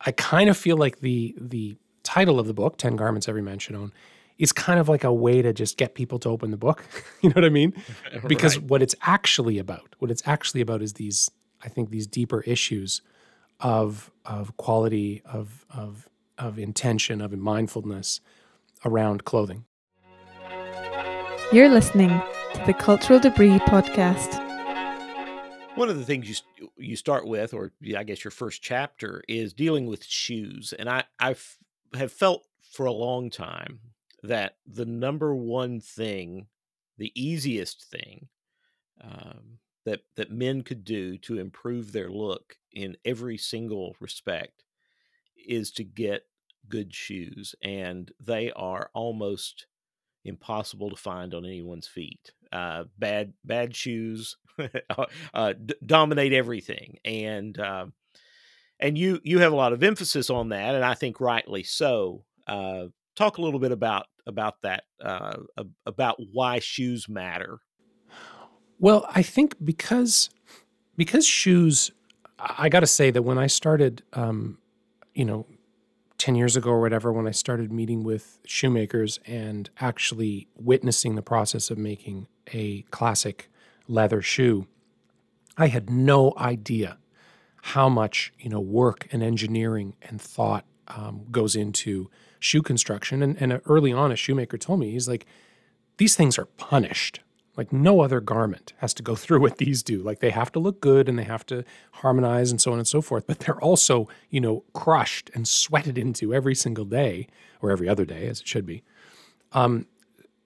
I 0.00 0.12
kind 0.12 0.48
of 0.48 0.56
feel 0.56 0.76
like 0.76 1.00
the 1.00 1.34
the 1.38 1.76
title 2.02 2.40
of 2.40 2.46
the 2.46 2.54
book, 2.54 2.78
10 2.78 2.96
Garments 2.96 3.28
Every 3.28 3.42
Man 3.42 3.58
Should 3.58 3.76
Own, 3.76 3.92
is 4.38 4.52
kind 4.52 4.80
of 4.80 4.88
like 4.88 5.04
a 5.04 5.12
way 5.12 5.42
to 5.42 5.52
just 5.52 5.76
get 5.76 5.94
people 5.94 6.18
to 6.20 6.28
open 6.28 6.50
the 6.50 6.56
book. 6.56 6.84
you 7.20 7.28
know 7.28 7.34
what 7.34 7.44
I 7.44 7.50
mean? 7.50 7.74
Because 8.26 8.56
right. 8.56 8.66
what 8.66 8.82
it's 8.82 8.94
actually 9.02 9.58
about, 9.58 9.94
what 9.98 10.10
it's 10.10 10.22
actually 10.26 10.60
about 10.60 10.82
is 10.82 10.94
these, 10.94 11.30
I 11.62 11.68
think, 11.68 11.90
these 11.90 12.06
deeper 12.06 12.40
issues 12.42 13.02
of 13.60 14.10
of 14.24 14.56
quality, 14.56 15.22
of 15.24 15.64
of 15.70 16.08
of 16.38 16.58
intention, 16.58 17.20
of 17.20 17.32
mindfulness 17.32 18.20
around 18.84 19.24
clothing. 19.24 19.64
You're 21.52 21.68
listening 21.68 22.10
to 22.54 22.62
the 22.66 22.74
Cultural 22.74 23.20
Debris 23.20 23.58
Podcast. 23.60 24.46
One 25.76 25.88
of 25.88 25.98
the 25.98 26.04
things 26.04 26.42
you 26.58 26.70
you 26.76 26.96
start 26.96 27.26
with, 27.26 27.54
or 27.54 27.72
I 27.96 28.02
guess 28.04 28.24
your 28.24 28.30
first 28.30 28.62
chapter, 28.62 29.22
is 29.28 29.52
dealing 29.52 29.86
with 29.86 30.04
shoes, 30.04 30.72
and 30.78 30.88
I 30.88 31.04
I 31.18 31.36
have 31.94 32.12
felt 32.12 32.46
for 32.70 32.86
a 32.86 32.92
long 32.92 33.30
time 33.30 33.80
that 34.22 34.56
the 34.66 34.84
number 34.84 35.34
one 35.34 35.80
thing, 35.80 36.46
the 36.98 37.12
easiest 37.14 37.84
thing 37.84 38.28
um, 39.00 39.58
that 39.84 40.00
that 40.16 40.30
men 40.30 40.62
could 40.62 40.84
do 40.84 41.16
to 41.18 41.38
improve 41.38 41.92
their 41.92 42.10
look 42.10 42.56
in 42.72 42.96
every 43.04 43.36
single 43.36 43.96
respect 44.00 44.64
is 45.36 45.70
to 45.72 45.84
get 45.84 46.24
good 46.68 46.94
shoes, 46.94 47.54
and 47.62 48.12
they 48.20 48.52
are 48.52 48.90
almost 48.94 49.66
impossible 50.24 50.90
to 50.90 50.96
find 50.96 51.34
on 51.34 51.44
anyone's 51.46 51.88
feet. 51.88 52.32
Uh, 52.52 52.84
bad 52.98 53.32
bad 53.44 53.74
shoes 53.76 54.36
uh, 55.34 55.52
d- 55.54 55.74
dominate 55.84 56.32
everything, 56.32 56.98
and 57.04 57.58
uh, 57.58 57.86
and 58.78 58.96
you 58.98 59.20
you 59.22 59.40
have 59.40 59.52
a 59.52 59.56
lot 59.56 59.72
of 59.72 59.82
emphasis 59.82 60.30
on 60.30 60.50
that, 60.50 60.74
and 60.74 60.84
I 60.84 60.94
think 60.94 61.20
rightly 61.20 61.62
so. 61.62 62.24
Uh, 62.46 62.86
talk 63.16 63.38
a 63.38 63.42
little 63.42 63.60
bit 63.60 63.72
about 63.72 64.06
about 64.26 64.62
that 64.62 64.84
uh, 65.02 65.36
about 65.86 66.16
why 66.32 66.58
shoes 66.58 67.08
matter. 67.08 67.60
Well, 68.80 69.04
I 69.10 69.22
think 69.22 69.56
because 69.62 70.30
because 70.96 71.26
shoes, 71.26 71.90
I 72.38 72.70
got 72.70 72.80
to 72.80 72.86
say 72.86 73.10
that 73.10 73.22
when 73.22 73.38
I 73.38 73.46
started, 73.46 74.02
um, 74.14 74.58
you 75.14 75.24
know, 75.24 75.46
10 76.18 76.34
years 76.34 76.56
ago 76.56 76.70
or 76.70 76.80
whatever, 76.80 77.12
when 77.12 77.26
I 77.26 77.30
started 77.30 77.72
meeting 77.72 78.04
with 78.04 78.38
shoemakers 78.44 79.18
and 79.26 79.70
actually 79.80 80.48
witnessing 80.56 81.14
the 81.14 81.22
process 81.22 81.70
of 81.70 81.78
making 81.78 82.26
a 82.52 82.82
classic 82.90 83.50
leather 83.86 84.22
shoe, 84.22 84.66
I 85.56 85.66
had 85.68 85.90
no 85.90 86.32
idea 86.38 86.96
how 87.62 87.90
much 87.90 88.32
you 88.38 88.48
know 88.48 88.60
work 88.60 89.06
and 89.12 89.22
engineering 89.22 89.94
and 90.00 90.20
thought 90.20 90.64
um, 90.88 91.26
goes 91.30 91.54
into 91.54 92.10
shoe 92.38 92.62
construction. 92.62 93.22
And, 93.22 93.36
and 93.40 93.60
early 93.66 93.92
on, 93.92 94.10
a 94.10 94.16
shoemaker 94.16 94.56
told 94.56 94.80
me 94.80 94.92
he's 94.92 95.08
like, 95.08 95.26
these 95.98 96.16
things 96.16 96.38
are 96.38 96.46
punished 96.46 97.20
like 97.60 97.74
no 97.74 98.00
other 98.00 98.22
garment 98.22 98.72
has 98.78 98.94
to 98.94 99.02
go 99.02 99.14
through 99.14 99.38
what 99.38 99.58
these 99.58 99.82
do. 99.82 99.98
Like 100.02 100.20
they 100.20 100.30
have 100.30 100.50
to 100.52 100.58
look 100.58 100.80
good 100.80 101.10
and 101.10 101.18
they 101.18 101.24
have 101.24 101.44
to 101.44 101.62
harmonize 101.92 102.50
and 102.50 102.58
so 102.58 102.72
on 102.72 102.78
and 102.78 102.88
so 102.88 103.02
forth, 103.02 103.26
but 103.26 103.40
they're 103.40 103.60
also, 103.60 104.08
you 104.30 104.40
know, 104.40 104.64
crushed 104.72 105.30
and 105.34 105.46
sweated 105.46 105.98
into 105.98 106.32
every 106.32 106.54
single 106.54 106.86
day 106.86 107.26
or 107.60 107.70
every 107.70 107.86
other 107.86 108.06
day, 108.06 108.26
as 108.28 108.40
it 108.40 108.48
should 108.48 108.64
be. 108.64 108.82
Um, 109.52 109.86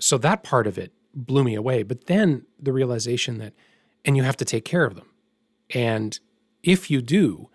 so 0.00 0.18
that 0.18 0.42
part 0.42 0.66
of 0.66 0.77
it 0.77 0.92
blew 1.14 1.44
me 1.44 1.55
away. 1.55 1.85
But 1.85 2.07
then 2.07 2.46
the 2.59 2.72
realization 2.72 3.38
that, 3.38 3.53
and 4.05 4.16
you 4.16 4.24
have 4.24 4.37
to 4.38 4.44
take 4.44 4.64
care 4.64 4.85
of 4.85 4.96
them. 4.96 5.07
And 5.72 6.18
if 6.64 6.90
you 6.90 7.00
do, 7.00 7.48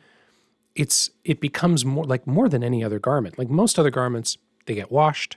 it's 0.74 1.10
it 1.26 1.42
becomes 1.42 1.84
more 1.84 2.06
like 2.06 2.26
more 2.26 2.48
than 2.48 2.64
any 2.64 2.82
other 2.82 2.98
garment. 2.98 3.38
Like 3.38 3.50
most 3.50 3.78
other 3.78 3.92
garments, 3.92 4.38
they 4.68 4.76
get 4.76 4.90
washed. 4.90 5.36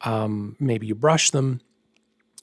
Um, 0.00 0.56
maybe 0.58 0.86
you 0.86 0.94
brush 0.94 1.32
them 1.32 1.60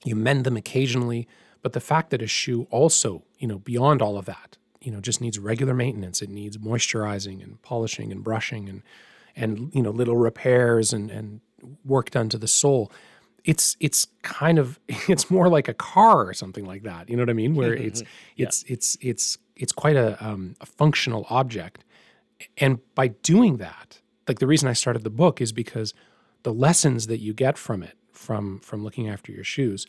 you 0.06 0.14
mend 0.14 0.44
them 0.44 0.56
occasionally, 0.56 1.26
but 1.62 1.72
the 1.72 1.80
fact 1.80 2.10
that 2.10 2.22
a 2.22 2.26
shoe 2.26 2.66
also, 2.70 3.24
you 3.38 3.48
know, 3.48 3.58
beyond 3.58 4.00
all 4.00 4.16
of 4.16 4.24
that, 4.26 4.56
you 4.80 4.92
know, 4.92 5.00
just 5.00 5.20
needs 5.20 5.38
regular 5.38 5.74
maintenance. 5.74 6.22
It 6.22 6.30
needs 6.30 6.58
moisturizing 6.58 7.42
and 7.42 7.60
polishing 7.62 8.12
and 8.12 8.22
brushing 8.22 8.68
and 8.68 8.82
and 9.34 9.74
you 9.74 9.82
know 9.82 9.90
little 9.90 10.16
repairs 10.16 10.92
and 10.92 11.10
and 11.10 11.40
work 11.84 12.10
done 12.10 12.28
to 12.28 12.38
the 12.38 12.46
sole. 12.46 12.92
It's 13.44 13.76
it's 13.80 14.06
kind 14.22 14.58
of 14.58 14.78
it's 14.88 15.30
more 15.30 15.48
like 15.48 15.66
a 15.68 15.74
car 15.74 16.26
or 16.28 16.34
something 16.34 16.64
like 16.64 16.84
that. 16.84 17.10
You 17.10 17.16
know 17.16 17.22
what 17.22 17.30
I 17.30 17.34
mean? 17.34 17.54
Where 17.54 17.74
it's 17.74 18.02
yeah. 18.36 18.46
it's 18.46 18.64
it's 18.68 18.96
it's 19.00 19.38
it's 19.56 19.72
quite 19.72 19.96
a, 19.96 20.22
um, 20.24 20.54
a 20.60 20.66
functional 20.66 21.26
object. 21.30 21.82
And 22.58 22.78
by 22.94 23.08
doing 23.08 23.56
that, 23.56 24.02
like 24.28 24.38
the 24.38 24.46
reason 24.46 24.68
I 24.68 24.74
started 24.74 25.02
the 25.02 25.10
book 25.10 25.40
is 25.40 25.52
because 25.52 25.94
the 26.42 26.52
lessons 26.52 27.06
that 27.06 27.18
you 27.18 27.32
get 27.32 27.56
from 27.56 27.82
it 27.82 27.96
from 28.16 28.58
from 28.60 28.82
looking 28.82 29.08
after 29.08 29.32
your 29.32 29.44
shoes 29.44 29.86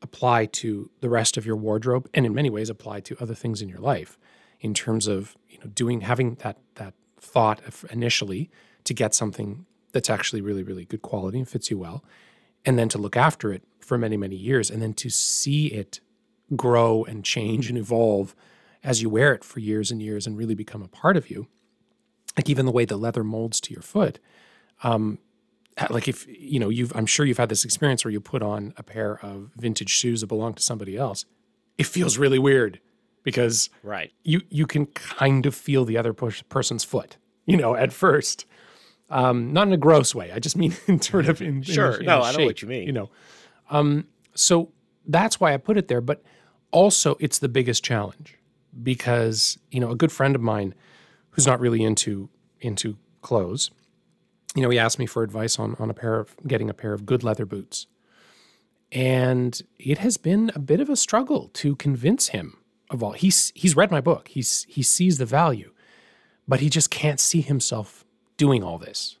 apply 0.00 0.46
to 0.46 0.90
the 1.00 1.08
rest 1.08 1.36
of 1.36 1.44
your 1.44 1.56
wardrobe 1.56 2.08
and 2.14 2.24
in 2.24 2.34
many 2.34 2.50
ways 2.50 2.70
apply 2.70 3.00
to 3.00 3.16
other 3.20 3.34
things 3.34 3.60
in 3.60 3.68
your 3.68 3.80
life 3.80 4.18
in 4.60 4.74
terms 4.74 5.06
of 5.06 5.36
you 5.48 5.58
know 5.58 5.66
doing 5.66 6.02
having 6.02 6.34
that 6.36 6.58
that 6.76 6.94
thought 7.20 7.60
initially 7.90 8.50
to 8.84 8.94
get 8.94 9.14
something 9.14 9.66
that's 9.92 10.10
actually 10.10 10.40
really 10.40 10.62
really 10.62 10.84
good 10.84 11.02
quality 11.02 11.38
and 11.38 11.48
fits 11.48 11.70
you 11.70 11.78
well 11.78 12.04
and 12.64 12.78
then 12.78 12.88
to 12.88 12.98
look 12.98 13.16
after 13.16 13.52
it 13.52 13.62
for 13.80 13.98
many 13.98 14.16
many 14.16 14.36
years 14.36 14.70
and 14.70 14.82
then 14.82 14.94
to 14.94 15.08
see 15.08 15.66
it 15.68 16.00
grow 16.56 17.04
and 17.04 17.24
change 17.24 17.68
and 17.68 17.78
evolve 17.78 18.34
as 18.82 19.02
you 19.02 19.10
wear 19.10 19.32
it 19.32 19.44
for 19.44 19.60
years 19.60 19.90
and 19.90 20.02
years 20.02 20.26
and 20.26 20.36
really 20.36 20.54
become 20.54 20.82
a 20.82 20.88
part 20.88 21.16
of 21.16 21.30
you. 21.30 21.46
Like 22.36 22.48
even 22.48 22.66
the 22.66 22.72
way 22.72 22.84
the 22.84 22.96
leather 22.96 23.24
molds 23.24 23.60
to 23.62 23.72
your 23.72 23.82
foot 23.82 24.18
um, 24.82 25.18
like 25.90 26.08
if 26.08 26.26
you 26.28 26.58
know 26.58 26.68
you've 26.68 26.92
i'm 26.94 27.06
sure 27.06 27.24
you've 27.26 27.38
had 27.38 27.48
this 27.48 27.64
experience 27.64 28.04
where 28.04 28.12
you 28.12 28.20
put 28.20 28.42
on 28.42 28.74
a 28.76 28.82
pair 28.82 29.18
of 29.24 29.50
vintage 29.56 29.90
shoes 29.90 30.20
that 30.20 30.26
belong 30.26 30.54
to 30.54 30.62
somebody 30.62 30.96
else 30.96 31.24
it 31.76 31.86
feels 31.86 32.18
really 32.18 32.38
weird 32.38 32.80
because 33.22 33.70
right 33.82 34.12
you 34.24 34.40
you 34.50 34.66
can 34.66 34.86
kind 34.86 35.46
of 35.46 35.54
feel 35.54 35.84
the 35.84 35.96
other 35.96 36.12
person's 36.12 36.84
foot 36.84 37.16
you 37.46 37.56
know 37.56 37.74
at 37.74 37.92
first 37.92 38.46
Um, 39.10 39.54
not 39.54 39.66
in 39.66 39.72
a 39.72 39.78
gross 39.78 40.14
way. 40.14 40.30
I 40.32 40.38
just 40.38 40.54
mean 40.56 40.74
in 40.86 41.00
sort 41.00 41.28
of 41.30 41.40
in 41.40 41.62
Sure. 41.62 41.94
In, 41.94 42.00
in 42.00 42.06
No, 42.06 42.20
I 42.20 42.32
know 42.36 42.44
what 42.44 42.60
you 42.60 42.68
mean. 42.68 42.86
You 42.86 42.92
know, 42.92 43.10
um, 43.70 44.06
so 44.34 44.70
that's 45.06 45.40
why 45.40 45.54
I 45.54 45.56
put 45.56 45.78
it 45.78 45.88
there. 45.88 46.02
But 46.02 46.22
also, 46.72 47.16
it's 47.18 47.38
the 47.38 47.48
biggest 47.48 47.82
challenge 47.82 48.36
because 48.82 49.58
you 49.70 49.80
know 49.80 49.90
a 49.90 49.96
good 49.96 50.12
friend 50.12 50.36
of 50.36 50.42
mine 50.42 50.74
who's 51.30 51.46
not 51.46 51.58
really 51.58 51.82
into 51.82 52.28
into 52.60 52.98
clothes. 53.22 53.70
You 54.58 54.62
know, 54.62 54.70
he 54.70 54.78
asked 54.80 54.98
me 54.98 55.06
for 55.06 55.22
advice 55.22 55.56
on 55.56 55.76
on 55.78 55.88
a 55.88 55.94
pair 55.94 56.18
of 56.18 56.34
getting 56.44 56.68
a 56.68 56.74
pair 56.74 56.92
of 56.92 57.06
good 57.06 57.22
leather 57.22 57.46
boots, 57.46 57.86
and 58.90 59.62
it 59.78 59.98
has 59.98 60.16
been 60.16 60.50
a 60.52 60.58
bit 60.58 60.80
of 60.80 60.90
a 60.90 60.96
struggle 60.96 61.48
to 61.54 61.76
convince 61.76 62.30
him 62.30 62.56
of 62.90 63.00
all. 63.00 63.12
He's 63.12 63.52
he's 63.54 63.76
read 63.76 63.92
my 63.92 64.00
book. 64.00 64.26
He's 64.26 64.66
he 64.68 64.82
sees 64.82 65.18
the 65.18 65.26
value, 65.26 65.70
but 66.48 66.58
he 66.58 66.68
just 66.68 66.90
can't 66.90 67.20
see 67.20 67.40
himself 67.40 68.04
doing 68.36 68.64
all 68.64 68.78
this. 68.78 69.16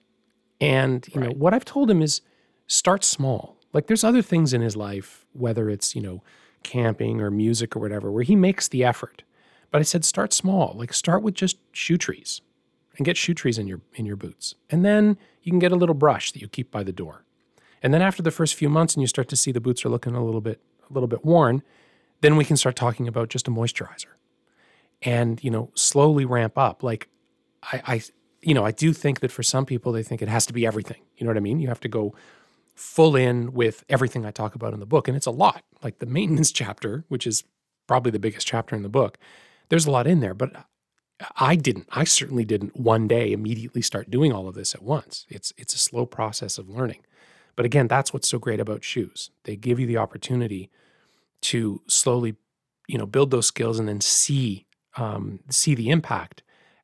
And 0.60 1.06
you 1.14 1.20
know 1.20 1.30
what 1.30 1.54
I've 1.54 1.64
told 1.64 1.88
him 1.88 2.02
is 2.02 2.20
start 2.66 3.04
small. 3.04 3.58
Like 3.72 3.86
there's 3.86 4.02
other 4.02 4.22
things 4.22 4.52
in 4.52 4.60
his 4.60 4.76
life, 4.76 5.24
whether 5.34 5.70
it's 5.70 5.94
you 5.94 6.02
know 6.02 6.20
camping 6.64 7.20
or 7.20 7.30
music 7.30 7.76
or 7.76 7.78
whatever, 7.78 8.10
where 8.10 8.24
he 8.24 8.34
makes 8.34 8.66
the 8.66 8.82
effort. 8.82 9.22
But 9.70 9.78
I 9.78 9.82
said 9.82 10.04
start 10.04 10.32
small. 10.32 10.74
Like 10.76 10.92
start 10.92 11.22
with 11.22 11.34
just 11.34 11.58
shoe 11.70 11.96
trees, 11.96 12.40
and 12.98 13.04
get 13.04 13.16
shoe 13.16 13.32
trees 13.32 13.58
in 13.58 13.66
your 13.66 13.80
in 13.94 14.04
your 14.04 14.16
boots, 14.16 14.54
and 14.68 14.84
then 14.84 15.16
you 15.42 15.50
can 15.50 15.58
get 15.58 15.72
a 15.72 15.76
little 15.76 15.94
brush 15.94 16.32
that 16.32 16.42
you 16.42 16.48
keep 16.48 16.70
by 16.70 16.82
the 16.82 16.92
door. 16.92 17.24
And 17.82 17.94
then 17.94 18.02
after 18.02 18.22
the 18.22 18.32
first 18.32 18.56
few 18.56 18.68
months, 18.68 18.94
and 18.94 19.02
you 19.02 19.06
start 19.06 19.28
to 19.28 19.36
see 19.36 19.52
the 19.52 19.60
boots 19.60 19.84
are 19.84 19.88
looking 19.88 20.14
a 20.14 20.24
little 20.24 20.40
bit 20.40 20.60
a 20.90 20.92
little 20.92 21.06
bit 21.06 21.24
worn, 21.24 21.62
then 22.20 22.36
we 22.36 22.44
can 22.44 22.56
start 22.56 22.76
talking 22.76 23.06
about 23.08 23.30
just 23.30 23.48
a 23.48 23.50
moisturizer, 23.50 24.12
and 25.00 25.42
you 25.42 25.50
know 25.50 25.70
slowly 25.74 26.24
ramp 26.24 26.58
up. 26.58 26.82
Like 26.82 27.08
I, 27.62 27.82
I 27.86 28.02
you 28.42 28.52
know 28.52 28.64
I 28.64 28.72
do 28.72 28.92
think 28.92 29.20
that 29.20 29.32
for 29.32 29.42
some 29.42 29.64
people 29.64 29.92
they 29.92 30.02
think 30.02 30.20
it 30.20 30.28
has 30.28 30.44
to 30.46 30.52
be 30.52 30.66
everything. 30.66 31.02
You 31.16 31.24
know 31.24 31.30
what 31.30 31.38
I 31.38 31.40
mean? 31.40 31.60
You 31.60 31.68
have 31.68 31.80
to 31.80 31.88
go 31.88 32.14
full 32.74 33.16
in 33.16 33.52
with 33.52 33.84
everything 33.88 34.24
I 34.24 34.30
talk 34.30 34.54
about 34.54 34.74
in 34.74 34.80
the 34.80 34.86
book, 34.86 35.08
and 35.08 35.16
it's 35.16 35.26
a 35.26 35.30
lot. 35.30 35.62
Like 35.82 36.00
the 36.00 36.06
maintenance 36.06 36.50
chapter, 36.62 37.04
which 37.08 37.26
is 37.26 37.44
probably 37.86 38.10
the 38.10 38.18
biggest 38.18 38.46
chapter 38.46 38.74
in 38.74 38.82
the 38.82 38.88
book. 38.88 39.18
There's 39.68 39.86
a 39.86 39.90
lot 39.90 40.06
in 40.06 40.20
there, 40.20 40.34
but 40.34 40.52
I 41.36 41.56
didn't. 41.56 41.88
I 41.90 42.04
certainly 42.04 42.44
didn't 42.44 42.76
one 42.76 43.08
day 43.08 43.32
immediately 43.32 43.82
start 43.82 44.10
doing 44.10 44.32
all 44.32 44.48
of 44.48 44.54
this 44.54 44.74
at 44.74 44.82
once. 44.82 45.26
It's 45.28 45.52
it's 45.56 45.74
a 45.74 45.78
slow 45.78 46.06
process 46.06 46.58
of 46.58 46.68
learning. 46.68 47.04
But 47.56 47.66
again, 47.66 47.88
that's 47.88 48.12
what's 48.12 48.28
so 48.28 48.38
great 48.38 48.60
about 48.60 48.84
shoes. 48.84 49.30
They 49.42 49.56
give 49.56 49.80
you 49.80 49.86
the 49.86 49.96
opportunity 49.96 50.70
to 51.42 51.80
slowly, 51.88 52.36
you 52.86 52.98
know, 52.98 53.06
build 53.06 53.32
those 53.32 53.46
skills 53.46 53.80
and 53.80 53.88
then 53.88 54.00
see 54.00 54.66
um, 54.96 55.40
see 55.50 55.74
the 55.74 55.90
impact 55.90 56.42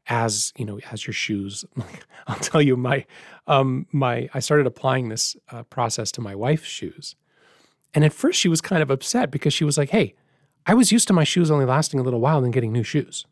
as 0.09 0.53
you 0.57 0.65
know 0.65 0.81
as 0.91 1.07
your 1.07 1.15
shoes. 1.15 1.65
I'll 2.27 2.37
tell 2.37 2.61
you 2.61 2.77
my 2.77 3.07
um, 3.47 3.87
my 3.93 4.29
I 4.35 4.41
started 4.41 4.67
applying 4.67 5.11
this 5.11 5.37
uh, 5.51 5.63
process 5.65 6.11
to 6.13 6.21
my 6.21 6.35
wife's 6.35 6.67
shoes, 6.67 7.15
and 7.95 8.05
at 8.05 8.13
first 8.13 8.41
she 8.41 8.49
was 8.49 8.61
kind 8.61 8.83
of 8.83 8.91
upset 8.91 9.31
because 9.31 9.55
she 9.55 9.65
was 9.65 9.79
like, 9.79 9.91
"Hey, 9.91 10.15
I 10.67 10.75
was 10.75 10.91
used 10.91 11.07
to 11.09 11.15
my 11.15 11.25
shoes 11.25 11.53
only 11.53 11.67
lasting 11.67 12.01
a 12.01 12.03
little 12.03 12.21
while 12.21 12.43
and 12.43 12.53
getting 12.53 12.73
new 12.73 12.83
shoes." 12.83 13.27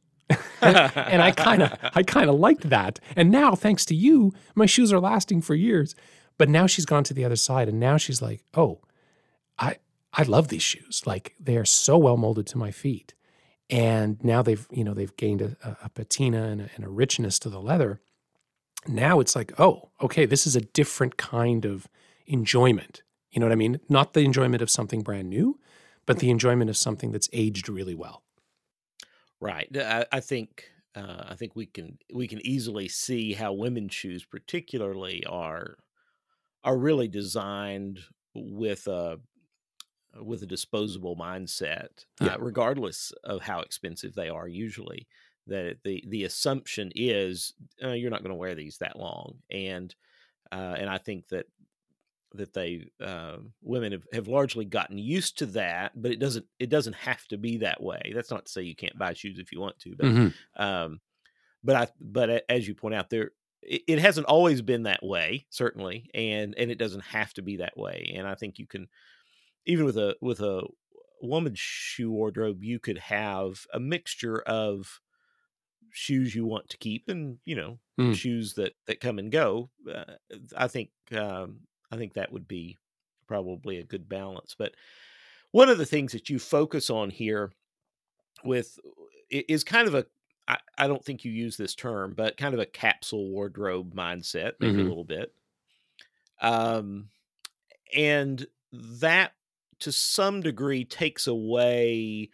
And 0.61 1.23
I 1.23 1.31
kind 1.33 1.62
of 1.62 1.73
I 1.95 2.03
kind 2.03 2.29
of 2.31 2.37
liked 2.39 2.68
that. 2.70 2.99
And 3.16 3.31
now 3.31 3.55
thanks 3.55 3.85
to 3.87 3.95
you, 3.95 4.33
my 4.55 4.66
shoes 4.66 4.93
are 4.93 5.01
lasting 5.01 5.43
for 5.43 5.55
years. 5.55 5.95
But 6.39 6.49
now 6.49 6.66
she's 6.66 6.87
gone 6.87 7.05
to 7.05 7.14
the 7.14 7.25
other 7.25 7.37
side 7.37 7.68
and 7.68 7.79
now 7.79 7.97
she's 7.99 8.23
like, 8.23 8.43
"Oh, 8.55 8.81
I 9.59 9.77
I 10.12 10.23
love 10.23 10.49
these 10.49 10.62
shoes. 10.62 11.03
Like 11.07 11.35
they 11.39 11.57
are 11.57 11.64
so 11.64 11.99
well 11.99 12.16
molded 12.16 12.47
to 12.49 12.59
my 12.59 12.70
feet." 12.70 13.14
And 13.70 14.23
now 14.25 14.43
they've, 14.43 14.66
you 14.70 14.85
know, 14.85 14.93
they've 14.93 15.16
gained 15.16 15.41
a, 15.41 15.57
a- 15.64 15.77
a 15.85 15.89
patina 15.91 16.45
and 16.49 16.61
a, 16.62 16.70
and 16.77 16.85
a 16.85 16.89
richness 16.91 17.39
to 17.41 17.49
the 17.49 17.61
leather. 17.61 18.01
Now 18.89 19.20
it's 19.20 19.37
like, 19.37 19.53
"Oh, 19.61 19.91
okay, 20.01 20.27
this 20.27 20.47
is 20.47 20.57
a 20.57 20.61
different 20.61 21.16
kind 21.16 21.64
of 21.64 21.87
enjoyment." 22.27 23.03
You 23.31 23.41
know 23.41 23.47
what 23.47 23.53
I 23.53 23.57
mean? 23.57 23.81
Not 23.89 24.12
the 24.14 24.20
enjoyment 24.20 24.62
of 24.62 24.70
something 24.70 25.01
brand 25.03 25.31
new, 25.31 25.59
but 26.07 26.18
the 26.18 26.31
enjoyment 26.31 26.68
of 26.70 26.77
something 26.77 27.12
that's 27.12 27.29
aged 27.33 27.68
really 27.68 27.95
well. 27.95 28.23
Right. 29.43 29.68
I, 29.76 30.07
I 30.12 30.20
think 30.20 30.70
uh, 30.95 31.24
I 31.28 31.34
think 31.34 31.57
we 31.57 31.66
can 31.66 31.99
we 32.14 32.28
can 32.28 32.45
easily 32.47 32.88
see 32.88 33.32
how 33.32 33.53
women's 33.53 33.95
shoes, 33.95 34.24
particularly, 34.24 35.24
are 35.26 35.78
are 36.64 36.78
really 36.78 37.09
designed 37.09 38.01
with 38.34 38.86
a 38.88 39.20
with 40.20 40.43
a 40.43 40.47
disposable 40.47 41.16
mindset, 41.16 42.07
Yeah. 42.20 42.32
uh, 42.32 42.38
regardless 42.40 43.12
of 43.24 43.43
how 43.43 43.61
expensive 43.61 44.14
they 44.14 44.28
are. 44.28 44.49
Usually, 44.49 45.09
that 45.47 45.78
the 45.84 46.05
the 46.09 46.24
assumption 46.24 46.93
is 46.95 47.55
uh, 47.82 47.90
you're 47.90 48.11
not 48.11 48.22
going 48.22 48.30
to 48.30 48.36
wear 48.36 48.55
these 48.55 48.78
that 48.78 48.99
long, 48.99 49.40
and 49.51 49.95
uh, 50.53 50.76
and 50.78 50.90
I 50.90 50.99
think 50.99 51.28
that 51.28 51.47
that 52.35 52.53
they 52.55 52.91
uh, 53.01 53.39
women 53.62 53.93
have, 53.93 54.07
have 54.12 54.28
largely 54.28 54.64
gotten 54.64 54.99
used 54.99 55.39
to 55.39 55.47
that, 55.47 55.93
but 56.01 56.11
it 56.12 56.18
doesn't 56.20 56.47
it 56.59 56.70
doesn't 56.70 56.95
have 56.95 57.26
to 57.28 57.39
be 57.39 57.59
that 57.59 57.83
way. 57.83 58.12
That's 58.14 58.30
not 58.30 58.47
to 58.47 58.53
say 58.53 58.62
you 58.62 58.76
can't 58.76 58.99
buy 58.99 59.14
shoes 59.14 59.39
if 59.39 59.53
you 59.53 59.61
want 59.61 59.78
to, 59.80 59.97
but 59.97 60.07
Mhm. 60.07 60.35
um, 60.57 61.01
but 61.64 61.76
I 61.76 61.89
but 62.01 62.45
as 62.49 62.68
you 62.68 62.74
point 62.74 62.95
out, 62.95 63.11
there 63.11 63.33
it, 63.62 63.83
it 63.89 63.99
hasn't 64.01 64.26
always 64.26 64.62
been 64.62 64.85
that 64.85 65.03
way, 65.05 65.47
certainly, 65.51 66.11
and 66.14 66.55
and 66.59 66.70
it 66.70 66.78
doesn't 66.78 67.05
have 67.05 67.35
to 67.35 67.43
be 67.43 67.59
that 67.59 67.76
way. 67.76 68.12
And 68.16 68.26
I 68.28 68.35
think 68.37 68.59
you 68.59 68.66
can 68.66 68.89
even 69.66 69.85
with 69.87 69.97
a 69.99 70.16
with 70.20 70.41
a 70.41 70.66
woman's 71.22 71.59
shoe 71.61 72.11
wardrobe, 72.11 72.64
you 72.64 72.80
could 72.80 72.99
have 72.99 73.66
a 73.72 73.80
mixture 73.80 74.41
of 74.43 75.01
shoes 75.91 76.35
you 76.35 76.47
want 76.47 76.68
to 76.70 76.78
keep 76.78 77.09
and 77.09 77.39
you 77.45 77.55
know 77.55 77.78
Mm. 78.01 78.14
shoes 78.16 78.55
that 78.55 78.72
that 78.87 79.01
come 79.01 79.18
and 79.18 79.30
go. 79.30 79.70
Uh, 79.87 80.14
I 80.57 80.66
think 80.66 80.91
um, 81.12 81.61
I 81.93 81.99
think 81.99 82.14
that 82.14 82.32
would 82.32 82.49
be 82.49 82.80
probably 83.28 83.78
a 83.78 83.84
good 83.84 84.09
balance. 84.09 84.57
But 84.59 84.76
one 85.53 85.70
of 85.70 85.78
the 85.78 85.86
things 85.86 86.12
that 86.12 86.30
you 86.30 86.38
focus 86.38 86.90
on 86.90 87.11
here 87.11 87.53
with 88.45 88.78
is 89.30 89.64
kind 89.64 89.88
of 89.88 89.95
a 89.95 90.07
I, 90.49 90.59
I 90.78 90.88
don't 90.88 91.05
think 91.05 91.24
you 91.24 91.32
use 91.32 91.57
this 91.57 91.74
term, 91.74 92.14
but 92.14 92.36
kind 92.36 92.55
of 92.55 92.61
a 92.61 92.66
capsule 92.66 93.30
wardrobe 93.30 93.95
mindset, 93.95 94.55
maybe 94.61 94.80
Mhm. 94.80 94.82
a 94.82 94.86
little 94.88 95.05
bit. 95.05 95.34
Um, 96.40 97.11
and 97.95 98.47
that 98.72 99.34
to 99.80 99.93
some 99.93 100.43
degree 100.43 100.84
takes 100.84 101.26
away 101.26 102.30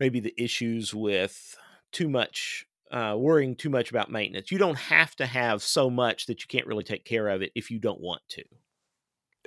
maybe 0.00 0.20
the 0.20 0.34
issues 0.42 0.94
with 0.94 1.56
too 1.92 2.08
much 2.08 2.66
uh, 2.94 3.16
worrying 3.18 3.56
too 3.56 3.68
much 3.68 3.90
about 3.90 4.08
maintenance. 4.10 4.52
You 4.52 4.58
don't 4.58 4.78
have 4.78 5.16
to 5.16 5.26
have 5.26 5.62
so 5.62 5.90
much 5.90 6.26
that 6.26 6.42
you 6.42 6.46
can't 6.46 6.66
really 6.66 6.84
take 6.84 7.04
care 7.04 7.28
of 7.28 7.42
it 7.42 7.50
if 7.56 7.68
you 7.70 7.80
don't 7.80 8.00
want 8.00 8.22
to. 8.28 8.44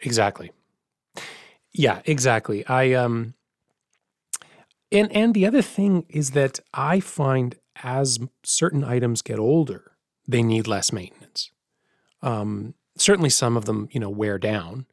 Exactly. 0.03 0.51
Yeah, 1.71 2.01
exactly. 2.05 2.65
I 2.67 2.93
um 2.93 3.35
and 4.91 5.11
and 5.13 5.33
the 5.33 5.45
other 5.45 5.61
thing 5.61 6.05
is 6.09 6.31
that 6.31 6.59
I 6.73 6.99
find 6.99 7.55
as 7.83 8.19
certain 8.43 8.83
items 8.83 9.21
get 9.21 9.39
older, 9.39 9.93
they 10.27 10.43
need 10.43 10.67
less 10.67 10.91
maintenance. 10.91 11.51
Um 12.21 12.73
certainly 12.97 13.29
some 13.29 13.55
of 13.55 13.63
them, 13.65 13.87
you 13.91 13.99
know, 14.01 14.09
wear 14.09 14.37
down. 14.37 14.87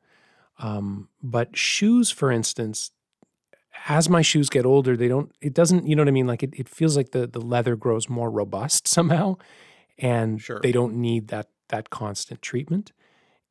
Um 0.58 1.08
but 1.22 1.56
shoes 1.56 2.12
for 2.12 2.30
instance, 2.30 2.92
as 3.88 4.08
my 4.08 4.22
shoes 4.22 4.48
get 4.48 4.64
older, 4.66 4.96
they 4.96 5.08
don't 5.08 5.32
it 5.40 5.54
doesn't, 5.54 5.86
you 5.86 5.94
know 5.96 6.02
what 6.02 6.08
I 6.08 6.12
mean, 6.12 6.26
like 6.26 6.42
it, 6.42 6.54
it 6.56 6.68
feels 6.68 6.96
like 6.96 7.10
the 7.10 7.26
the 7.26 7.40
leather 7.40 7.76
grows 7.76 8.08
more 8.08 8.30
robust 8.30 8.88
somehow 8.96 9.36
and 9.98 10.40
Sure. 10.40 10.60
they 10.62 10.72
don't 10.72 10.94
need 10.96 11.28
that 11.28 11.48
that 11.68 11.90
constant 11.90 12.42
treatment. 12.42 12.92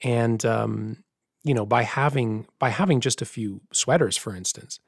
And 0.02 0.44
um 0.46 1.04
you 1.44 1.54
know 1.54 1.66
by 1.66 1.84
having 1.84 2.48
by 2.60 2.70
having 2.70 3.00
just 3.02 3.22
a 3.22 3.26
few 3.26 3.62
sweaters 3.72 4.18
for 4.18 4.36
instance 4.36 4.80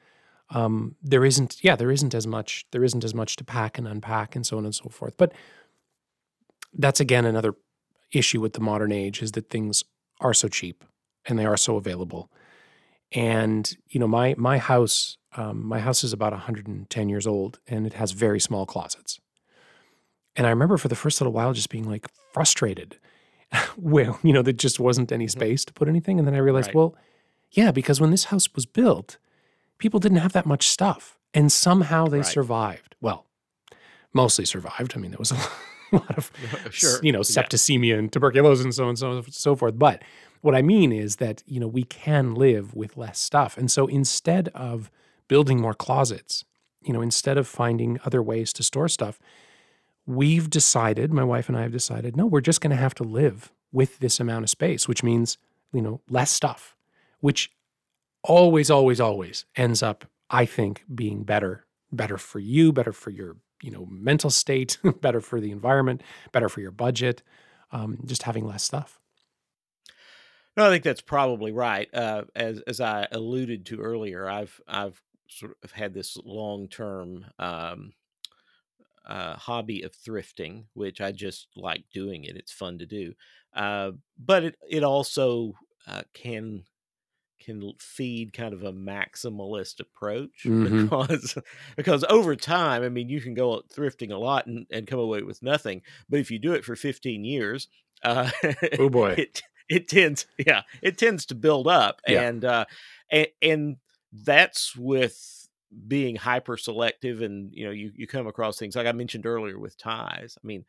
um, 0.52 0.96
there 1.02 1.26
isn't 1.26 1.58
yeah 1.64 1.76
there 1.76 1.92
isn't 1.92 2.14
as 2.14 2.26
much 2.28 2.66
there 2.72 2.84
isn't 2.84 3.04
as 3.04 3.14
much 3.14 3.36
to 3.36 3.44
pack 3.44 3.78
and 3.78 3.88
unpack 3.88 4.36
and 4.36 4.46
so 4.46 4.58
on 4.58 4.64
and 4.66 4.76
so 4.76 4.88
forth 4.90 5.16
but 5.18 5.34
that's 6.74 7.00
again 7.00 7.26
another 7.26 7.56
issue 8.14 8.40
with 8.40 8.54
the 8.54 8.60
modern 8.62 8.92
age 8.92 9.22
is 9.22 9.32
that 9.34 9.50
things 9.50 9.84
are 10.22 10.34
so 10.34 10.48
cheap 10.48 10.84
and 11.26 11.38
they 11.38 11.46
are 11.46 11.58
so 11.58 11.76
available 11.78 12.32
and 13.16 13.78
you 13.90 14.00
know 14.00 14.08
my 14.08 14.36
my 14.38 14.58
house 14.58 15.18
um, 15.38 15.66
my 15.66 15.80
house 15.80 16.04
is 16.04 16.14
about 16.14 16.32
110 16.32 17.10
years 17.10 17.26
old 17.28 17.60
and 17.68 17.86
it 17.88 17.94
has 17.94 18.12
very 18.12 18.40
small 18.40 18.66
closets 18.66 19.20
and 20.36 20.46
i 20.46 20.50
remember 20.50 20.78
for 20.78 20.88
the 20.88 20.96
first 20.96 21.20
little 21.22 21.34
while 21.34 21.54
just 21.54 21.70
being 21.70 21.88
like 21.90 22.08
frustrated 22.34 22.98
well 23.78 24.20
you 24.24 24.34
know 24.34 24.42
there 24.42 24.54
just 24.54 24.80
wasn't 24.80 25.12
any 25.12 25.28
space 25.28 25.64
to 25.66 25.74
put 25.74 25.88
anything 25.88 26.20
and 26.20 26.28
then 26.28 26.36
i 26.36 26.40
realized 26.40 26.68
Right. 26.68 26.76
well 26.76 26.96
yeah 27.52 27.72
because 27.72 28.00
when 28.02 28.12
this 28.12 28.26
house 28.26 28.48
was 28.56 28.66
built 28.66 29.18
people 29.78 30.00
didn't 30.00 30.18
have 30.20 30.34
that 30.34 30.46
much 30.46 30.68
stuff 30.68 31.18
and 31.34 31.52
somehow 31.52 32.08
they 32.08 32.18
Right. 32.20 32.26
survived 32.26 32.96
well 33.02 33.26
mostly 34.14 34.46
survived 34.46 34.94
i 34.96 35.00
mean 35.00 35.12
there 35.12 35.20
was 35.20 35.32
a 35.32 35.38
lot 35.92 36.18
of 36.18 36.32
Sure. 36.72 37.00
you 37.04 37.12
know 37.12 37.20
Yeah. 37.20 37.44
septicemia 37.44 37.98
and 37.98 38.12
tuberculosis 38.12 38.64
and 38.66 38.74
so 38.74 38.84
on 38.84 38.90
and 38.90 38.98
so, 39.00 39.22
so 39.30 39.56
forth 39.56 39.78
but 39.78 40.02
what 40.46 40.56
i 40.56 40.62
mean 40.62 40.92
is 40.92 41.18
that 41.18 41.44
you 41.46 41.60
know 41.60 41.68
we 41.68 41.84
can 41.84 42.36
live 42.36 42.74
with 42.74 42.98
less 42.98 43.20
stuff 43.20 43.58
and 43.58 43.72
so 43.72 43.88
instead 43.88 44.50
of 44.50 44.90
building 45.28 45.60
more 45.60 45.74
closets 45.74 46.46
you 46.82 46.94
know 46.94 47.02
instead 47.02 47.38
of 47.38 47.48
finding 47.48 48.00
other 48.06 48.22
ways 48.22 48.54
to 48.54 48.64
store 48.64 48.88
stuff 48.88 49.20
we've 50.06 50.50
decided, 50.50 51.12
my 51.12 51.24
wife 51.24 51.50
and 51.50 51.58
I 51.58 51.64
have 51.64 51.72
decided, 51.72 52.16
no, 52.16 52.26
we're 52.26 52.42
just 52.42 52.62
going 52.62 52.72
to 52.72 52.78
have 52.78 52.96
to 52.96 53.04
live 53.04 53.52
with 53.72 54.00
this 54.00 54.20
amount 54.20 54.44
of 54.44 54.50
space, 54.50 54.88
which 54.88 55.04
means, 55.04 55.38
you 55.74 55.82
know, 55.82 56.02
less 56.10 56.32
stuff, 56.32 56.76
which 57.20 57.52
always, 58.24 58.70
always, 58.70 59.00
always 59.00 59.46
ends 59.56 59.82
up, 59.84 60.06
I 60.30 60.46
think, 60.46 60.84
being 60.94 61.24
better, 61.24 61.66
better 61.92 62.18
for 62.18 62.40
you, 62.40 62.72
better 62.72 62.94
for 62.94 63.10
your, 63.10 63.38
you 63.62 63.72
know, 63.72 63.88
mental 63.90 64.30
state, 64.30 64.78
better 65.02 65.22
for 65.22 65.40
the 65.42 65.52
environment, 65.52 66.02
better 66.32 66.50
for 66.50 66.62
your 66.62 66.72
budget, 66.72 67.22
um, 67.72 68.00
just 68.06 68.24
having 68.24 68.46
less 68.46 68.64
stuff. 68.64 69.00
No, 70.58 70.68
I 70.68 70.70
think 70.70 70.84
that's 70.84 71.02
probably 71.02 71.52
right. 71.52 71.94
Uh, 71.94 72.26
as 72.36 72.62
as 72.62 72.80
I 72.80 73.08
alluded 73.12 73.66
to 73.68 73.82
earlier, 73.82 74.30
I've 74.30 74.62
I've 74.68 75.02
sort 75.28 75.58
of 75.64 75.72
had 75.72 75.94
this 75.94 76.16
long 76.18 76.70
term 76.70 77.26
um, 77.40 77.94
uh, 79.06 79.36
hobby 79.36 79.84
of 79.84 79.94
thrifting, 79.94 80.66
which 80.74 81.00
I 81.00 81.12
just 81.12 81.48
like 81.56 81.86
doing 81.94 82.24
it. 82.24 82.36
It's 82.36 82.52
fun 82.52 82.80
to 82.80 82.86
do, 82.86 83.14
uh, 83.54 83.92
but 84.18 84.44
it 84.44 84.56
it 84.68 84.84
also 84.84 85.54
uh, 85.88 86.04
can 86.14 86.66
can 87.40 87.74
feed 87.80 88.34
kind 88.34 88.54
of 88.54 88.64
a 88.64 88.74
maximalist 88.74 89.80
approach 89.82 90.52
Mhm. 90.54 90.96
because 91.02 91.38
because 91.78 92.04
over 92.06 92.36
time, 92.36 92.84
I 92.84 92.90
mean, 92.90 93.10
you 93.10 93.22
can 93.22 93.34
go 93.36 93.56
out 93.56 93.70
thrifting 93.70 94.12
a 94.14 94.18
lot 94.18 94.48
and, 94.48 94.68
and 94.72 94.88
come 94.88 95.00
away 95.00 95.24
with 95.24 95.44
nothing, 95.44 95.84
but 96.10 96.20
if 96.20 96.32
you 96.32 96.40
do 96.40 96.54
it 96.54 96.66
for 96.66 96.76
15 96.76 97.26
years, 97.26 97.70
uh, 98.04 98.32
Oh 98.78 98.90
boy. 98.90 99.18
it 99.18 99.44
it 99.70 99.88
tends 99.88 100.26
yeah 100.38 100.64
it 100.82 100.98
tends 100.98 101.26
to 101.26 101.36
build 101.36 101.68
up 101.68 102.02
Yeah. 102.08 102.28
and 102.30 102.46
uh 102.46 102.66
and, 103.12 103.28
and 103.42 103.78
that's 104.12 104.76
with 104.76 105.48
being 105.88 106.16
hyper 106.16 106.58
selective 106.58 107.22
and 107.22 107.54
you 107.54 107.66
know 107.66 107.72
you 107.72 107.92
you 107.96 108.08
come 108.08 108.28
across 108.28 108.58
things 108.58 108.76
like 108.76 108.88
i 108.88 108.92
mentioned 108.92 109.26
earlier 109.26 109.60
with 109.60 109.78
ties 109.78 110.38
i 110.44 110.48
mean 110.48 110.66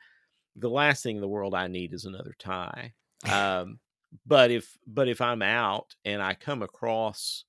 the 0.56 0.70
last 0.70 1.02
thing 1.02 1.16
in 1.16 1.22
the 1.22 1.28
world 1.28 1.54
i 1.54 1.66
need 1.66 1.92
is 1.92 2.04
another 2.06 2.34
tie 2.38 2.92
um 3.28 3.78
but 4.26 4.50
if 4.50 4.76
but 4.86 5.08
if 5.08 5.20
i'm 5.20 5.42
out 5.42 5.94
and 6.04 6.22
i 6.22 6.34
come 6.34 6.62
across 6.62 7.44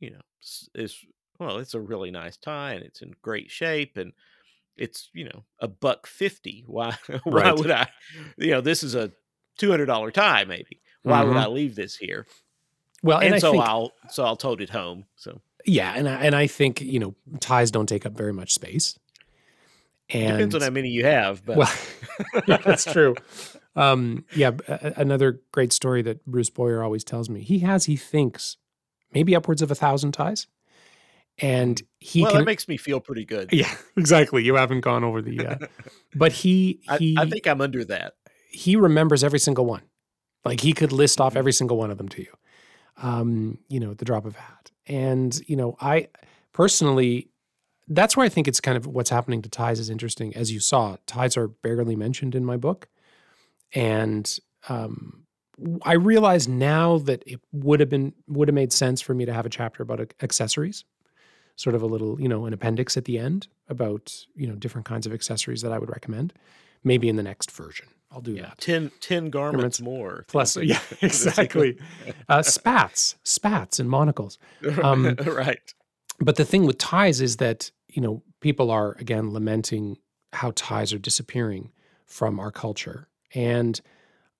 you 0.00 0.10
know 0.10 0.20
it's 0.74 1.04
well 1.38 1.58
it's 1.58 1.74
a 1.74 1.80
really 1.80 2.10
nice 2.10 2.36
tie 2.36 2.74
and 2.74 2.84
it's 2.84 3.02
in 3.02 3.12
great 3.22 3.50
shape 3.50 3.96
and 3.96 4.12
it's 4.76 5.10
you 5.14 5.24
know 5.24 5.44
a 5.60 5.68
buck 5.68 6.06
50 6.06 6.64
why 6.66 6.96
why 7.24 7.52
Right. 7.52 7.56
would 7.56 7.70
i 7.70 7.88
you 8.38 8.50
know 8.52 8.60
this 8.60 8.82
is 8.82 8.94
a 8.94 9.12
$200 9.58 10.12
tie 10.14 10.44
maybe 10.44 10.81
why 11.02 11.22
would 11.24 11.36
Mhm. 11.36 11.42
i 11.42 11.46
leave 11.48 11.74
this 11.74 11.96
here 11.96 12.26
Well, 13.02 13.18
and, 13.18 13.26
and, 13.26 13.34
I 13.34 13.38
so 13.38 13.52
think, 13.52 13.64
i'll 13.64 13.92
so 14.10 14.24
i'll 14.24 14.36
tote 14.36 14.60
it 14.60 14.70
home 14.70 15.06
so 15.16 15.40
yeah, 15.64 15.94
and 15.96 16.08
I, 16.08 16.14
and 16.24 16.34
I 16.34 16.48
think 16.48 16.80
you 16.80 16.98
know 16.98 17.14
ties 17.38 17.70
don't 17.70 17.86
take 17.86 18.04
up 18.04 18.14
very 18.16 18.32
much 18.32 18.52
space. 18.52 18.98
And 20.10 20.32
depends 20.32 20.54
on 20.56 20.60
how 20.62 20.70
many 20.70 20.88
you 20.88 21.04
have 21.04 21.44
but 21.46 21.56
well, 21.56 21.72
yeah, 22.48 22.56
that's 22.64 22.84
true. 22.84 23.14
Um, 23.76 24.24
yeah, 24.34 24.50
b- 24.50 24.64
a- 24.66 24.92
a- 24.96 25.00
another 25.00 25.40
great 25.52 25.72
story 25.72 26.02
that 26.02 26.26
Bruce 26.26 26.50
Boyer 26.50 26.82
always 26.82 27.04
tells 27.04 27.30
me. 27.30 27.42
He 27.42 27.60
has, 27.60 27.84
he 27.84 27.96
thinks, 27.96 28.56
maybe 29.14 29.36
upwards 29.36 29.62
of 29.62 29.70
a 29.70 29.76
thousand 29.76 30.12
ties, 30.12 30.48
and 31.38 31.80
he 32.00 32.22
well 32.22 32.32
can. 32.32 32.40
that 32.40 32.44
makes 32.46 32.66
me 32.66 32.76
feel 32.76 32.98
pretty 33.00 33.24
good 33.24 33.50
yeah, 33.52 33.72
exactly. 33.96 34.42
You 34.42 34.56
haven't 34.56 34.80
gone 34.80 35.04
over 35.04 35.22
the, 35.22 35.46
uh, 35.46 35.56
but 36.16 36.32
he 36.32 36.80
I, 36.88 36.98
he 36.98 37.16
I 37.16 37.26
think 37.30 37.46
i'm 37.46 37.60
under 37.60 37.84
that 37.84 38.14
he 38.50 38.74
remembers 38.74 39.22
every 39.22 39.38
single 39.38 39.64
one. 39.64 39.82
Like 40.44 40.60
he 40.60 40.72
could 40.72 40.92
list 40.92 41.20
off 41.20 41.36
every 41.36 41.52
single 41.52 41.76
one 41.76 41.90
of 41.90 41.98
them 41.98 42.08
to 42.10 42.22
you, 42.22 42.32
um, 42.96 43.58
you 43.68 43.80
know, 43.80 43.94
the 43.94 44.04
drop 44.04 44.24
of 44.24 44.36
a 44.36 44.40
hat. 44.40 44.70
And, 44.86 45.40
you 45.46 45.56
know, 45.56 45.76
I 45.80 46.08
personally, 46.52 47.28
that's 47.88 48.16
where 48.16 48.26
I 48.26 48.28
think 48.28 48.48
it's 48.48 48.60
kind 48.60 48.76
of 48.76 48.86
what's 48.86 49.10
happening 49.10 49.42
to 49.42 49.48
ties 49.48 49.78
is 49.78 49.90
interesting. 49.90 50.34
As 50.34 50.50
you 50.50 50.60
saw, 50.60 50.96
ties 51.06 51.36
are 51.36 51.48
barely 51.48 51.96
mentioned 51.96 52.34
in 52.34 52.44
my 52.44 52.56
book. 52.56 52.88
And 53.74 54.38
um, 54.68 55.24
I 55.82 55.94
realize 55.94 56.48
now 56.48 56.98
that 56.98 57.22
it 57.26 57.40
would 57.52 57.80
have 57.80 57.88
been, 57.88 58.12
would 58.26 58.48
have 58.48 58.54
made 58.54 58.72
sense 58.72 59.00
for 59.00 59.14
me 59.14 59.24
to 59.24 59.32
have 59.32 59.46
a 59.46 59.50
chapter 59.50 59.82
about 59.82 60.12
accessories, 60.20 60.84
sort 61.56 61.74
of 61.74 61.82
a 61.82 61.86
little, 61.86 62.20
you 62.20 62.28
know, 62.28 62.46
an 62.46 62.52
appendix 62.52 62.96
at 62.96 63.04
the 63.04 63.18
end 63.18 63.46
about, 63.68 64.26
you 64.34 64.46
know, 64.46 64.54
different 64.54 64.86
kinds 64.86 65.06
of 65.06 65.12
accessories 65.12 65.62
that 65.62 65.72
I 65.72 65.78
would 65.78 65.90
recommend. 65.90 66.32
Maybe 66.84 67.08
in 67.08 67.16
the 67.16 67.22
next 67.22 67.52
version, 67.52 67.86
I'll 68.12 68.20
do 68.20 68.32
yeah 68.32 68.42
that. 68.42 68.58
10, 68.58 68.90
10 69.00 69.30
garments 69.30 69.56
Garments 69.56 69.80
more 69.80 70.24
Plus, 70.28 70.56
yeah, 70.56 70.74
like- 70.90 71.00
that's 71.00 71.38
a 71.38 71.46
good- 71.46 71.66
exactly. 71.66 71.78
Uh, 72.28 72.42
spats, 72.42 73.16
spats, 73.24 73.78
and 73.80 73.88
monocles. 73.88 74.38
Um, 74.82 75.14
right 75.26 75.58
But 76.20 76.36
the 76.36 76.44
thing 76.44 76.66
with 76.66 76.78
ties 76.78 77.20
is 77.20 77.36
that 77.38 77.70
you 77.88 78.00
know 78.02 78.22
people 78.40 78.70
are 78.70 78.96
again 78.98 79.32
lamenting 79.32 79.96
how 80.32 80.52
ties 80.54 80.92
are 80.92 80.98
disappearing 80.98 81.70
from 82.06 82.38
our 82.40 82.50
culture, 82.50 83.08
and 83.34 83.80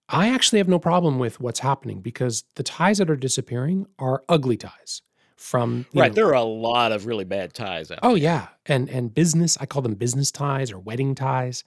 I 0.08 0.28
actually 0.28 0.58
have 0.58 0.68
no 0.68 0.78
problem 0.78 1.18
with 1.18 1.40
what's 1.40 1.60
happening 1.60 2.00
because 2.02 2.44
the 2.56 2.62
ties 2.62 2.98
that 2.98 3.08
are 3.10 3.16
disappearing 3.16 3.86
are 3.98 4.22
ugly 4.28 4.56
ties 4.58 5.00
from 5.36 5.86
right 5.94 6.10
know- 6.10 6.14
there 6.14 6.26
are 6.28 6.34
a 6.34 6.42
lot 6.42 6.92
of 6.92 7.06
really 7.06 7.24
bad 7.24 7.52
ties 7.54 7.90
out 7.90 7.98
Oh 8.02 8.14
yeah, 8.14 8.48
and 8.66 8.88
and 8.90 9.12
business. 9.14 9.56
I 9.60 9.66
call 9.66 9.82
them 9.82 9.94
business 9.94 10.30
ties 10.30 10.70
or 10.72 10.78
wedding 10.78 11.14
ties. 11.14 11.64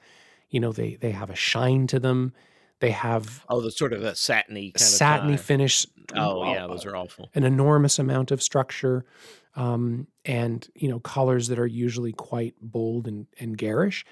You 0.50 0.60
know, 0.60 0.72
they 0.72 0.96
they 0.96 1.12
have 1.12 1.30
a 1.30 1.36
shine 1.36 1.88
to 1.88 2.00
them. 2.00 2.34
They 2.80 2.92
have 2.92 3.46
oh 3.50 3.62
the 3.62 3.72
sort 3.72 3.94
of 3.94 4.04
a 4.04 4.16
satiny 4.16 4.72
kind 4.72 4.82
satiny 4.82 5.34
of 5.36 5.42
finish. 5.42 5.88
oh 6.14 6.52
yeah 6.52 6.68
those 6.68 6.86
are 6.86 6.96
awful 6.96 7.30
an 7.34 7.44
enormous 7.44 7.98
amount 8.00 8.32
of 8.32 8.44
structure, 8.44 9.06
um, 9.56 10.08
and 10.26 10.68
you 10.76 10.90
know 10.90 11.00
colors 11.00 11.48
that 11.48 11.58
are 11.58 11.68
usually 11.68 12.12
quite 12.12 12.54
bold 12.62 13.08
and 13.08 13.28
and 13.40 13.58
garish. 13.58 14.06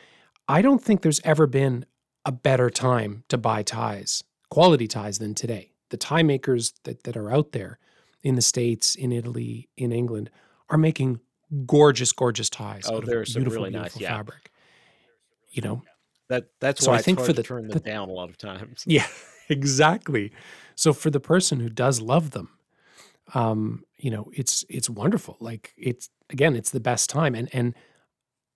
I 0.47 0.61
don't 0.61 0.83
think 0.83 1.01
there's 1.01 1.21
ever 1.23 1.45
been 1.45 1.85
a 2.25 2.31
better 2.31 2.69
time 2.69 3.23
to 3.29 3.37
buy 3.37 3.63
ties, 3.63 4.23
quality 4.49 4.87
ties, 4.87 5.19
than 5.19 5.35
today. 5.35 5.71
The 5.89 5.97
tie 5.97 6.23
makers 6.23 6.73
that 6.83 7.03
that 7.03 7.17
are 7.17 7.31
out 7.31 7.51
there 7.51 7.79
in 8.23 8.35
the 8.35 8.41
states, 8.41 8.95
in 8.95 9.11
Italy, 9.11 9.69
in 9.75 9.91
England, 9.91 10.29
are 10.69 10.77
making 10.77 11.19
gorgeous, 11.65 12.11
gorgeous 12.11 12.49
ties. 12.49 12.83
Oh, 12.87 12.97
out 12.97 13.03
of 13.03 13.09
there 13.09 13.19
are 13.19 13.25
some 13.25 13.41
beautiful, 13.41 13.63
really 13.63 13.77
nice, 13.77 13.99
yeah. 13.99 14.15
fabric. 14.15 14.51
You 15.51 15.61
know, 15.61 15.83
that 16.33 16.45
that's 16.59 16.83
So 16.83 16.91
why 16.91 16.97
I 16.97 17.01
think 17.01 17.19
for 17.19 17.33
the- 17.33 17.43
turn 17.43 17.67
them 17.67 17.73
the- 17.77 17.79
down 17.91 18.09
a 18.09 18.11
lot 18.13 18.29
of 18.29 18.37
times 18.37 18.83
Yeah, 18.87 19.07
exactly. 19.49 20.31
So 20.75 20.91
for 20.93 21.09
the 21.09 21.19
person 21.19 21.59
who 21.59 21.69
does 21.69 22.01
love 22.01 22.31
them, 22.31 22.49
um, 23.33 23.83
you 23.97 24.11
know, 24.11 24.29
it's 24.33 24.65
it's 24.69 24.89
wonderful. 24.89 25.37
Like 25.39 25.73
it's 25.77 26.09
again, 26.29 26.55
it's 26.55 26.71
the 26.71 26.79
best 26.79 27.09
time. 27.09 27.35
And 27.35 27.49
and 27.53 27.73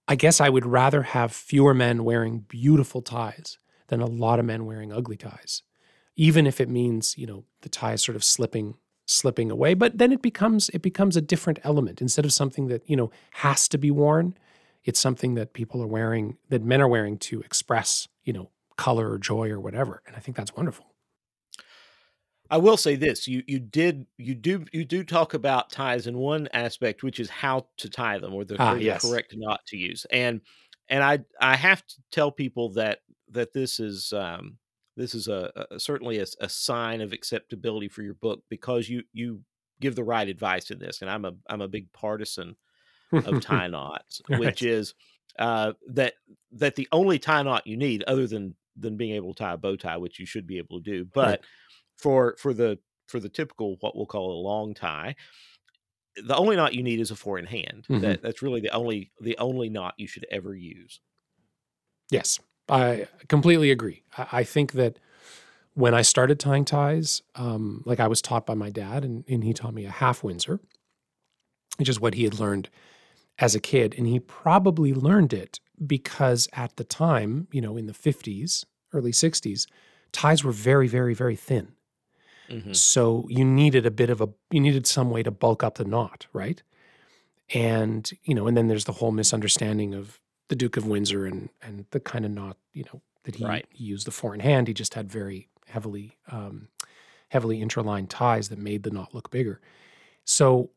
I 0.07 0.15
guess 0.15 0.39
I 0.41 0.49
would 0.49 0.65
rather 0.65 1.01
have 1.03 1.31
fewer 1.33 1.73
men 1.73 2.03
wearing 2.03 2.39
beautiful 2.47 3.01
ties 3.01 3.57
than 3.87 4.01
a 4.01 4.05
lot 4.05 4.39
of 4.39 4.45
men 4.45 4.65
wearing 4.65 4.91
ugly 4.91 5.17
ties. 5.17 5.63
Even 6.15 6.47
if 6.47 6.59
it 6.59 6.69
means, 6.69 7.15
you 7.17 7.27
know, 7.27 7.43
the 7.61 7.69
tie 7.69 7.93
is 7.93 8.01
sort 8.01 8.15
of 8.15 8.23
slipping 8.23 8.75
slipping 9.05 9.49
away, 9.51 9.73
but 9.73 9.97
then 9.97 10.11
it 10.11 10.21
becomes 10.21 10.69
it 10.69 10.81
becomes 10.81 11.15
a 11.15 11.21
different 11.21 11.59
element 11.63 12.01
instead 12.01 12.25
of 12.25 12.33
something 12.33 12.67
that, 12.67 12.81
you 12.89 12.95
know, 12.95 13.09
has 13.31 13.67
to 13.69 13.77
be 13.77 13.91
worn. 13.91 14.35
It's 14.87 14.99
something 14.99 15.35
that 15.35 15.51
people 15.51 15.83
are 15.83 15.87
wearing 15.87 16.37
that 16.49 16.63
men 16.63 16.81
are 16.81 16.87
wearing 16.87 17.17
to 17.19 17.41
express, 17.41 18.07
you 18.23 18.31
know, 18.31 18.49
color 18.77 19.11
or 19.11 19.17
joy 19.19 19.49
or 19.49 19.59
whatever. 19.59 20.01
And 20.07 20.15
I 20.15 20.19
think 20.19 20.37
that's 20.37 20.55
wonderful. 20.55 20.85
I 22.49 22.57
will 22.57 22.77
say 22.77 22.95
this: 22.95 23.27
you 23.27 23.43
you 23.45 23.59
did 23.59 24.07
you 24.17 24.33
do 24.33 24.65
you 24.71 24.85
do 24.85 25.03
talk 25.03 25.33
about 25.33 25.69
ties 25.69 26.07
in 26.07 26.17
one 26.17 26.47
aspect, 26.53 27.03
which 27.03 27.19
is 27.19 27.29
how 27.29 27.67
to 27.77 27.89
tie 27.89 28.17
them, 28.19 28.33
or 28.33 28.45
the, 28.45 28.55
Ah, 28.57 28.75
or 28.75 28.79
the 28.79 28.97
correct 29.01 29.35
knot 29.35 29.59
to 29.67 29.77
use. 29.77 30.05
And 30.09 30.39
and 30.87 31.03
I 31.03 31.19
I 31.41 31.57
have 31.57 31.85
to 31.85 31.95
tell 32.11 32.31
people 32.31 32.69
that 32.73 32.99
that 33.31 33.51
this 33.51 33.81
is 33.81 34.13
um, 34.13 34.57
this 34.95 35.13
is 35.13 35.27
a, 35.27 35.51
a 35.71 35.79
certainly 35.79 36.19
a, 36.19 36.25
a 36.39 36.47
sign 36.47 37.01
of 37.01 37.11
acceptability 37.11 37.89
for 37.89 38.03
your 38.03 38.13
book 38.13 38.43
because 38.49 38.87
you 38.87 39.03
you 39.11 39.41
give 39.81 39.95
the 39.95 40.03
right 40.03 40.29
advice 40.29 40.71
in 40.71 40.79
this. 40.79 41.01
And 41.01 41.09
I'm 41.09 41.25
a 41.25 41.33
I'm 41.49 41.61
a 41.61 41.67
big 41.67 41.91
partisan 41.91 42.55
of 43.11 43.41
tie 43.41 43.67
knots, 43.67 44.21
Right. 44.29 44.39
which 44.39 44.61
is 44.63 44.93
uh, 45.39 45.73
that 45.89 46.13
that 46.53 46.75
the 46.75 46.87
only 46.91 47.19
tie 47.19 47.43
knot 47.43 47.67
you 47.67 47.77
need, 47.77 48.03
other 48.03 48.27
than 48.27 48.55
than 48.75 48.97
being 48.97 49.15
able 49.15 49.33
to 49.33 49.39
tie 49.43 49.53
a 49.53 49.57
bow 49.57 49.75
tie, 49.75 49.97
which 49.97 50.19
you 50.19 50.25
should 50.25 50.45
be 50.47 50.57
able 50.57 50.81
to 50.81 50.83
do, 50.91 51.05
but 51.05 51.41
for 51.97 52.35
for 52.39 52.53
the 52.53 52.79
for 53.07 53.19
the 53.19 53.29
typical 53.29 53.77
what 53.79 53.95
we'll 53.95 54.05
call 54.05 54.31
a 54.31 54.41
long 54.41 54.73
tie, 54.73 55.15
the 56.25 56.35
only 56.35 56.55
knot 56.55 56.73
you 56.73 56.83
need 56.83 56.99
is 56.99 57.11
a 57.11 57.15
four 57.15 57.37
in 57.39 57.45
hand. 57.45 57.85
Mhm. 57.89 58.01
That 58.01 58.21
that's 58.21 58.41
really 58.41 58.61
the 58.61 58.69
only 58.71 59.11
the 59.21 59.37
only 59.37 59.69
knot 59.69 59.93
you 59.97 60.07
should 60.07 60.25
ever 60.31 60.55
use. 60.55 60.99
Yes, 62.11 62.39
I 62.69 63.07
completely 63.27 63.71
agree. 63.71 64.03
I, 64.17 64.27
I 64.31 64.43
think 64.43 64.73
that 64.73 64.99
when 65.73 65.93
I 65.93 66.01
started 66.01 66.39
tying 66.39 66.65
ties, 66.65 67.21
um, 67.35 67.83
like 67.85 67.99
I 67.99 68.07
was 68.07 68.21
taught 68.21 68.45
by 68.47 68.55
my 68.55 68.69
dad, 68.69 69.03
and, 69.05 69.23
and 69.27 69.43
he 69.43 69.53
taught 69.53 69.73
me 69.75 69.85
a 69.85 69.91
half 69.91 70.23
Windsor, 70.23 70.59
which 71.77 71.87
is 71.89 71.99
what 71.99 72.15
he 72.15 72.23
had 72.23 72.39
learned 72.39 72.69
as 73.39 73.55
a 73.55 73.59
kid. 73.59 73.95
And 73.97 74.07
he 74.07 74.19
probably 74.19 74.93
learned 74.93 75.33
it 75.33 75.59
because 75.85 76.47
at 76.53 76.75
the 76.77 76.83
time, 76.83 77.47
you 77.51 77.61
know, 77.61 77.77
in 77.77 77.85
the 77.85 77.93
50s, 77.93 78.65
early 78.93 79.11
60s, 79.11 79.67
ties 80.11 80.43
were 80.43 80.51
very, 80.51 80.87
very, 80.87 81.13
very 81.13 81.35
thin. 81.35 81.73
Mhm. 82.49 82.75
So 82.75 83.25
you 83.29 83.43
needed 83.43 83.85
a 83.85 83.91
bit 83.91 84.09
of 84.09 84.21
a 84.21 84.29
you 84.51 84.61
needed 84.61 84.87
some 84.87 85.09
way 85.09 85.21
to 85.23 85.31
bulk 85.31 85.63
up 85.63 85.75
the 85.75 85.83
knot, 85.85 86.27
right? 86.33 86.63
And 87.53 88.09
you 88.23 88.33
know, 88.35 88.47
and 88.47 88.55
then 88.57 88.67
there's 88.67 88.85
the 88.85 88.93
whole 88.93 89.11
misunderstanding 89.11 89.93
of 89.93 90.19
the 90.49 90.55
Duke 90.55 90.77
of 90.77 90.85
Windsor 90.87 91.25
and 91.25 91.49
and 91.61 91.85
the 91.91 91.99
kind 91.99 92.25
of 92.25 92.31
knot, 92.31 92.57
you 92.73 92.83
know, 92.85 93.01
that 93.23 93.35
he, 93.35 93.45
Right. 93.45 93.65
he 93.71 93.83
used 93.83 94.07
the 94.07 94.11
four 94.11 94.33
in 94.33 94.39
hand. 94.39 94.67
He 94.69 94.73
just 94.73 94.93
had 94.93 95.11
very 95.11 95.49
heavily 95.67 96.17
um, 96.31 96.69
heavily 97.29 97.61
interlined 97.61 98.09
ties 98.09 98.47
that 98.49 98.59
made 98.59 98.83
the 98.83 98.91
knot 98.91 99.13
look 99.13 99.29
bigger. 99.29 99.59
So 100.23 100.71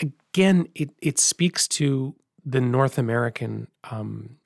again, 0.00 0.68
it 0.74 0.90
it 1.00 1.18
speaks 1.18 1.68
to 1.68 2.14
the 2.44 2.60
North 2.60 2.98
American 2.98 3.68
um, 3.90 4.36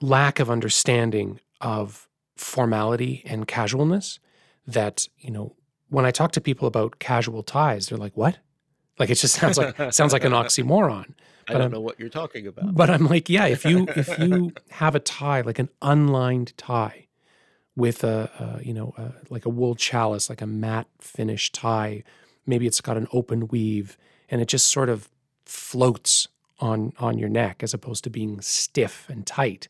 lack 0.00 0.40
of 0.40 0.50
understanding 0.50 1.40
of 1.60 2.08
formality 2.36 3.22
and 3.26 3.46
casualness. 3.46 4.18
That 4.66 5.08
you 5.18 5.30
know, 5.30 5.56
when 5.88 6.04
I 6.06 6.10
talk 6.10 6.32
to 6.32 6.40
people 6.40 6.68
about 6.68 6.98
casual 6.98 7.42
ties, 7.42 7.88
they're 7.88 7.98
like, 7.98 8.16
"What?" 8.16 8.38
Like 8.98 9.10
it 9.10 9.16
just 9.16 9.34
sounds 9.34 9.58
like 9.58 9.76
sounds 9.92 10.12
like 10.12 10.24
an 10.24 10.32
oxymoron. 10.32 11.14
I 11.48 11.52
don't 11.54 11.62
I'm- 11.62 11.70
know 11.72 11.80
what 11.80 11.98
you're 11.98 12.08
talking 12.08 12.46
about. 12.46 12.74
But 12.74 12.88
I'm 12.90 13.06
like, 13.06 13.28
yeah, 13.28 13.46
if 13.46 13.64
you 13.64 13.86
if 13.96 14.18
you 14.18 14.52
have 14.70 14.94
a 14.94 15.00
tie 15.00 15.40
like 15.40 15.58
an 15.58 15.68
unlined 15.80 16.56
tie 16.56 17.08
with 17.74 18.04
a, 18.04 18.30
a 18.38 18.64
you 18.64 18.72
know 18.72 18.94
a, 18.96 19.12
like 19.30 19.44
a 19.44 19.48
wool 19.48 19.74
challis, 19.74 20.28
like 20.28 20.40
a 20.40 20.46
matte 20.46 20.88
finish 21.00 21.50
tie, 21.50 22.04
maybe 22.46 22.66
it's 22.66 22.80
got 22.80 22.96
an 22.96 23.08
open 23.12 23.48
weave 23.48 23.96
and 24.32 24.40
it 24.40 24.48
just 24.48 24.66
sort 24.66 24.88
of 24.88 25.08
floats 25.44 26.26
on 26.58 26.92
on 26.98 27.18
your 27.18 27.28
neck 27.28 27.62
as 27.62 27.74
opposed 27.74 28.02
to 28.04 28.10
being 28.10 28.40
stiff 28.40 29.06
and 29.08 29.26
tight. 29.26 29.68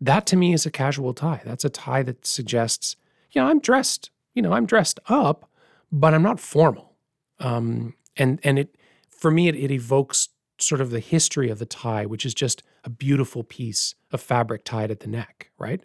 That 0.00 0.24
to 0.26 0.36
me 0.36 0.54
is 0.54 0.64
a 0.64 0.70
casual 0.70 1.12
tie. 1.12 1.42
That's 1.44 1.64
a 1.64 1.68
tie 1.68 2.02
that 2.04 2.24
suggests, 2.24 2.96
yeah, 3.32 3.44
I'm 3.44 3.58
dressed, 3.58 4.10
you 4.32 4.40
know, 4.40 4.52
I'm 4.52 4.64
dressed 4.64 5.00
up, 5.08 5.50
but 5.92 6.14
I'm 6.14 6.22
not 6.22 6.40
formal. 6.40 6.94
Um, 7.40 7.94
and 8.16 8.38
and 8.44 8.58
it 8.58 8.76
for 9.10 9.30
me 9.30 9.48
it, 9.48 9.56
it 9.56 9.70
evokes 9.72 10.28
sort 10.58 10.80
of 10.80 10.90
the 10.90 11.00
history 11.00 11.50
of 11.50 11.58
the 11.58 11.66
tie, 11.66 12.06
which 12.06 12.24
is 12.24 12.32
just 12.32 12.62
a 12.84 12.90
beautiful 12.90 13.42
piece 13.42 13.94
of 14.12 14.20
fabric 14.20 14.64
tied 14.64 14.90
at 14.90 15.00
the 15.00 15.08
neck, 15.08 15.50
right? 15.58 15.84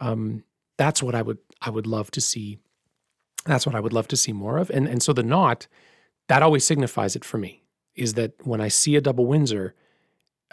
Um, 0.00 0.42
that's 0.76 1.02
what 1.02 1.14
I 1.14 1.22
would 1.22 1.38
I 1.62 1.70
would 1.70 1.86
love 1.86 2.10
to 2.12 2.20
see. 2.20 2.58
That's 3.46 3.64
what 3.64 3.76
I 3.76 3.80
would 3.80 3.92
love 3.92 4.08
to 4.08 4.16
see 4.16 4.32
more 4.32 4.58
of. 4.58 4.70
And 4.70 4.88
and 4.88 5.02
so 5.02 5.12
the 5.12 5.22
knot, 5.22 5.68
that 6.28 6.42
always 6.42 6.64
signifies 6.64 7.16
it 7.16 7.24
for 7.24 7.38
me, 7.38 7.62
is 7.94 8.14
that 8.14 8.32
when 8.46 8.60
I 8.60 8.68
see 8.68 8.96
a 8.96 9.00
double 9.00 9.26
Windsor, 9.26 9.74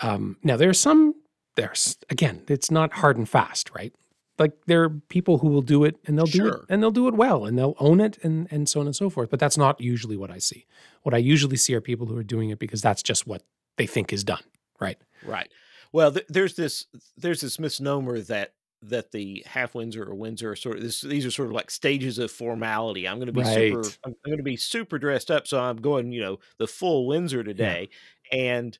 um, 0.01 0.37
now 0.43 0.57
there's 0.57 0.79
some 0.79 1.15
there's 1.55 1.97
again, 2.09 2.43
it's 2.47 2.69
not 2.71 2.93
hard 2.93 3.17
and 3.17 3.27
fast, 3.27 3.71
right? 3.73 3.93
Like 4.37 4.53
there 4.65 4.83
are 4.83 4.89
people 4.89 5.37
who 5.37 5.47
will 5.47 5.61
do 5.61 5.85
it 5.85 5.95
and 6.05 6.17
they'll 6.17 6.25
do 6.25 6.47
it 6.47 6.61
and 6.67 6.83
they'll 6.83 6.91
do 6.91 7.07
it 7.07 7.13
well 7.13 7.45
and 7.45 7.57
they'll 7.57 7.75
own 7.79 8.01
it 8.01 8.17
and 8.23 8.47
and 8.51 8.67
so 8.67 8.81
on 8.81 8.85
and 8.85 8.95
so 8.95 9.09
forth. 9.09 9.29
But 9.29 9.39
that's 9.39 9.57
not 9.57 9.79
usually 9.79 10.17
what 10.17 10.31
I 10.31 10.39
see. 10.39 10.65
What 11.03 11.13
I 11.13 11.19
usually 11.19 11.57
see 11.57 11.73
are 11.75 11.81
people 11.81 12.07
who 12.07 12.17
are 12.17 12.23
doing 12.23 12.49
it 12.49 12.59
because 12.59 12.81
that's 12.81 13.01
just 13.01 13.25
what 13.25 13.43
they 13.77 13.87
think 13.87 14.11
is 14.11 14.23
done, 14.23 14.43
right? 14.79 14.97
Right. 15.25 15.49
Well, 15.93 16.11
th- 16.11 16.25
there's 16.27 16.55
this 16.55 16.85
there's 17.15 17.41
this 17.41 17.59
misnomer 17.59 18.19
that 18.21 18.53
that 18.89 19.11
the 19.11 19.43
half 19.45 19.75
Windsor 19.75 20.03
or 20.03 20.15
Windsor 20.15 20.51
are 20.51 20.55
sort 20.55 20.77
of 20.77 20.83
this, 20.83 21.01
these 21.01 21.25
are 21.25 21.31
sort 21.31 21.47
of 21.47 21.53
like 21.53 21.71
stages 21.71 22.17
of 22.19 22.31
formality. 22.31 23.07
I'm 23.07 23.17
going 23.17 23.27
to 23.27 23.33
be 23.33 23.43
super 23.43 23.81
Right. 23.81 23.97
I'm 24.05 24.15
going 24.25 24.37
to 24.37 24.43
be 24.43 24.57
super 24.57 24.97
dressed 24.99 25.31
up, 25.31 25.47
so 25.47 25.59
I'm 25.59 25.77
going 25.77 26.11
you 26.11 26.21
know 26.21 26.39
the 26.57 26.67
full 26.67 27.07
Windsor 27.07 27.43
today, 27.43 27.89
and 28.31 28.77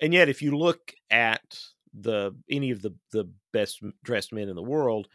and 0.00 0.12
yet 0.12 0.28
if 0.28 0.42
you 0.42 0.56
look 0.56 0.92
at 1.10 1.58
the 1.92 2.32
any 2.50 2.70
of 2.70 2.82
the 2.82 2.94
the 3.12 3.30
best 3.52 3.82
dressed 4.02 4.32
men 4.32 4.48
in 4.48 4.56
the 4.56 4.62
world, 4.62 5.08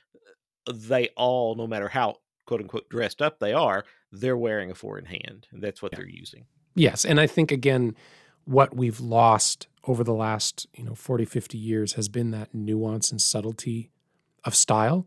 uh, 0.67 0.73
they 0.75 1.09
all, 1.15 1.55
no 1.55 1.67
matter 1.67 1.87
how 1.87 2.15
quote 2.45 2.61
unquote 2.61 2.89
dressed 2.89 3.21
up 3.21 3.39
they 3.39 3.53
are, 3.53 3.85
they're 4.11 4.37
wearing 4.37 4.71
a 4.71 4.75
four 4.75 4.97
in 4.99 5.05
hand, 5.05 5.47
and 5.51 5.61
that's 5.61 5.81
what 5.81 5.91
Yeah. 5.93 5.99
they're 5.99 6.09
using. 6.09 6.45
Yes, 6.75 7.05
and 7.05 7.19
I 7.19 7.27
think 7.27 7.51
again 7.51 7.95
what 8.45 8.75
we've 8.75 8.99
lost 8.99 9.67
over 9.85 10.03
the 10.03 10.13
last, 10.13 10.67
you 10.75 10.83
know, 10.83 10.95
40, 10.95 11.23
50 11.23 11.57
years 11.57 11.93
has 11.93 12.09
been 12.09 12.31
that 12.31 12.53
nuance 12.53 13.09
and 13.11 13.21
subtlety 13.21 13.89
of 14.45 14.55
style. 14.55 15.05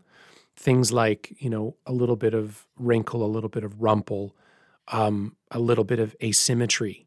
Things 0.56 0.92
like, 0.92 1.34
you 1.38 1.50
know, 1.50 1.76
a 1.84 1.92
little 1.92 2.16
bit 2.16 2.32
of 2.34 2.66
wrinkle, 2.78 3.22
a 3.22 3.26
little 3.26 3.50
bit 3.50 3.64
of 3.64 3.80
rumple, 3.82 4.34
um, 4.88 5.36
a 5.50 5.58
little 5.58 5.84
bit 5.84 5.98
of 5.98 6.16
asymmetry, 6.22 7.06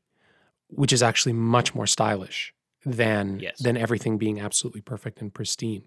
which 0.68 0.94
is 0.94 1.02
actually 1.02 1.34
much 1.34 1.74
more 1.74 1.88
stylish 1.88 2.54
than 2.86 3.40
Yes. 3.40 3.60
than 3.60 3.76
everything 3.76 4.18
being 4.18 4.40
absolutely 4.40 4.82
perfect 4.82 5.22
and 5.22 5.34
pristine. 5.34 5.84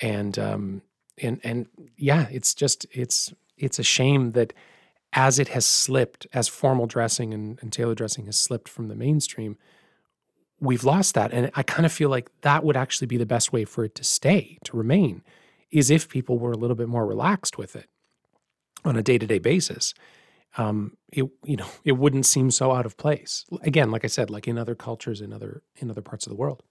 And 0.00 0.38
um 0.38 0.82
and 1.18 1.40
and 1.44 1.66
yeah, 1.96 2.26
it's 2.30 2.54
just 2.54 2.86
it's 2.90 3.32
it's 3.56 3.78
a 3.78 3.84
shame 3.84 4.30
that 4.30 4.52
as 5.12 5.38
it 5.38 5.48
has 5.48 5.66
slipped, 5.66 6.26
as 6.32 6.48
formal 6.48 6.86
dressing 6.86 7.34
and, 7.34 7.58
and 7.60 7.70
tailor 7.70 7.94
dressing 7.94 8.24
has 8.26 8.38
slipped 8.38 8.68
from 8.68 8.88
the 8.88 8.94
mainstream, 8.94 9.58
we've 10.58 10.84
lost 10.84 11.14
that. 11.14 11.32
And 11.32 11.50
I 11.54 11.62
kind 11.62 11.84
of 11.84 11.92
feel 11.92 12.08
like 12.08 12.30
that 12.40 12.64
would 12.64 12.76
actually 12.76 13.08
be 13.08 13.18
the 13.18 13.26
best 13.26 13.52
way 13.52 13.64
for 13.66 13.84
it 13.84 13.94
to 13.96 14.04
stay, 14.04 14.58
to 14.64 14.76
remain, 14.76 15.22
is 15.72 15.90
if 15.90 16.08
people 16.08 16.38
were 16.38 16.52
a 16.52 16.56
little 16.56 16.76
bit 16.76 16.88
more 16.88 17.06
relaxed 17.06 17.58
with 17.58 17.74
it 17.74 17.88
on 18.84 18.96
a 18.96 19.02
day 19.02 19.18
to 19.18 19.26
day 19.26 19.38
basis. 19.38 19.94
Um, 20.58 20.98
it 21.10 21.24
you 21.44 21.56
know 21.56 21.68
it 21.84 21.92
wouldn't 21.92 22.26
seem 22.26 22.50
so 22.50 22.72
out 22.72 22.86
of 22.86 22.96
place. 22.96 23.46
Again, 23.62 23.90
like 23.90 24.04
I 24.04 24.08
said, 24.08 24.30
like 24.30 24.46
in 24.46 24.58
other 24.58 24.74
cultures 24.74 25.20
in 25.20 25.32
other 25.32 25.62
in 25.76 25.90
other 25.90 26.02
parts 26.02 26.26
of 26.26 26.30
the 26.30 26.36
world. 26.36 26.62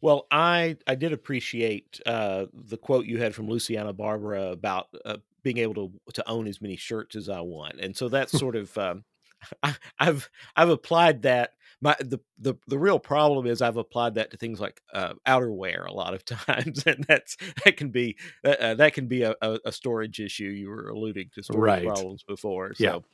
Well, 0.00 0.26
I 0.30 0.76
I 0.86 0.94
did 0.94 1.12
appreciate 1.12 2.00
uh, 2.06 2.46
the 2.52 2.76
quote 2.76 3.06
you 3.06 3.18
had 3.18 3.34
from 3.34 3.48
Luciano 3.48 3.92
Barbera 3.92 4.52
about 4.52 4.88
uh, 5.04 5.16
being 5.42 5.58
able 5.58 5.74
to 5.74 5.92
to 6.12 6.28
own 6.28 6.46
as 6.46 6.60
many 6.60 6.76
shirts 6.76 7.16
as 7.16 7.28
I 7.28 7.40
want, 7.40 7.80
and 7.80 7.96
so 7.96 8.08
that's 8.08 8.32
sort 8.38 8.54
of 8.54 8.76
um, 8.78 9.04
I, 9.62 9.74
I've 9.98 10.30
I've 10.54 10.68
applied 10.68 11.22
that. 11.22 11.54
My 11.80 11.96
the, 12.00 12.18
the 12.38 12.54
the 12.66 12.78
real 12.78 12.98
problem 12.98 13.46
is 13.46 13.62
I've 13.62 13.76
applied 13.76 14.14
that 14.14 14.30
to 14.30 14.36
things 14.36 14.60
like 14.60 14.80
uh, 14.92 15.14
outerwear 15.26 15.86
a 15.86 15.92
lot 15.92 16.14
of 16.14 16.24
times, 16.26 16.84
and 16.86 17.04
that's 17.04 17.36
that 17.64 17.76
can 17.76 17.90
be 17.90 18.18
uh, 18.44 18.74
that 18.74 18.94
can 18.94 19.06
be 19.08 19.22
a, 19.22 19.34
a, 19.42 19.58
a 19.66 19.72
storage 19.72 20.20
issue. 20.20 20.44
You 20.46 20.68
were 20.70 20.88
alluding 20.88 21.30
to 21.34 21.42
storage 21.42 21.78
Right. 21.78 21.82
problems 21.82 22.22
before, 22.22 22.74
Yeah. 22.78 22.96
so. 22.96 23.04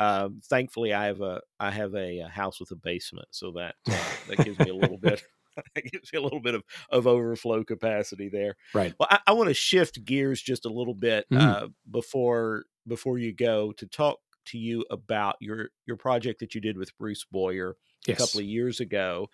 Um, 0.00 0.40
thankfully, 0.44 0.92
I 0.92 1.06
have 1.06 1.20
a 1.20 1.40
I 1.58 1.70
have 1.72 1.94
a, 1.94 2.20
uh 2.20 2.28
house 2.28 2.60
with 2.60 2.70
a 2.70 2.76
basement, 2.76 3.28
so 3.32 3.50
that 3.52 3.74
uh, 3.90 4.12
that 4.26 4.42
gives 4.42 4.60
me 4.60 4.68
a 4.68 4.74
little 4.76 4.98
bit 4.98 5.22
it 5.74 5.90
gives 5.90 6.12
me 6.12 6.18
a 6.18 6.22
little 6.22 6.40
bit 6.40 6.54
of, 6.54 6.62
of 6.90 7.06
overflow 7.08 7.64
capacity 7.64 8.28
there. 8.28 8.56
Right. 8.72 8.96
Well, 8.98 9.08
I, 9.10 9.18
I 9.26 9.32
want 9.32 9.48
to 9.48 9.54
shift 9.54 10.04
gears 10.04 10.40
just 10.40 10.64
a 10.64 10.68
little 10.72 10.94
bit 10.94 11.26
Mhm. 11.30 11.58
uh, 11.58 11.68
before 11.90 12.64
before 12.86 13.18
you 13.18 13.32
go 13.32 13.72
to 13.72 13.86
talk 13.86 14.20
to 14.46 14.58
you 14.58 14.84
about 14.90 15.36
your 15.40 15.70
your 15.86 15.96
project 15.96 16.40
that 16.40 16.54
you 16.54 16.60
did 16.60 16.78
with 16.78 16.96
Bruce 16.96 17.24
Boyer 17.24 17.76
a 18.06 18.14
couple 18.14 18.40
of 18.40 18.46
years 18.46 18.80
ago. 18.80 19.28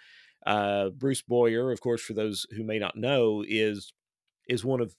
Uh, 0.46 0.90
Bruce 0.90 1.22
Boyer, 1.22 1.72
of 1.72 1.80
course, 1.80 2.02
for 2.02 2.12
those 2.12 2.46
who 2.54 2.64
may 2.64 2.78
not 2.78 2.96
know, 2.96 3.44
is 3.46 3.92
is 4.48 4.64
one 4.64 4.80
of 4.80 4.94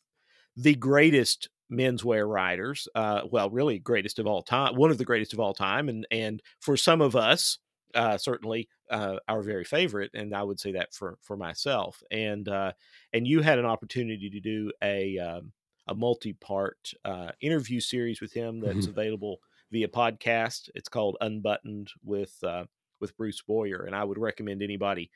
the 0.56 0.76
greatest 0.76 1.50
menswear 1.72 2.28
writers. 2.28 2.88
Uh, 2.96 3.22
well, 3.30 3.50
really 3.50 3.80
greatest 3.80 4.20
of 4.20 4.28
all 4.28 4.44
time, 4.44 4.76
one 4.76 4.92
of 4.92 4.98
the 4.98 5.06
greatest 5.06 5.34
of 5.34 5.40
all 5.40 5.54
time, 5.54 5.90
and 5.90 6.08
and 6.12 6.42
for 6.60 6.76
some 6.78 7.02
of 7.02 7.16
us, 7.16 7.60
uh, 7.94 8.18
certainly 8.18 8.68
uh, 8.90 9.18
our 9.28 9.42
very 9.42 9.64
favorite, 9.64 10.12
and 10.14 10.36
I 10.36 10.44
would 10.44 10.60
say 10.60 10.72
that 10.74 10.94
for 10.94 11.18
for 11.22 11.38
myself. 11.38 12.02
And 12.12 12.48
uh, 12.48 12.74
and 13.14 13.28
you 13.28 13.42
had 13.42 13.60
an 13.60 13.66
opportunity 13.66 14.30
to 14.30 14.40
do 14.40 14.72
a 14.82 15.18
um, 15.20 15.52
a 15.88 15.96
multi 15.96 16.34
part 16.34 16.92
uh, 17.04 17.32
interview 17.42 17.80
series 17.80 18.22
with 18.22 18.34
him 18.34 18.60
that's 18.60 18.88
available 18.88 19.40
via 19.72 19.88
podcast. 19.88 20.70
It's 20.76 20.90
called 20.90 21.18
Unbuttoned 21.22 21.92
with 22.04 22.36
uh, 22.44 22.66
with 23.06 23.16
Bruce 23.16 23.42
Boyer, 23.42 23.84
and 23.86 23.96
I 23.96 24.04
would 24.04 24.18
recommend 24.18 24.64
anybody 24.64 25.12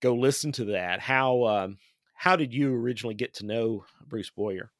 go 0.00 0.14
listen 0.14 0.52
to 0.52 0.66
that. 0.66 1.00
How 1.00 1.44
um, 1.44 1.78
how 2.14 2.36
did 2.36 2.54
you 2.54 2.72
originally 2.74 3.14
get 3.14 3.34
to 3.34 3.46
know 3.46 3.84
Bruce 4.06 4.30
Boyer? 4.30 4.70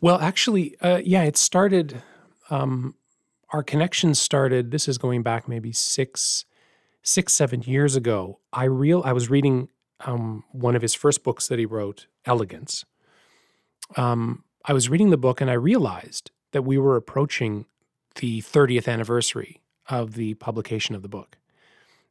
Well, 0.00 0.20
actually, 0.20 0.76
uh, 0.80 1.00
yeah, 1.04 1.24
it 1.24 1.36
started. 1.36 2.02
Um, 2.50 2.94
our 3.50 3.64
connection 3.64 4.14
started. 4.14 4.70
This 4.70 4.86
is 4.86 4.96
going 4.96 5.22
back 5.22 5.48
maybe 5.48 5.72
six, 5.72 6.44
six, 7.02 7.32
seven 7.32 7.62
years 7.62 7.96
ago. 7.96 8.38
I 8.52 8.64
real 8.64 9.02
I 9.04 9.12
was 9.12 9.28
reading 9.28 9.68
um, 10.00 10.44
one 10.52 10.76
of 10.76 10.82
his 10.82 10.94
first 10.94 11.24
books 11.24 11.48
that 11.48 11.58
he 11.58 11.66
wrote, 11.66 12.06
Elegance. 12.24 12.84
Um, 13.96 14.44
I 14.64 14.72
was 14.72 14.88
reading 14.88 15.10
the 15.10 15.16
book 15.16 15.40
and 15.40 15.50
I 15.50 15.54
realized 15.54 16.30
that 16.52 16.62
we 16.62 16.78
were 16.78 16.94
approaching 16.94 17.66
the 18.16 18.42
30th 18.42 18.86
anniversary 18.86 19.62
of 19.88 20.14
the 20.14 20.34
publication 20.34 20.94
of 20.94 21.02
the 21.02 21.08
book. 21.08 21.36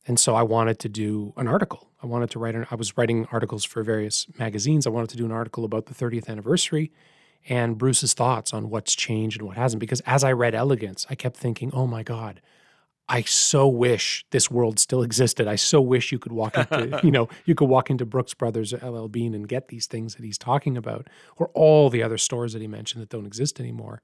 And 0.06 0.20
so 0.20 0.36
I 0.36 0.44
wanted 0.44 0.80
to 0.80 0.90
do 0.90 1.34
an 1.36 1.48
article. 1.48 1.90
I 2.02 2.08
wanted 2.08 2.30
to 2.32 2.40
write 2.40 2.56
an, 2.56 2.66
I 2.72 2.76
was 2.76 2.98
writing 2.98 3.28
articles 3.32 3.66
for 3.66 3.84
various 3.84 4.28
magazines. 4.40 4.88
I 4.88 4.90
wanted 4.90 5.10
to 5.12 5.18
do 5.18 5.26
an 5.26 5.32
article 5.32 5.66
about 5.66 5.88
the 5.88 5.94
30th 5.94 6.30
anniversary 6.30 6.92
and 7.50 7.78
Bruce's 7.78 8.14
thoughts 8.14 8.54
on 8.54 8.70
what's 8.70 8.96
changed 8.96 9.40
and 9.40 9.48
what 9.48 9.58
hasn't. 9.58 9.80
Because 9.80 10.02
as 10.02 10.24
I 10.24 10.32
read 10.32 10.56
Elegance, 10.56 11.06
I 11.10 11.16
kept 11.16 11.38
thinking, 11.38 11.72
oh 11.74 11.88
my 11.88 12.04
God, 12.04 12.42
I 13.10 13.22
so 13.22 13.68
wish 13.68 14.26
this 14.32 14.52
world 14.52 14.80
still 14.80 15.02
existed. 15.02 15.48
I 15.48 15.56
so 15.56 15.80
wish 15.82 16.12
you 16.12 16.20
could 16.20 16.34
walk 16.34 16.58
into, 16.72 17.00
you 17.04 17.12
know, 17.12 17.30
you 17.46 17.56
could 17.56 17.70
walk 17.70 17.90
into 17.90 18.06
Brooks 18.06 18.34
Brothers 18.34 18.74
or 18.74 18.78
LL 18.78 19.08
Bean 19.08 19.34
and 19.34 19.48
get 19.48 19.70
these 19.70 19.88
things 19.88 20.16
that 20.16 20.26
he's 20.26 20.38
talking 20.38 20.78
about, 20.78 21.08
or 21.38 21.50
all 21.54 21.90
the 21.90 22.04
other 22.04 22.18
stores 22.18 22.54
that 22.54 22.62
he 22.62 22.68
mentioned 22.68 23.02
that 23.02 23.10
don't 23.10 23.26
exist 23.26 23.60
anymore. 23.60 24.02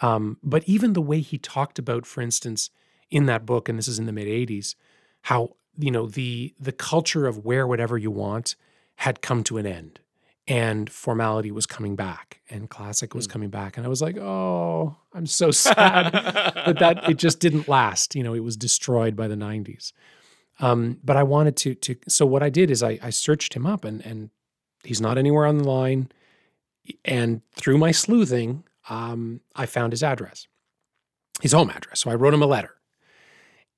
Um, 0.00 0.38
but 0.42 0.62
even 0.66 0.92
the 0.92 1.02
way 1.02 1.20
he 1.20 1.38
talked 1.38 1.78
about, 1.78 2.06
for 2.06 2.20
instance, 2.20 2.70
in 3.10 3.26
that 3.26 3.46
book, 3.46 3.68
and 3.68 3.78
this 3.78 3.88
is 3.88 3.98
in 3.98 4.06
the 4.06 4.12
mid 4.12 4.26
80s, 4.26 4.74
how 5.22 5.56
you 5.78 5.90
know 5.90 6.06
the 6.06 6.54
the 6.58 6.72
culture 6.72 7.26
of 7.26 7.44
wear 7.44 7.66
whatever 7.66 7.96
you 7.98 8.10
want 8.10 8.56
had 8.96 9.22
come 9.22 9.44
to 9.44 9.58
an 9.58 9.66
end 9.66 10.00
and 10.48 10.90
formality 10.90 11.50
was 11.52 11.66
coming 11.66 11.94
back 11.94 12.40
and 12.50 12.68
classic 12.70 13.14
was 13.14 13.28
Mm. 13.28 13.30
coming 13.30 13.50
back 13.50 13.76
and 13.76 13.86
i 13.86 13.88
was 13.88 14.02
like 14.02 14.16
oh 14.16 14.96
i'm 15.12 15.26
so 15.26 15.50
sad 15.66 16.12
that 16.12 16.78
that 16.80 17.08
it 17.08 17.16
just 17.18 17.38
didn't 17.38 17.68
last 17.68 18.16
you 18.16 18.24
know 18.24 18.34
it 18.34 18.42
was 18.42 18.56
destroyed 18.56 19.14
by 19.14 19.28
the 19.28 19.36
90s 19.36 19.92
um, 20.58 20.98
but 21.04 21.16
i 21.16 21.22
wanted 21.22 21.54
to 21.56 21.74
to 21.76 21.94
so 22.08 22.26
what 22.26 22.42
i 22.42 22.48
did 22.50 22.70
is 22.72 22.82
i, 22.82 22.98
I 23.02 23.10
searched 23.10 23.54
him 23.54 23.66
up 23.66 23.84
and 23.84 24.04
and 24.04 24.30
he's 24.82 25.00
not 25.00 25.16
anywhere 25.18 25.46
on 25.46 25.58
the 25.58 25.64
line 25.68 26.10
and 27.04 27.42
through 27.54 27.78
my 27.78 27.92
sleuthing 27.92 28.64
um, 28.90 29.40
i 29.54 29.64
found 29.66 29.92
his 29.92 30.02
address 30.02 30.48
his 31.40 31.52
home 31.52 31.70
address 31.70 32.00
so 32.00 32.10
i 32.10 32.14
wrote 32.16 32.34
him 32.34 32.42
a 32.42 32.46
letter 32.46 32.74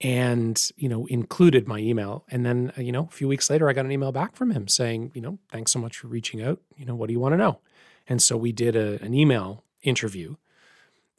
and 0.00 0.70
you 0.76 0.88
know 0.88 1.06
included 1.06 1.68
my 1.68 1.78
email. 1.78 2.24
And 2.30 2.44
then 2.46 2.72
uh, 2.78 2.80
you 2.82 2.92
know 2.92 3.04
a 3.10 3.14
few 3.14 3.28
weeks 3.28 3.50
later 3.50 3.68
i 3.68 3.72
got 3.72 3.84
an 3.84 3.92
email 3.92 4.12
back 4.12 4.34
from 4.36 4.50
him 4.50 4.66
saying 4.68 5.10
you 5.14 5.20
know 5.20 5.38
thanks 5.52 5.72
so 5.72 5.78
much 5.78 5.98
for 5.98 6.08
reaching 6.08 6.42
out. 6.42 6.60
You 6.76 6.86
know 6.86 6.94
what 6.94 7.06
do 7.08 7.12
you 7.12 7.20
want 7.20 7.32
to 7.34 7.36
know? 7.38 7.60
And 8.08 8.20
so 8.22 8.36
we 8.36 8.52
did 8.52 8.74
a, 8.76 9.00
an 9.02 9.14
email 9.14 9.62
interview 9.82 10.36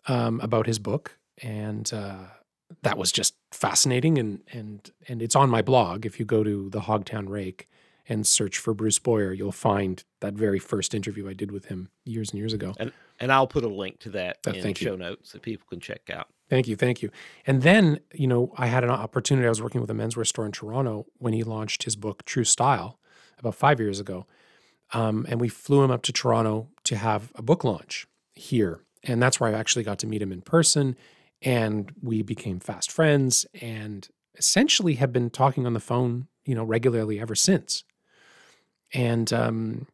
um, 0.08 0.40
about 0.42 0.66
his 0.68 0.80
book 0.80 1.18
and 1.42 1.92
uh, 1.94 2.26
that 2.84 2.98
was 2.98 3.12
just 3.12 3.36
fascinating 3.52 4.18
and 4.18 4.42
and 4.52 4.92
and 5.08 5.22
it's 5.22 5.36
on 5.36 5.50
my 5.50 5.62
blog. 5.62 6.06
If 6.06 6.20
you 6.20 6.26
go 6.26 6.44
to 6.44 6.70
the 6.70 6.82
hogtown 6.82 7.30
rake 7.30 7.68
and 8.10 8.26
search 8.26 8.58
for 8.58 8.74
bruce 8.74 8.98
boyer 8.98 9.32
you'll 9.32 9.52
find 9.52 10.04
that 10.22 10.34
very 10.34 10.58
first 10.58 10.96
interview 10.96 11.30
i 11.30 11.34
did 11.34 11.52
with 11.52 11.66
him 11.66 11.90
years 12.04 12.32
and 12.32 12.40
years 12.40 12.52
ago. 12.52 12.74
And 12.80 12.92
and 13.20 13.32
I'll 13.32 13.46
put 13.48 13.64
a 13.64 13.68
link 13.68 14.00
to 14.00 14.10
that 14.12 14.40
Uh, 14.48 14.52
in 14.52 14.64
thank 14.64 14.82
you. 14.82 14.88
show 14.88 14.96
notes 14.96 15.32
that 15.34 15.44
people 15.44 15.68
can 15.70 15.80
check 15.80 16.10
out. 16.10 16.28
Thank 16.52 16.68
you, 16.68 16.76
thank 16.76 17.02
you. 17.02 17.12
And 17.48 17.62
then, 17.62 18.02
you 18.14 18.28
know, 18.28 18.54
I 18.58 18.68
had 18.68 18.84
an 18.84 18.90
opportunity. 18.90 19.46
I 19.46 19.50
was 19.50 19.62
working 19.62 19.80
with 19.80 19.90
a 19.90 19.94
menswear 19.94 20.28
store 20.28 20.46
in 20.46 20.52
Toronto 20.52 21.06
when 21.18 21.32
he 21.32 21.44
launched 21.44 21.84
his 21.84 21.96
book 21.96 22.26
True 22.26 22.44
Style 22.44 23.00
about 23.40 23.56
five 23.56 23.80
years 23.80 24.02
ago, 24.02 24.28
um, 24.92 25.26
and 25.30 25.40
we 25.40 25.48
flew 25.48 25.82
him 25.82 25.92
up 25.92 26.02
to 26.02 26.12
Toronto 26.12 26.68
to 26.84 26.98
have 26.98 27.32
a 27.36 27.42
book 27.42 27.64
launch 27.64 28.06
here, 28.36 28.82
and 29.02 29.24
that's 29.24 29.40
where 29.40 29.50
I 29.50 29.58
actually 29.58 29.84
got 29.84 29.98
to 30.00 30.08
meet 30.08 30.22
him 30.22 30.34
in 30.34 30.42
person, 30.42 30.98
and 31.42 31.90
we 32.04 32.22
became 32.22 32.60
fast 32.60 32.92
friends, 32.92 33.46
and 33.62 34.10
essentially 34.38 34.96
have 34.96 35.14
been 35.14 35.30
talking 35.30 35.66
on 35.66 35.72
the 35.72 35.80
phone, 35.80 36.28
you 36.44 36.54
know, 36.54 36.66
regularly 36.66 37.18
ever 37.18 37.34
since. 37.34 37.86
And 38.94 39.32
um, 39.32 39.88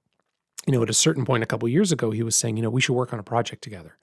you 0.65 0.73
know, 0.73 0.81
at 0.81 0.89
a 0.89 0.93
certain 0.93 1.23
point 1.23 1.43
a 1.43 1.45
couple 1.45 1.69
years 1.69 1.91
ago, 1.91 2.09
he 2.09 2.23
was 2.23 2.35
saying, 2.35 2.57
you 2.57 2.63
know, 2.63 2.71
we 2.71 2.81
should 2.81 2.95
work 2.95 3.13
on 3.13 3.19
a 3.19 3.23
project 3.23 3.61
together, 3.61 3.95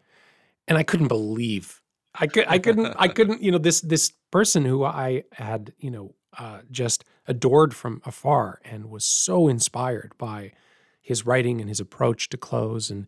and 0.68 0.78
I 0.78 0.84
couldn't 0.84 1.08
believe 1.08 1.80
I 2.14 2.26
could 2.26 2.44
I 2.48 2.58
couldn't 2.58 2.94
I 2.98 3.08
couldn't 3.16 3.42
you 3.42 3.50
know 3.50 3.58
this 3.58 3.80
this 3.80 4.12
person 4.30 4.64
who 4.64 4.84
I 4.84 5.24
had 5.32 5.72
you 5.78 5.90
know 5.90 6.14
uh, 6.38 6.60
just 6.70 7.04
adored 7.26 7.74
from 7.74 8.02
afar 8.04 8.60
and 8.64 8.90
was 8.90 9.04
so 9.04 9.48
inspired 9.48 10.12
by 10.18 10.52
his 11.00 11.26
writing 11.26 11.60
and 11.60 11.68
his 11.68 11.80
approach 11.80 12.28
to 12.30 12.36
clothes 12.36 12.90
and 12.90 13.06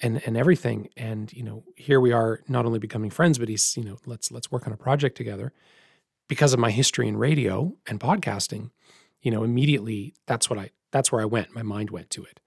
and 0.00 0.22
and 0.26 0.36
everything. 0.36 0.88
And 0.96 1.32
you 1.32 1.42
know 1.42 1.64
here 1.76 2.00
we 2.00 2.12
are 2.12 2.40
not 2.48 2.66
only 2.66 2.78
becoming 2.78 3.10
friends 3.10 3.38
but 3.38 3.48
he's 3.48 3.76
you 3.76 3.84
know 3.84 3.98
let's 4.06 4.30
let's 4.30 4.50
work 4.50 4.66
on 4.66 4.72
a 4.72 4.78
project 4.78 5.16
together. 5.16 5.52
Because 6.26 6.54
of 6.54 6.58
my 6.58 6.70
history 6.70 7.06
in 7.06 7.16
radio 7.16 7.74
and 7.86 8.00
podcasting 8.00 8.70
you 9.22 9.30
know 9.30 9.44
immediately 9.44 10.14
that's 10.26 10.50
what 10.50 10.58
I 10.58 10.70
that's 10.90 11.10
where 11.10 11.22
I 11.22 11.26
went. 11.26 11.54
My 11.54 11.62
mind 11.62 11.90
went 11.90 12.10
to 12.10 12.24
it. 12.24 12.40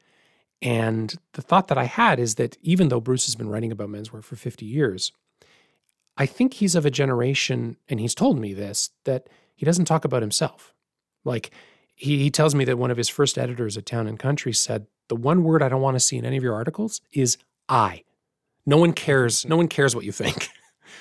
And 0.62 1.14
the 1.34 1.42
thought 1.42 1.68
that 1.68 1.78
I 1.78 1.84
had 1.84 2.20
is 2.20 2.36
that 2.36 2.58
even 2.62 2.88
though 2.88 3.02
Bruce 3.02 3.26
has 3.28 3.36
been 3.36 3.50
writing 3.50 3.72
about 3.72 3.90
menswear 3.90 4.24
for 4.24 4.36
50 4.36 4.66
years 4.66 5.12
I 6.18 6.26
think 6.26 6.56
he's 6.56 6.76
of 6.76 6.86
a 6.86 6.92
generation, 6.92 7.78
and 7.88 8.00
he's 8.00 8.16
told 8.16 8.40
me 8.40 8.54
this, 8.54 8.92
that 9.04 9.28
he 9.56 9.66
doesn't 9.66 9.86
talk 9.86 10.06
about 10.06 10.22
himself. 10.22 10.74
Like 11.24 11.52
he, 11.96 12.20
he 12.20 12.32
tells 12.32 12.56
me 12.56 12.66
that 12.66 12.78
one 12.78 12.92
of 12.92 12.98
his 12.98 13.10
first 13.10 13.38
editors 13.38 13.78
at 13.78 13.86
Town 13.86 14.08
and 14.08 14.18
Country 14.18 14.54
said, 14.54 14.88
the 15.08 15.16
one 15.16 15.44
word 15.44 15.62
I 15.62 15.70
don't 15.70 15.82
want 15.82 15.96
to 15.96 16.00
see 16.00 16.18
in 16.18 16.26
any 16.26 16.38
of 16.38 16.44
your 16.44 16.54
articles 16.54 17.02
is 17.12 17.38
I. 17.70 18.04
No 18.66 18.78
one 18.78 18.94
cares. 18.94 19.46
No 19.46 19.58
one 19.58 19.68
cares 19.68 19.96
what 19.96 20.06
you 20.06 20.12
think. 20.12 20.50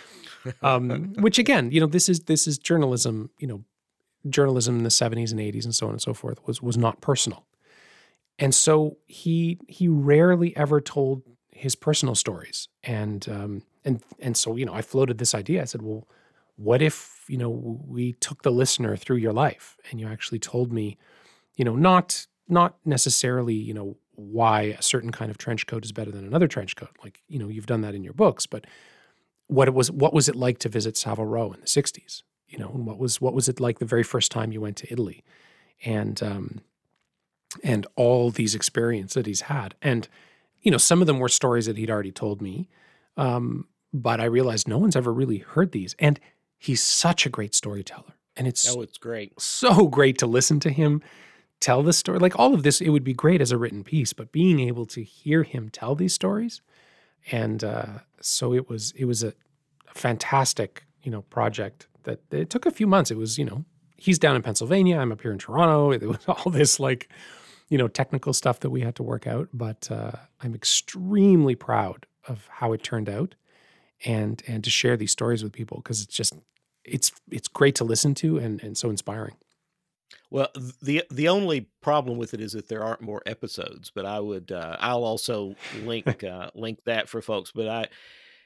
um, 0.62 1.14
which 1.18 1.38
again, 1.38 1.70
you 1.72 1.80
know, 1.80 1.86
this 1.86 2.08
is 2.08 2.20
this 2.20 2.46
is 2.46 2.58
journalism. 2.58 3.30
You 3.38 3.48
know, 3.48 3.64
journalism 4.28 4.78
in 4.78 4.84
the 4.84 4.90
seventies 4.90 5.32
and 5.32 5.40
eighties 5.40 5.64
and 5.64 5.74
so 5.74 5.86
on 5.86 5.92
and 5.92 6.02
so 6.02 6.14
forth 6.14 6.46
was 6.46 6.62
was 6.62 6.78
not 6.78 7.00
personal, 7.00 7.44
and 8.38 8.54
so 8.54 8.98
he 9.06 9.58
he 9.66 9.88
rarely 9.88 10.56
ever 10.56 10.80
told 10.80 11.22
his 11.50 11.74
personal 11.74 12.14
stories. 12.14 12.68
And 12.84 13.28
um, 13.28 13.62
and 13.86 14.02
and 14.18 14.36
so 14.36 14.56
you 14.56 14.66
know, 14.66 14.74
I 14.74 14.82
floated 14.82 15.18
this 15.18 15.34
idea. 15.34 15.62
I 15.62 15.64
said, 15.64 15.80
well, 15.80 16.06
what 16.56 16.82
if 16.82 17.24
you 17.28 17.38
know 17.38 17.48
we 17.48 18.12
took 18.14 18.42
the 18.42 18.50
listener 18.50 18.96
through 18.96 19.16
your 19.16 19.32
life 19.32 19.78
and 19.90 20.00
you 20.00 20.06
actually 20.06 20.40
told 20.40 20.72
me, 20.72 20.98
you 21.54 21.64
know, 21.64 21.76
not 21.76 22.26
not 22.48 22.76
necessarily 22.84 23.54
you 23.54 23.72
know 23.72 23.96
why 24.16 24.62
a 24.62 24.82
certain 24.82 25.12
kind 25.12 25.30
of 25.30 25.38
trench 25.38 25.66
coat 25.66 25.84
is 25.84 25.92
better 25.92 26.10
than 26.10 26.26
another 26.26 26.48
trench 26.48 26.76
coat. 26.76 26.96
Like 27.02 27.22
you 27.28 27.38
know, 27.38 27.48
you've 27.48 27.66
done 27.66 27.80
that 27.82 27.94
in 27.94 28.02
your 28.02 28.12
books, 28.12 28.44
but 28.46 28.66
what 29.46 29.68
it 29.68 29.74
was 29.74 29.90
what 29.90 30.12
was 30.12 30.28
it 30.28 30.36
like 30.36 30.58
to 30.58 30.68
visit 30.68 30.96
Savile 30.96 31.24
Row 31.24 31.52
in 31.52 31.60
the 31.60 31.66
'60s? 31.66 32.22
You 32.48 32.58
know, 32.58 32.70
and 32.74 32.86
what 32.86 32.98
was 32.98 33.20
what 33.20 33.34
was 33.34 33.48
it 33.48 33.60
like 33.60 33.78
the 33.78 33.86
very 33.86 34.02
first 34.02 34.30
time 34.32 34.52
you 34.52 34.60
went 34.60 34.76
to 34.78 34.92
Italy, 34.92 35.24
and 35.84 36.20
um, 36.22 36.60
and 37.62 37.86
all 37.94 38.30
these 38.30 38.54
experiences 38.54 39.14
that 39.14 39.26
he's 39.26 39.42
had, 39.42 39.74
and 39.80 40.08
you 40.62 40.70
know, 40.72 40.78
some 40.78 41.00
of 41.00 41.06
them 41.06 41.20
were 41.20 41.28
stories 41.28 41.66
that 41.66 41.76
he'd 41.76 41.90
already 41.90 42.10
told 42.10 42.42
me, 42.42 42.68
um, 43.16 43.66
but 44.02 44.20
I 44.20 44.24
realized 44.24 44.68
no 44.68 44.78
one's 44.78 44.96
ever 44.96 45.12
really 45.12 45.38
heard 45.38 45.72
these, 45.72 45.94
and 45.98 46.20
he's 46.58 46.82
such 46.82 47.26
a 47.26 47.30
great 47.30 47.54
storyteller, 47.54 48.14
and 48.36 48.46
it's 48.46 48.68
Oh, 48.74 48.82
it's 48.82 48.98
great. 48.98 49.40
so 49.40 49.86
great 49.98 50.18
to 50.18 50.26
listen 50.26 50.60
to 50.60 50.70
him 50.70 51.02
tell 51.58 51.82
the 51.82 51.92
story. 51.92 52.18
Like 52.18 52.38
all 52.38 52.52
of 52.54 52.62
this, 52.62 52.80
it 52.82 52.90
would 52.90 53.04
be 53.04 53.14
great 53.14 53.40
as 53.40 53.50
a 53.50 53.56
written 53.56 53.82
piece, 53.82 54.12
but 54.12 54.30
being 54.30 54.60
able 54.60 54.84
to 54.86 55.02
hear 55.02 55.42
him 55.42 55.70
tell 55.70 55.94
these 55.94 56.12
stories, 56.12 56.60
and 57.32 57.64
uh, 57.64 57.86
so 58.20 58.52
it 58.54 58.68
was 58.68 58.92
it 58.96 59.06
was 59.06 59.22
a 59.24 59.32
fantastic 59.94 60.84
you 61.02 61.10
know 61.10 61.22
project 61.22 61.88
that 62.04 62.20
it 62.30 62.50
took 62.50 62.66
a 62.66 62.70
few 62.70 62.86
months. 62.86 63.10
It 63.10 63.16
was 63.16 63.38
you 63.38 63.44
know 63.44 63.64
he's 63.96 64.18
down 64.18 64.36
in 64.36 64.42
Pennsylvania, 64.42 64.98
I'm 64.98 65.12
up 65.12 65.22
here 65.22 65.32
in 65.32 65.38
Toronto. 65.38 65.90
It 65.92 66.02
was 66.02 66.18
all 66.28 66.50
this 66.50 66.78
like 66.78 67.08
you 67.68 67.78
know 67.78 67.88
technical 67.88 68.32
stuff 68.32 68.60
that 68.60 68.70
we 68.70 68.82
had 68.82 68.94
to 68.96 69.02
work 69.02 69.26
out, 69.26 69.48
but 69.52 69.90
uh, 69.90 70.12
I'm 70.42 70.54
extremely 70.54 71.54
proud 71.54 72.06
of 72.28 72.46
how 72.50 72.72
it 72.72 72.82
turned 72.82 73.08
out, 73.08 73.34
and 74.04 74.42
and 74.46 74.62
to 74.64 74.70
share 74.70 74.96
these 74.96 75.12
stories 75.12 75.42
with 75.42 75.52
people 75.52 75.78
because 75.78 76.02
it's 76.02 76.14
just 76.14 76.34
it's 76.84 77.12
it's 77.30 77.48
great 77.48 77.74
to 77.76 77.84
listen 77.84 78.14
to 78.14 78.38
and 78.38 78.62
and 78.62 78.76
so 78.76 78.90
inspiring. 78.90 79.36
Well, 80.30 80.48
the 80.82 81.04
the 81.10 81.28
only 81.28 81.68
problem 81.82 82.18
with 82.18 82.34
it 82.34 82.40
is 82.40 82.52
that 82.52 82.68
there 82.68 82.84
aren't 82.84 83.00
more 83.00 83.22
episodes. 83.26 83.90
But 83.94 84.06
I 84.06 84.20
would 84.20 84.52
uh, 84.52 84.76
I'll 84.80 85.04
also 85.04 85.54
link 85.82 86.24
uh, 86.24 86.50
link 86.54 86.80
that 86.84 87.08
for 87.08 87.22
folks. 87.22 87.52
But 87.54 87.68
I 87.68 87.86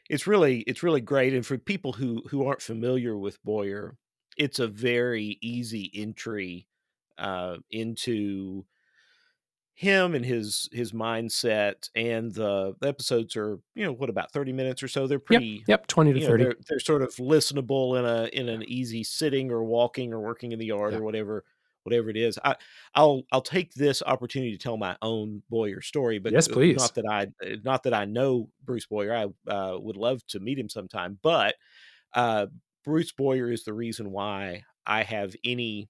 it's 0.08 0.26
really 0.26 0.60
it's 0.60 0.82
really 0.82 1.00
great, 1.00 1.34
and 1.34 1.44
for 1.44 1.58
people 1.58 1.92
who 1.92 2.22
who 2.30 2.46
aren't 2.46 2.62
familiar 2.62 3.16
with 3.16 3.42
Boyer, 3.44 3.96
it's 4.36 4.58
a 4.58 4.66
very 4.66 5.38
easy 5.40 5.90
entry 5.94 6.66
uh, 7.18 7.56
into 7.70 8.64
him 9.80 10.14
and 10.14 10.26
his 10.26 10.68
his 10.72 10.92
mindset. 10.92 11.88
And 11.94 12.34
the, 12.34 12.74
episodes 12.82 13.34
are 13.34 13.58
you 13.74 13.84
know 13.86 13.92
what 13.92 14.10
about 14.10 14.30
thirty 14.30 14.52
minutes 14.52 14.82
or 14.82 14.88
so. 14.88 15.06
They're 15.06 15.18
pretty 15.18 15.64
Yep, 15.66 15.86
twenty 15.86 16.12
to 16.12 16.18
you 16.20 16.24
know, 16.26 16.30
thirty. 16.32 16.44
they're 16.44 16.56
they're 16.68 16.80
sort 16.80 17.00
of 17.02 17.14
listenable 17.16 17.98
in 17.98 18.04
a 18.04 18.26
in 18.38 18.48
an 18.50 18.62
easy 18.64 19.02
sitting 19.02 19.50
or 19.50 19.64
walking 19.64 20.12
or 20.12 20.20
working 20.20 20.52
in 20.52 20.58
the 20.58 20.66
yard 20.66 20.92
Yeah. 20.92 20.98
or 20.98 21.02
whatever 21.02 21.44
whatever 21.84 22.10
it 22.10 22.16
is. 22.18 22.38
I 22.44 22.56
I'll 22.94 23.22
I'll 23.32 23.40
take 23.40 23.72
this 23.72 24.02
opportunity 24.04 24.52
to 24.52 24.62
tell 24.62 24.76
my 24.76 24.96
own 25.00 25.42
Boyer 25.48 25.80
story, 25.80 26.18
but 26.18 26.32
Yes, 26.32 26.46
uh, 26.46 26.52
please. 26.52 26.76
not 26.76 26.94
that 26.96 27.06
I 27.10 27.22
uh, 27.44 27.56
not 27.64 27.84
that 27.84 27.94
I 27.94 28.04
know 28.04 28.50
Bruce 28.62 28.84
Boyer. 28.86 29.14
I 29.14 29.50
uh, 29.50 29.78
would 29.78 29.96
love 29.96 30.20
to 30.28 30.40
meet 30.40 30.58
him 30.58 30.68
sometime, 30.68 31.18
but 31.22 31.54
uh, 32.12 32.48
Bruce 32.84 33.12
Boyer 33.12 33.50
is 33.50 33.64
the 33.64 33.72
reason 33.72 34.10
why 34.10 34.64
I 34.84 35.04
have 35.04 35.34
any 35.42 35.88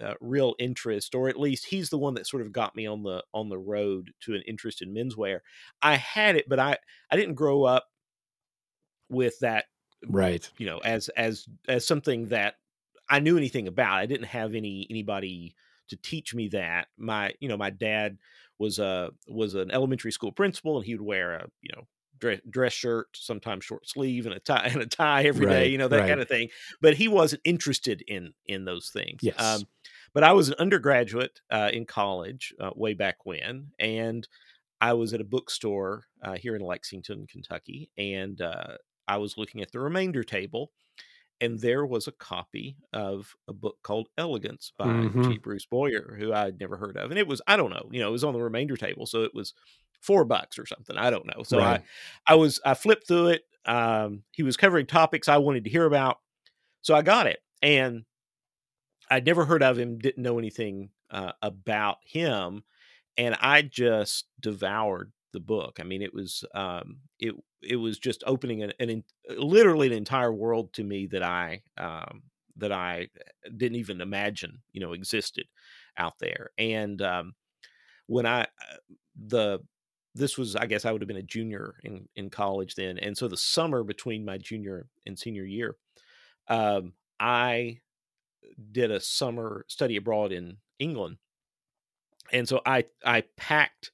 uh, 0.00 0.14
real 0.20 0.54
interest, 0.58 1.14
or 1.14 1.28
at 1.28 1.38
least 1.38 1.66
he's 1.66 1.90
the 1.90 1.98
one 1.98 2.14
that 2.14 2.26
sort 2.26 2.42
of 2.42 2.52
got 2.52 2.76
me 2.76 2.86
on 2.86 3.02
the 3.02 3.22
on 3.34 3.48
the 3.48 3.58
road 3.58 4.12
to 4.20 4.34
an 4.34 4.42
interest 4.46 4.82
in 4.82 4.94
menswear. 4.94 5.40
I 5.82 5.96
had 5.96 6.36
it, 6.36 6.48
but 6.48 6.58
I 6.58 6.78
I 7.10 7.16
didn't 7.16 7.34
grow 7.34 7.64
up 7.64 7.86
with 9.08 9.38
that 9.40 9.66
Right. 10.06 10.50
you 10.58 10.66
know 10.66 10.78
as 10.78 11.08
as 11.10 11.46
as 11.68 11.86
something 11.86 12.28
that 12.28 12.56
I 13.08 13.20
knew 13.20 13.36
anything 13.36 13.68
about. 13.68 13.98
I 13.98 14.06
didn't 14.06 14.26
have 14.26 14.54
any 14.54 14.86
anybody 14.90 15.54
to 15.88 15.96
teach 15.96 16.34
me 16.34 16.48
that. 16.48 16.88
My 16.96 17.34
you 17.40 17.48
know 17.48 17.56
my 17.56 17.70
dad 17.70 18.18
was 18.58 18.78
a 18.78 19.10
was 19.28 19.54
an 19.54 19.70
elementary 19.70 20.12
school 20.12 20.32
principal, 20.32 20.76
and 20.78 20.86
he 20.86 20.94
would 20.94 21.06
wear 21.06 21.34
a 21.34 21.50
you 21.62 21.70
know 21.74 21.88
dress, 22.18 22.40
dress 22.50 22.72
shirt, 22.72 23.08
sometimes 23.14 23.64
short 23.64 23.88
sleeve, 23.88 24.26
and 24.26 24.34
a 24.34 24.40
tie 24.40 24.68
and 24.72 24.82
a 24.82 24.86
tie 24.86 25.24
every 25.24 25.46
day. 25.46 25.68
Right, 25.68 25.70
You 25.70 25.78
know 25.78 25.88
that 25.88 26.02
right. 26.02 26.06
kind 26.06 26.20
of 26.20 26.28
thing. 26.28 26.50
But 26.80 26.94
he 26.96 27.08
wasn't 27.08 27.42
interested 27.44 28.02
in 28.06 28.34
in 28.46 28.64
those 28.64 28.90
things. 28.90 29.22
Yes. 29.22 29.38
Um, 29.38 29.68
but 30.14 30.24
I 30.24 30.32
was 30.32 30.48
an 30.48 30.54
undergraduate 30.58 31.40
uh, 31.50 31.70
in 31.72 31.86
college 31.86 32.54
uh, 32.60 32.70
way 32.74 32.94
back 32.94 33.26
when, 33.26 33.72
and 33.78 34.26
I 34.80 34.94
was 34.94 35.14
at 35.14 35.20
a 35.20 35.24
bookstore 35.24 36.04
uh, 36.22 36.36
here 36.36 36.56
in 36.56 36.62
Lexington, 36.62 37.26
Kentucky, 37.26 37.90
and 37.98 38.40
uh, 38.42 38.78
I 39.08 39.18
was 39.18 39.38
looking 39.38 39.62
at 39.62 39.72
the 39.72 39.80
remainder 39.80 40.24
table, 40.24 40.72
and 41.40 41.58
there 41.60 41.86
was 41.86 42.08
a 42.08 42.12
copy 42.12 42.76
of 42.92 43.34
a 43.46 43.52
book 43.52 43.78
called 43.82 44.08
Elegance 44.18 44.72
by 44.76 45.12
Mhm. 45.14 45.20
G. 45.20 45.38
Bruce 45.38 45.66
Boyer, 45.66 46.16
who 46.18 46.32
I'd 46.32 46.58
never 46.58 46.76
heard 46.76 46.96
of, 46.96 47.10
and 47.10 47.18
it 47.18 47.26
was 47.28 47.40
I 47.46 47.56
don't 47.56 47.70
know, 47.70 47.88
you 47.92 48.00
know, 48.00 48.08
it 48.08 48.12
was 48.12 48.24
on 48.24 48.34
the 48.34 48.42
remainder 48.42 48.76
table, 48.76 49.06
so 49.06 49.22
it 49.22 49.34
was 49.34 49.54
four 50.02 50.24
bucks 50.24 50.58
or 50.58 50.66
something. 50.66 50.96
I 50.96 51.10
don't 51.10 51.26
know. 51.26 51.42
So 51.44 51.60
Right. 51.60 51.62
I 51.62 51.80
I 52.26 52.34
was 52.36 52.60
I 52.64 52.74
flipped 52.74 53.06
through 53.08 53.28
it. 53.28 53.44
Um, 53.66 54.24
he 54.32 54.42
was 54.42 54.56
covering 54.56 54.86
topics 54.86 55.28
I 55.28 55.38
wanted 55.38 55.64
to 55.64 55.70
hear 55.70 55.84
about, 55.86 56.18
so 56.82 56.94
I 56.94 57.02
got 57.02 57.26
it, 57.26 57.40
and 57.62 58.04
I'd 59.10 59.26
never 59.26 59.44
heard 59.44 59.62
of 59.62 59.78
him, 59.78 59.98
didn't 59.98 60.22
know 60.22 60.38
anything 60.38 60.90
uh, 61.10 61.32
about 61.42 61.98
him, 62.04 62.64
and 63.16 63.36
I 63.40 63.62
just 63.62 64.26
devoured 64.40 65.12
the 65.32 65.40
book. 65.40 65.78
I 65.80 65.84
mean, 65.84 66.02
it 66.02 66.14
was 66.14 66.44
um, 66.54 66.98
it 67.18 67.34
it 67.62 67.76
was 67.76 67.98
just 67.98 68.22
opening 68.26 68.62
an, 68.62 68.72
an 68.80 69.04
literally 69.36 69.86
an 69.88 69.92
entire 69.92 70.32
world 70.32 70.72
to 70.74 70.84
me 70.84 71.06
that 71.08 71.22
I 71.22 71.62
um, 71.76 72.22
that 72.56 72.72
I 72.72 73.08
didn't 73.56 73.76
even 73.78 74.00
imagine, 74.00 74.60
you 74.72 74.80
know, 74.80 74.92
existed 74.92 75.46
out 75.96 76.18
there. 76.18 76.50
And 76.58 77.00
um, 77.02 77.34
when 78.06 78.26
I 78.26 78.42
uh, 78.42 78.76
the 79.16 79.60
this 80.14 80.36
was, 80.36 80.56
I 80.56 80.66
guess, 80.66 80.84
I 80.84 80.90
would 80.90 81.02
have 81.02 81.08
been 81.08 81.16
a 81.16 81.22
junior 81.22 81.76
in 81.84 82.08
in 82.16 82.30
college 82.30 82.74
then, 82.74 82.98
and 82.98 83.16
so 83.16 83.28
the 83.28 83.36
summer 83.36 83.84
between 83.84 84.24
my 84.24 84.38
junior 84.38 84.88
and 85.06 85.18
senior 85.18 85.44
year, 85.44 85.76
um, 86.48 86.94
I 87.20 87.80
did 88.72 88.90
a 88.90 89.00
summer 89.00 89.64
study 89.68 89.96
abroad 89.96 90.32
in 90.32 90.58
England, 90.78 91.18
and 92.32 92.48
so 92.48 92.60
I 92.64 92.84
I 93.04 93.24
packed 93.36 93.92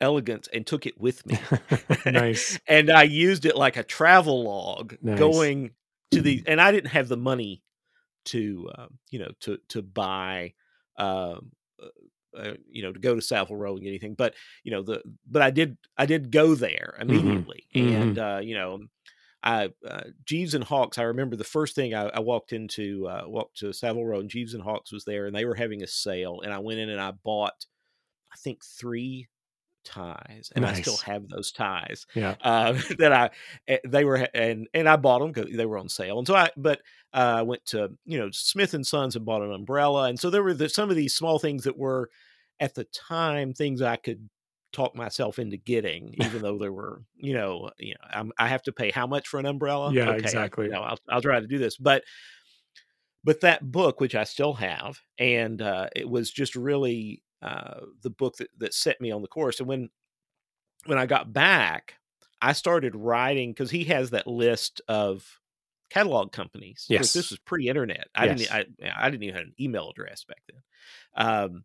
elegance 0.00 0.48
and 0.52 0.66
took 0.66 0.86
it 0.86 1.00
with 1.00 1.26
me 1.26 1.38
nice. 2.06 2.58
and 2.68 2.90
I 2.90 3.02
used 3.02 3.44
it 3.44 3.56
like 3.56 3.76
a 3.76 3.82
travel 3.82 4.44
log 4.44 4.96
Nice. 5.02 5.18
going 5.18 5.72
to 6.12 6.22
the 6.22 6.42
and 6.46 6.60
I 6.60 6.70
didn't 6.70 6.90
have 6.90 7.08
the 7.08 7.16
money 7.16 7.62
to 8.26 8.70
um, 8.76 8.98
you 9.10 9.18
know 9.18 9.30
to 9.40 9.58
to 9.68 9.82
buy 9.82 10.54
um 10.98 11.50
uh, 11.82 12.38
uh, 12.38 12.54
you 12.70 12.82
know 12.82 12.92
to 12.92 13.00
go 13.00 13.14
to 13.14 13.22
Savile 13.22 13.56
Row 13.56 13.72
and 13.72 13.82
get 13.82 13.88
anything 13.88 14.14
but 14.14 14.34
you 14.62 14.70
know 14.70 14.82
the 14.82 15.02
but 15.28 15.42
I 15.42 15.50
did 15.50 15.76
I 15.96 16.06
did 16.06 16.30
go 16.30 16.54
there 16.54 16.96
immediately 17.00 17.64
mhm. 17.74 18.00
and 18.00 18.18
uh 18.18 18.40
you 18.42 18.54
know 18.54 18.80
I 19.48 19.70
uh, 19.86 20.04
Gieves 20.26 20.54
and 20.54 20.64
Hawkes 20.64 20.98
I 20.98 21.04
remember 21.04 21.36
the 21.36 21.44
first 21.44 21.74
thing 21.74 21.94
I, 21.94 22.08
I 22.08 22.20
walked 22.20 22.52
into 22.52 23.06
uh 23.08 23.24
walked 23.26 23.58
to 23.58 23.72
Savile 23.72 24.04
Row 24.06 24.20
and 24.20 24.30
Gieves 24.30 24.54
and 24.54 24.62
Hawkes 24.62 24.92
was 24.92 25.04
there 25.04 25.26
and 25.26 25.34
they 25.34 25.44
were 25.44 25.54
having 25.54 25.82
a 25.82 25.86
sale 25.86 26.40
and 26.42 26.52
I 26.52 26.58
went 26.58 26.80
in 26.80 26.90
and 26.90 27.00
I 27.00 27.12
bought 27.12 27.66
I 28.32 28.36
think 28.36 28.64
three 28.64 29.28
ties 29.84 30.52
and 30.54 30.66
I 30.66 30.74
still 30.74 30.98
have 30.98 31.28
those 31.28 31.50
ties 31.50 32.06
Yeah. 32.14 32.34
uh, 32.42 32.72
that 32.98 33.12
I 33.12 33.30
eh, 33.68 33.78
they 33.86 34.04
were 34.04 34.28
and 34.34 34.68
and 34.74 34.88
I 34.88 34.96
bought 34.96 35.20
them 35.20 35.32
because 35.32 35.56
they 35.56 35.66
were 35.66 35.78
on 35.78 35.88
sale. 35.88 36.18
And 36.18 36.26
so 36.26 36.34
I 36.34 36.50
but 36.56 36.80
uh, 37.14 37.36
I 37.38 37.42
went 37.42 37.64
to 37.66 37.96
you 38.04 38.18
know 38.18 38.30
Smith 38.32 38.74
and 38.74 38.86
Sons 38.86 39.16
and 39.16 39.24
bought 39.24 39.42
an 39.42 39.52
umbrella. 39.52 40.08
And 40.08 40.20
so 40.20 40.30
there 40.30 40.42
were 40.42 40.54
the, 40.54 40.68
some 40.68 40.90
of 40.90 40.96
these 40.96 41.14
small 41.14 41.38
things 41.38 41.64
that 41.64 41.78
were 41.78 42.10
at 42.60 42.74
the 42.74 42.84
time 42.84 43.54
things 43.54 43.80
I 43.80 43.96
could 43.96 44.28
talk 44.72 44.94
myself 44.94 45.38
into 45.38 45.56
getting, 45.56 46.14
even 46.22 46.42
though 46.42 46.58
there 46.58 46.72
were 46.72 47.02
you 47.16 47.32
know 47.34 47.70
you 47.78 47.94
know 47.94 48.08
I'm, 48.10 48.32
I 48.38 48.48
have 48.48 48.62
to 48.64 48.72
pay 48.72 48.90
how 48.90 49.06
much 49.06 49.28
for 49.28 49.38
an 49.40 49.46
umbrella? 49.46 49.92
Yeah, 49.92 50.10
I- 50.10 50.16
exactly. 50.16 50.66
you 50.66 50.72
know, 50.72 50.82
I'll 50.82 50.98
I'll 51.08 51.22
try 51.22 51.40
to 51.40 51.46
do 51.46 51.58
this, 51.58 51.76
but. 51.76 52.04
But 53.24 53.40
that 53.40 53.70
book, 53.70 54.00
which 54.00 54.14
I 54.14 54.22
still 54.24 54.54
have, 54.54 55.00
and 55.18 55.60
uh, 55.60 55.88
it 55.94 56.08
was 56.08 56.30
just 56.30 56.54
really 56.54 57.22
uh, 57.42 57.80
the 58.02 58.10
book 58.10 58.36
that, 58.36 58.48
that 58.58 58.72
set 58.72 59.00
me 59.00 59.10
on 59.10 59.22
the 59.22 59.28
course. 59.28 59.58
And 59.58 59.68
when 59.68 59.90
when 60.86 60.98
I 60.98 61.04
got 61.06 61.32
back, 61.32 61.94
I 62.40 62.52
started 62.52 62.94
writing 62.94 63.50
because 63.50 63.72
he 63.72 63.84
has 63.86 64.10
that 64.10 64.28
list 64.28 64.80
of 64.88 65.26
catalog 65.90 66.30
companies. 66.32 66.86
Yes. 66.88 67.12
this 67.12 67.30
was 67.30 67.40
pre-internet. 67.40 68.06
I 68.14 68.26
Yes. 68.26 68.38
didn't. 68.38 68.52
I, 68.52 68.92
I 68.96 69.10
didn't 69.10 69.24
even 69.24 69.34
have 69.34 69.44
an 69.46 69.54
email 69.60 69.90
address 69.90 70.24
back 70.24 70.42
then. 70.48 70.62
Um, 71.26 71.64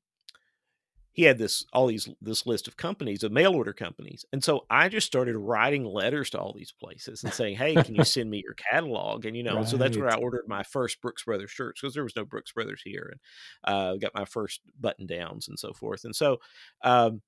he 1.14 1.24
had 1.24 1.38
this 1.38 1.66
all 1.74 1.88
these 1.88 2.10
this 2.22 2.46
list 2.46 2.68
of 2.68 2.78
companies 2.78 3.24
of 3.24 3.32
mail 3.32 3.56
order 3.56 3.74
companies, 3.74 4.26
and 4.34 4.44
so 4.44 4.66
I 4.70 4.90
just 4.90 5.08
started 5.08 5.38
writing 5.38 5.86
letters 5.86 6.30
to 6.32 6.40
all 6.40 6.54
these 6.54 6.72
places 6.72 7.24
and 7.24 7.34
saying, 7.34 7.56
"Hey, 7.58 7.80
can 7.80 7.96
you 7.96 8.04
send 8.06 8.30
me 8.30 8.42
your 8.44 8.56
catalog?" 8.56 9.26
And 9.26 9.38
you 9.38 9.44
know, 9.44 9.60
and 9.60 9.68
so 9.70 9.78
that's 9.78 9.98
where 9.98 10.10
I 10.10 10.16
ordered 10.16 10.48
my 10.48 10.64
first 10.64 11.02
Brooks 11.02 11.24
Brothers 11.24 11.52
shirts 11.52 11.82
because 11.82 11.94
there 11.94 12.04
was 12.04 12.16
no 12.16 12.26
Brooks 12.26 12.52
Brothers 12.54 12.82
here, 12.84 13.10
and 13.14 13.22
uh, 13.64 13.96
got 13.98 14.16
my 14.16 14.26
first 14.26 14.62
button 14.80 15.06
downs 15.08 15.48
and 15.48 15.60
so 15.60 15.74
forth. 15.74 16.04
And 16.06 16.16
so, 16.16 16.40
um, 16.84 17.22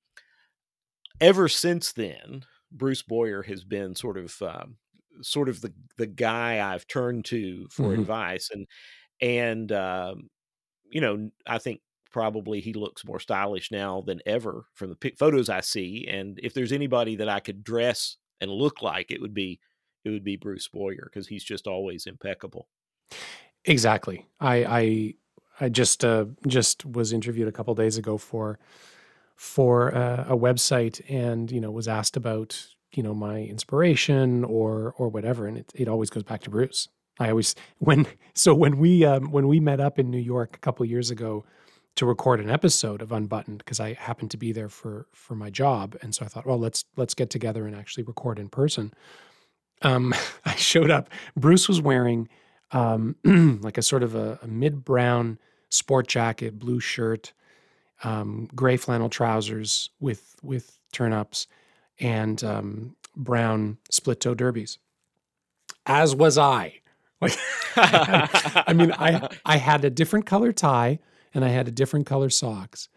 ever 1.20 1.48
since 1.48 1.92
then, 1.92 2.44
Bruce 2.70 3.02
Boyer 3.02 3.42
has 3.42 3.64
been 3.64 3.94
sort 3.94 4.18
of 4.18 4.40
um, 4.42 4.78
sort 5.22 5.48
of 5.48 5.60
the 5.60 5.72
the 5.96 6.06
guy 6.06 6.72
I've 6.72 6.86
turned 6.86 7.24
to 7.26 7.68
for 7.70 7.94
Mhm. 7.94 7.94
advice, 7.94 8.50
and 8.50 8.66
and 9.20 9.72
um, 9.72 10.30
you 10.90 11.00
know, 11.02 11.30
I 11.46 11.58
think 11.58 11.82
probably 12.16 12.62
he 12.62 12.72
looks 12.72 13.04
more 13.04 13.20
stylish 13.20 13.70
now 13.70 14.00
than 14.00 14.22
ever 14.24 14.64
from 14.72 14.88
the 14.88 15.12
photos 15.18 15.50
I 15.50 15.60
see. 15.60 16.08
And 16.10 16.40
if 16.42 16.54
there's 16.54 16.72
anybody 16.72 17.14
that 17.16 17.28
I 17.28 17.40
could 17.40 17.62
dress 17.62 18.16
and 18.40 18.50
look 18.50 18.80
like, 18.80 19.10
it 19.10 19.20
would 19.20 19.34
be 19.34 19.60
it 20.02 20.08
would 20.08 20.24
be 20.24 20.38
Bruce 20.38 20.66
Boyer 20.66 21.10
because 21.12 21.28
he's 21.28 21.44
just 21.44 21.66
always 21.66 22.06
impeccable. 22.06 22.68
Exactly. 23.66 24.26
I 24.40 24.64
I 24.64 25.14
I 25.60 25.68
just 25.68 26.06
uh, 26.06 26.24
just 26.46 26.86
was 26.86 27.12
interviewed 27.12 27.48
a 27.48 27.52
couple 27.52 27.74
days 27.74 27.98
ago 27.98 28.16
for 28.16 28.58
for 29.34 29.94
uh, 29.94 30.24
a 30.26 30.38
website, 30.38 31.02
and 31.10 31.50
you 31.50 31.60
know 31.60 31.70
was 31.70 31.86
asked 31.86 32.16
about 32.16 32.66
you 32.92 33.02
know 33.02 33.12
my 33.12 33.40
inspiration 33.40 34.42
or 34.42 34.94
or 34.96 35.10
whatever, 35.10 35.46
and 35.46 35.58
it 35.58 35.70
it 35.74 35.86
always 35.86 36.08
goes 36.08 36.22
back 36.22 36.40
to 36.44 36.50
Bruce. 36.50 36.88
I 37.20 37.28
always 37.28 37.54
when 37.78 38.06
so 38.32 38.54
when 38.54 38.78
we 38.78 39.04
um, 39.04 39.32
when 39.32 39.48
we 39.48 39.60
met 39.60 39.80
up 39.80 39.98
in 39.98 40.10
New 40.10 40.24
York 40.34 40.56
a 40.56 40.60
couple 40.60 40.86
years 40.86 41.10
ago 41.10 41.44
to 41.96 42.06
record 42.06 42.40
an 42.40 42.50
episode 42.50 43.02
of 43.02 43.10
Unbuttoned 43.10 43.58
because 43.58 43.80
I 43.80 43.94
happened 43.94 44.30
to 44.30 44.36
be 44.36 44.52
there 44.52 44.68
for 44.68 45.06
for 45.12 45.34
my 45.34 45.50
job, 45.50 45.96
and 46.02 46.14
so 46.14 46.24
I 46.24 46.28
thought, 46.28 46.46
well, 46.46 46.58
let's 46.58 46.84
let's 46.96 47.14
get 47.14 47.30
together 47.30 47.66
and 47.66 47.74
actually 47.74 48.04
record 48.04 48.38
in 48.38 48.48
person. 48.48 48.92
Um, 49.82 50.14
I 50.44 50.54
showed 50.54 50.90
up. 50.90 51.10
Bruce 51.36 51.68
was 51.68 51.80
wearing 51.80 52.28
um, 52.72 53.16
like 53.62 53.78
a 53.78 53.82
sort 53.82 54.02
of 54.02 54.14
a, 54.14 54.38
a 54.42 54.46
mid 54.46 54.84
brown 54.84 55.38
sport 55.70 56.06
jacket, 56.06 56.58
blue 56.58 56.80
shirt, 56.80 57.32
um, 58.04 58.48
gray 58.54 58.76
flannel 58.76 59.08
trousers 59.08 59.90
with 59.98 60.36
with 60.42 60.78
turn 60.92 61.12
ups, 61.12 61.46
and 61.98 62.44
um, 62.44 62.96
brown 63.16 63.78
split 63.90 64.20
toe 64.20 64.34
derbies. 64.34 64.78
As 65.86 66.14
was 66.14 66.38
I. 66.38 66.74
Like, 67.18 67.38
I, 68.68 68.74
mean, 68.74 68.92
I 68.92 69.28
I 69.44 69.56
had 69.56 69.86
a 69.86 69.90
different 69.90 70.26
color 70.26 70.52
tie 70.52 70.98
and 71.36 71.44
I 71.44 71.50
had 71.50 71.68
a 71.68 71.70
different 71.70 72.06
color 72.06 72.30
socks, 72.30 72.88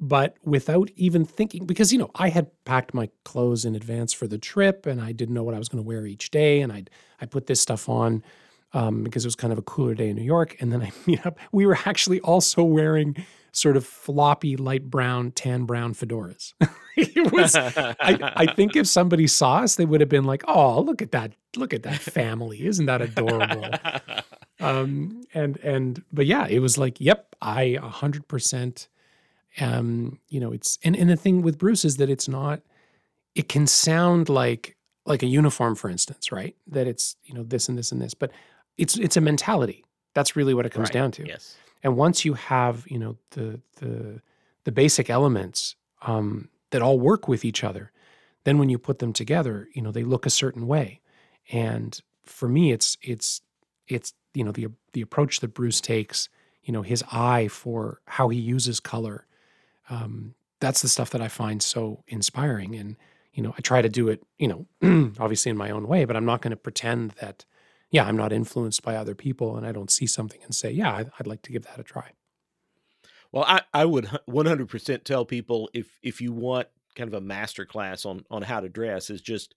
but 0.00 0.36
without 0.42 0.90
even 0.96 1.24
thinking, 1.24 1.66
because 1.66 1.92
you 1.92 1.98
know 1.98 2.10
I 2.14 2.30
had 2.30 2.50
packed 2.64 2.94
my 2.94 3.10
clothes 3.24 3.64
in 3.64 3.76
advance 3.76 4.12
for 4.12 4.26
the 4.26 4.38
trip 4.38 4.86
and 4.86 5.00
I 5.00 5.12
didn't 5.12 5.34
know 5.34 5.44
what 5.44 5.54
I 5.54 5.58
was 5.58 5.68
going 5.68 5.84
to 5.84 5.86
wear 5.86 6.06
each 6.06 6.30
day, 6.30 6.62
and 6.62 6.72
I 6.72 6.84
I 7.20 7.26
put 7.26 7.46
this 7.46 7.60
stuff 7.60 7.88
on 7.88 8.24
um, 8.72 9.04
because 9.04 9.24
it 9.24 9.28
was 9.28 9.36
kind 9.36 9.52
of 9.52 9.58
a 9.58 9.62
cooler 9.62 9.94
day 9.94 10.08
in 10.08 10.16
New 10.16 10.24
York, 10.24 10.56
and 10.60 10.72
then 10.72 10.82
I 10.82 10.92
meet 11.06 11.24
up. 11.24 11.38
We 11.52 11.66
were 11.66 11.78
actually 11.84 12.20
also 12.20 12.64
wearing 12.64 13.24
sort 13.52 13.76
of 13.76 13.86
floppy 13.86 14.56
light 14.56 14.90
brown, 14.90 15.30
tan 15.30 15.64
brown 15.64 15.94
fedoras. 15.94 16.54
it 16.96 17.32
was. 17.32 17.54
I, 17.54 17.94
I 18.00 18.46
think 18.46 18.76
if 18.76 18.86
somebody 18.86 19.26
saw 19.26 19.58
us, 19.58 19.76
they 19.76 19.84
would 19.84 20.00
have 20.00 20.10
been 20.10 20.24
like, 20.24 20.42
"Oh, 20.48 20.80
look 20.80 21.02
at 21.02 21.12
that! 21.12 21.32
Look 21.54 21.72
at 21.74 21.82
that 21.84 22.00
family! 22.00 22.66
Isn't 22.66 22.86
that 22.86 23.02
adorable?" 23.02 23.68
um 24.60 25.22
and 25.34 25.56
and 25.58 26.02
but 26.12 26.26
yeah 26.26 26.46
it 26.48 26.60
was 26.60 26.78
like 26.78 27.00
yep 27.00 27.34
i 27.42 27.62
a 27.62 27.88
hundred 27.88 28.26
percent 28.28 28.88
um 29.60 30.18
you 30.28 30.38
know 30.40 30.52
it's 30.52 30.78
and 30.84 30.94
and 30.96 31.10
the 31.10 31.16
thing 31.16 31.42
with 31.42 31.58
bruce 31.58 31.84
is 31.84 31.96
that 31.96 32.08
it's 32.10 32.28
not 32.28 32.60
it 33.34 33.48
can 33.48 33.66
sound 33.66 34.28
like 34.28 34.76
like 35.06 35.22
a 35.22 35.26
uniform 35.26 35.74
for 35.74 35.90
instance 35.90 36.30
right? 36.32 36.56
That 36.68 36.86
it's 36.86 37.16
you 37.24 37.34
know 37.34 37.42
this 37.42 37.68
and 37.68 37.76
this 37.76 37.92
and 37.92 38.00
this 38.00 38.14
but 38.14 38.30
it's 38.78 38.96
it's 38.96 39.16
a 39.16 39.20
mentality. 39.20 39.84
That's 40.14 40.36
really 40.36 40.54
what 40.54 40.64
it 40.66 40.70
comes 40.72 40.86
Right, 40.88 40.92
down 40.94 41.10
to. 41.12 41.26
Yes. 41.26 41.56
and 41.82 41.96
once 41.96 42.24
you 42.24 42.34
have 42.34 42.84
you 42.88 42.98
know 42.98 43.16
the 43.32 43.60
the 43.80 44.22
the 44.64 44.72
basic 44.72 45.10
elements 45.10 45.76
um, 46.02 46.48
that 46.70 46.80
all 46.80 46.98
work 46.98 47.28
with 47.28 47.44
each 47.44 47.62
other 47.64 47.90
then 48.44 48.58
when 48.58 48.68
you 48.68 48.78
put 48.78 48.98
them 48.98 49.12
together 49.12 49.68
you 49.74 49.82
know 49.82 49.90
they 49.90 50.04
look 50.04 50.26
a 50.26 50.30
certain 50.30 50.66
way. 50.66 51.00
And 51.52 52.00
for 52.24 52.48
me 52.48 52.72
it's 52.72 52.96
it's 53.02 53.42
it's 53.88 54.14
you 54.34 54.44
know 54.44 54.52
the 54.52 54.68
the 54.92 55.00
approach 55.00 55.40
that 55.40 55.54
bruce 55.54 55.80
takes 55.80 56.28
you 56.62 56.72
know 56.72 56.82
his 56.82 57.02
eye 57.10 57.48
for 57.48 58.00
how 58.06 58.28
he 58.28 58.38
uses 58.38 58.80
color 58.80 59.26
um, 59.90 60.34
that's 60.60 60.82
the 60.82 60.88
stuff 60.88 61.10
that 61.10 61.20
i 61.20 61.28
find 61.28 61.62
so 61.62 62.02
inspiring. 62.08 62.74
And 62.74 62.96
you 63.32 63.42
know 63.42 63.54
i 63.56 63.60
try 63.60 63.82
to 63.82 63.88
do 63.88 64.08
it 64.08 64.22
you 64.38 64.48
know 64.48 64.66
obviously 65.18 65.50
in 65.50 65.56
my 65.56 65.70
own 65.70 65.88
way 65.88 66.04
but 66.04 66.16
i'm 66.16 66.24
not 66.24 66.40
going 66.40 66.52
to 66.52 66.56
pretend 66.56 67.10
that 67.12 67.44
yeah 67.90 68.04
i'm 68.06 68.16
not 68.16 68.32
influenced 68.32 68.82
by 68.82 68.94
other 68.94 69.14
people 69.14 69.56
and 69.56 69.66
i 69.66 69.72
don't 69.72 69.90
see 69.90 70.06
something 70.06 70.40
and 70.44 70.54
say 70.54 70.70
yeah 70.70 71.04
i'd, 71.18 71.26
like 71.26 71.42
to 71.42 71.52
give 71.52 71.64
that 71.64 71.80
a 71.80 71.82
try. 71.82 72.12
Well, 73.32 73.44
I, 73.48 73.62
I 73.72 73.84
would 73.84 74.04
100% 74.30 75.02
tell 75.02 75.24
people 75.24 75.68
if 75.74 75.98
if 76.04 76.20
you 76.20 76.32
want 76.32 76.68
kind 76.94 77.08
of 77.08 77.14
a 77.14 77.20
master 77.20 77.64
class 77.64 78.04
on 78.06 78.24
on 78.30 78.42
how 78.42 78.60
to 78.60 78.68
dress 78.68 79.10
is 79.10 79.20
just 79.20 79.56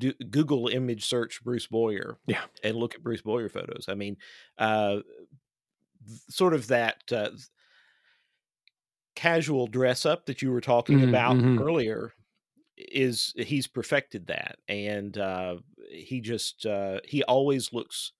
do, 0.00 0.14
Google 0.14 0.68
image 0.68 1.06
search 1.06 1.44
Bruce 1.44 1.68
Boyer, 1.68 2.18
Yeah. 2.26 2.46
and 2.64 2.76
look 2.76 2.96
at 2.96 3.04
Bruce 3.04 3.22
Boyer 3.22 3.48
photos. 3.50 3.86
I 3.88 3.94
mean, 3.94 4.18
uh, 4.58 5.00
sort 6.28 6.54
of 6.54 6.66
that 6.68 7.12
uh, 7.12 7.30
casual 9.14 9.66
dress 9.66 10.06
up 10.06 10.26
that 10.26 10.40
you 10.42 10.50
were 10.50 10.60
talking 10.60 11.02
Mhm, 11.02 11.02
about 11.02 11.42
mhm. 11.42 11.58
earlier 11.58 12.12
is 12.76 13.34
he's 13.36 13.66
perfected 13.66 14.28
that, 14.28 14.58
and 14.68 15.18
uh, 15.18 15.58
he 15.90 16.20
just 16.20 16.66
uh, 16.66 17.00
he 17.04 17.24
always 17.24 17.72
looks 17.72 18.12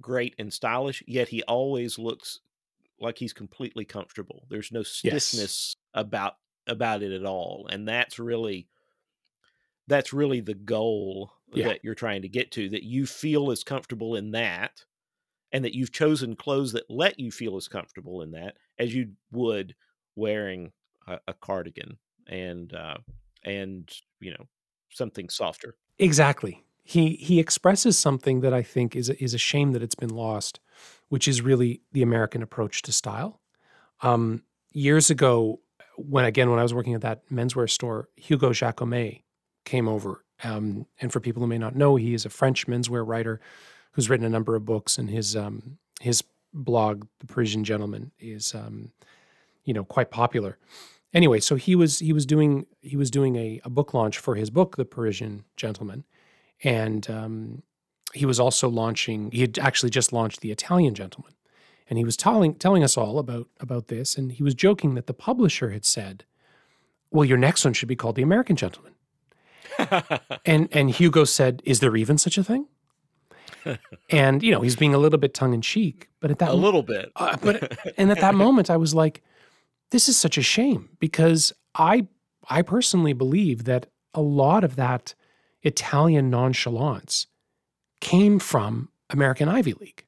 great 0.00 0.34
and 0.38 0.52
stylish, 0.52 1.02
yet 1.06 1.28
he 1.28 1.42
always 1.44 1.98
looks 1.98 2.40
like 3.00 3.18
he's 3.18 3.34
completely 3.34 3.86
comfortable. 3.86 4.46
There's 4.50 4.72
no 4.72 4.84
stiffness 4.84 5.76
about 5.94 6.34
about 6.66 7.02
it 7.02 7.12
at 7.12 7.26
all, 7.26 7.68
and 7.70 7.88
that's 7.88 8.18
really 8.18 8.68
that's 9.86 10.12
really 10.12 10.40
the 10.40 10.54
goal 10.54 11.32
Yeah. 11.52 11.68
that 11.68 11.80
you're 11.84 11.94
trying 11.94 12.22
to 12.22 12.28
get 12.28 12.50
to. 12.52 12.68
That 12.68 12.82
you 12.84 13.06
feel 13.06 13.50
as 13.50 13.62
comfortable 13.64 14.16
in 14.16 14.32
that, 14.32 14.84
and 15.52 15.64
that 15.64 15.74
you've 15.74 15.92
chosen 15.92 16.34
clothes 16.36 16.72
that 16.72 16.90
let 16.90 17.18
you 17.20 17.30
feel 17.30 17.56
as 17.56 17.68
comfortable 17.68 18.22
in 18.22 18.32
that 18.32 18.56
as 18.78 18.94
you 18.94 19.12
would 19.30 19.74
wearing 20.16 20.72
a, 21.06 21.18
a 21.28 21.34
cardigan 21.34 21.98
and 22.26 22.72
uh, 22.74 22.96
and 23.44 23.88
you 24.20 24.30
know 24.32 24.46
something 24.90 25.28
softer. 25.28 25.76
Exactly. 25.98 26.64
He 26.82 27.14
he 27.16 27.38
expresses 27.40 27.98
something 27.98 28.40
that 28.40 28.52
I 28.52 28.62
think 28.62 28.94
is 28.96 29.08
a, 29.08 29.22
is 29.22 29.32
a 29.34 29.38
shame 29.38 29.72
that 29.72 29.82
it's 29.82 29.94
been 29.94 30.10
lost, 30.10 30.60
which 31.08 31.28
is 31.28 31.40
really 31.40 31.82
the 31.92 32.02
American 32.02 32.42
approach 32.42 32.82
to 32.82 32.92
style. 32.92 33.40
Um, 34.02 34.42
years 34.72 35.08
ago, 35.08 35.60
when 35.96 36.24
again 36.24 36.50
when 36.50 36.58
I 36.58 36.62
was 36.62 36.74
working 36.74 36.94
at 36.94 37.00
that 37.02 37.22
menswear 37.30 37.70
store, 37.70 38.08
Hugo 38.16 38.50
Jacomet 38.50 39.22
came 39.64 39.88
over. 39.88 40.24
Um, 40.42 40.86
and 41.00 41.12
for 41.12 41.20
people 41.20 41.40
who 41.40 41.46
may 41.46 41.58
not 41.58 41.76
know, 41.76 41.96
he 41.96 42.14
is 42.14 42.24
a 42.24 42.30
French 42.30 42.66
menswear 42.66 43.06
writer 43.06 43.40
who's 43.92 44.10
written 44.10 44.26
a 44.26 44.30
number 44.30 44.56
of 44.56 44.64
books, 44.64 44.98
and 44.98 45.08
his 45.08 45.36
um, 45.36 45.78
his 46.00 46.22
blog, 46.52 47.06
The 47.20 47.26
Parisian 47.26 47.64
Gentleman, 47.64 48.12
is 48.18 48.54
um, 48.54 48.92
you 49.64 49.72
know 49.72 49.84
quite 49.84 50.10
popular. 50.10 50.58
Anyway, 51.12 51.40
so 51.40 51.54
he 51.54 51.76
was 51.76 52.00
he 52.00 52.12
was 52.12 52.26
doing 52.26 52.66
he 52.80 52.96
was 52.96 53.10
doing 53.10 53.36
a, 53.36 53.60
a 53.64 53.70
book 53.70 53.94
launch 53.94 54.18
for 54.18 54.34
his 54.34 54.50
book, 54.50 54.76
The 54.76 54.84
Parisian 54.84 55.44
Gentleman, 55.56 56.04
and 56.62 57.08
um, 57.08 57.62
he 58.12 58.26
was 58.26 58.40
also 58.40 58.68
launching. 58.68 59.30
He 59.30 59.40
had 59.40 59.58
actually 59.58 59.90
just 59.90 60.12
launched 60.12 60.40
The 60.40 60.50
Italian 60.50 60.94
Gentleman, 60.94 61.34
and 61.88 61.98
he 61.98 62.04
was 62.04 62.16
telling 62.16 62.56
telling 62.56 62.82
us 62.82 62.96
all 62.96 63.18
about 63.18 63.48
about 63.60 63.86
this. 63.86 64.16
And 64.16 64.32
he 64.32 64.42
was 64.42 64.54
joking 64.54 64.94
that 64.96 65.06
the 65.06 65.14
publisher 65.14 65.70
had 65.70 65.84
said, 65.84 66.24
"Well, 67.12 67.24
your 67.24 67.38
next 67.38 67.64
one 67.64 67.74
should 67.74 67.88
be 67.88 67.96
called 67.96 68.16
The 68.16 68.22
American 68.22 68.56
Gentleman." 68.56 68.94
And 70.46 70.68
and 70.72 70.90
Hugo 70.90 71.24
said, 71.24 71.62
"Is 71.64 71.80
there 71.80 71.96
even 71.96 72.18
such 72.18 72.36
a 72.38 72.44
thing?" 72.44 72.66
and 74.10 74.42
you 74.42 74.52
know 74.52 74.60
he's 74.60 74.76
being 74.76 74.94
a 74.94 74.98
little 74.98 75.18
bit 75.18 75.34
tongue 75.34 75.54
in 75.54 75.62
cheek, 75.62 76.08
but 76.20 76.30
at 76.30 76.38
that 76.38 76.50
a 76.50 76.54
little 76.54 76.82
bit. 76.82 77.10
uh, 77.16 77.36
but 77.42 77.78
and 77.98 78.10
at 78.10 78.20
that 78.20 78.34
moment 78.34 78.70
I 78.70 78.76
was 78.76 78.94
like, 78.94 79.22
this 79.90 80.08
is 80.08 80.16
such 80.16 80.36
a 80.36 80.42
shame 80.42 80.90
because 81.00 81.52
I 81.74 82.06
I 82.48 82.62
personally 82.62 83.12
believe 83.12 83.64
that 83.64 83.86
a 84.12 84.20
lot 84.20 84.64
of 84.64 84.76
that 84.76 85.14
Italian 85.62 86.30
nonchalance 86.30 87.26
came 88.00 88.38
from 88.38 88.90
American 89.10 89.48
Ivy 89.48 89.72
League. 89.74 90.04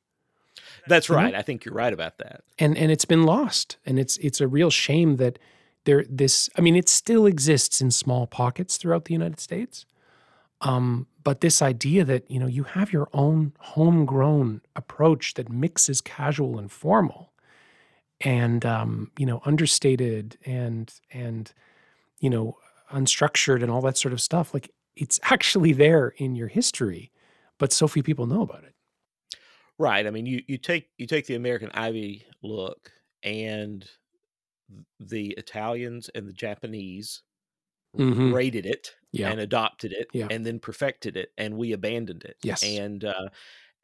That's 0.86 1.08
you 1.08 1.14
know? 1.14 1.22
right. 1.22 1.34
I 1.34 1.42
think 1.42 1.64
you're 1.64 1.74
right 1.74 1.92
about 1.92 2.18
that. 2.18 2.42
And 2.58 2.76
and 2.76 2.92
it's 2.92 3.04
been 3.04 3.24
lost. 3.24 3.78
And 3.86 3.98
it's 3.98 4.16
it's 4.18 4.40
a 4.40 4.48
real 4.48 4.70
shame 4.70 5.16
that 5.16 5.38
there 5.86 6.04
this 6.08 6.50
I 6.56 6.60
mean 6.60 6.76
it 6.76 6.88
still 6.88 7.26
exists 7.26 7.80
in 7.80 7.90
small 7.90 8.26
pockets 8.26 8.76
throughout 8.76 9.06
the 9.06 9.14
United 9.14 9.40
States. 9.40 9.86
Um, 10.62 11.06
but 11.22 11.40
this 11.40 11.60
idea 11.60 12.04
that 12.04 12.30
you 12.30 12.38
know 12.38 12.46
you 12.46 12.64
have 12.64 12.92
your 12.92 13.08
own 13.12 13.52
homegrown 13.58 14.60
approach 14.74 15.34
that 15.34 15.48
mixes 15.48 16.00
casual 16.00 16.58
and 16.58 16.70
formal 16.70 17.32
and 18.20 18.64
um, 18.64 19.10
you 19.18 19.26
know 19.26 19.40
understated 19.44 20.36
and 20.44 20.92
and 21.10 21.52
you 22.20 22.30
know 22.30 22.56
unstructured 22.92 23.62
and 23.62 23.70
all 23.70 23.80
that 23.80 23.98
sort 23.98 24.12
of 24.12 24.20
stuff 24.20 24.54
like 24.54 24.70
it's 24.94 25.18
actually 25.24 25.72
there 25.72 26.08
in 26.18 26.36
your 26.36 26.48
history 26.48 27.10
but 27.58 27.72
so 27.72 27.88
few 27.88 28.02
people 28.02 28.26
know 28.26 28.42
about 28.42 28.62
it 28.62 28.76
Right. 29.78 30.06
I 30.06 30.10
mean, 30.10 30.26
you 30.26 30.42
you 30.46 30.56
take 30.58 30.88
you 30.96 31.06
take 31.06 31.26
the 31.26 31.34
American 31.34 31.70
Ivy 31.74 32.24
look, 32.42 32.90
and 33.22 33.86
the 35.00 35.30
Italians 35.32 36.08
and 36.14 36.28
the 36.28 36.32
Japanese 36.32 37.22
Mhm. 37.96 38.32
rated 38.34 38.66
it 38.66 38.94
Yeah. 39.12 39.30
and 39.30 39.40
adopted 39.40 39.92
it 39.92 40.08
Yeah. 40.12 40.28
and 40.30 40.44
then 40.46 40.60
perfected 40.60 41.16
it, 41.16 41.32
and 41.38 41.56
we 41.56 41.72
abandoned 41.72 42.24
it. 42.24 42.36
Yes. 42.42 42.62
And 42.62 43.04
uh, 43.04 43.30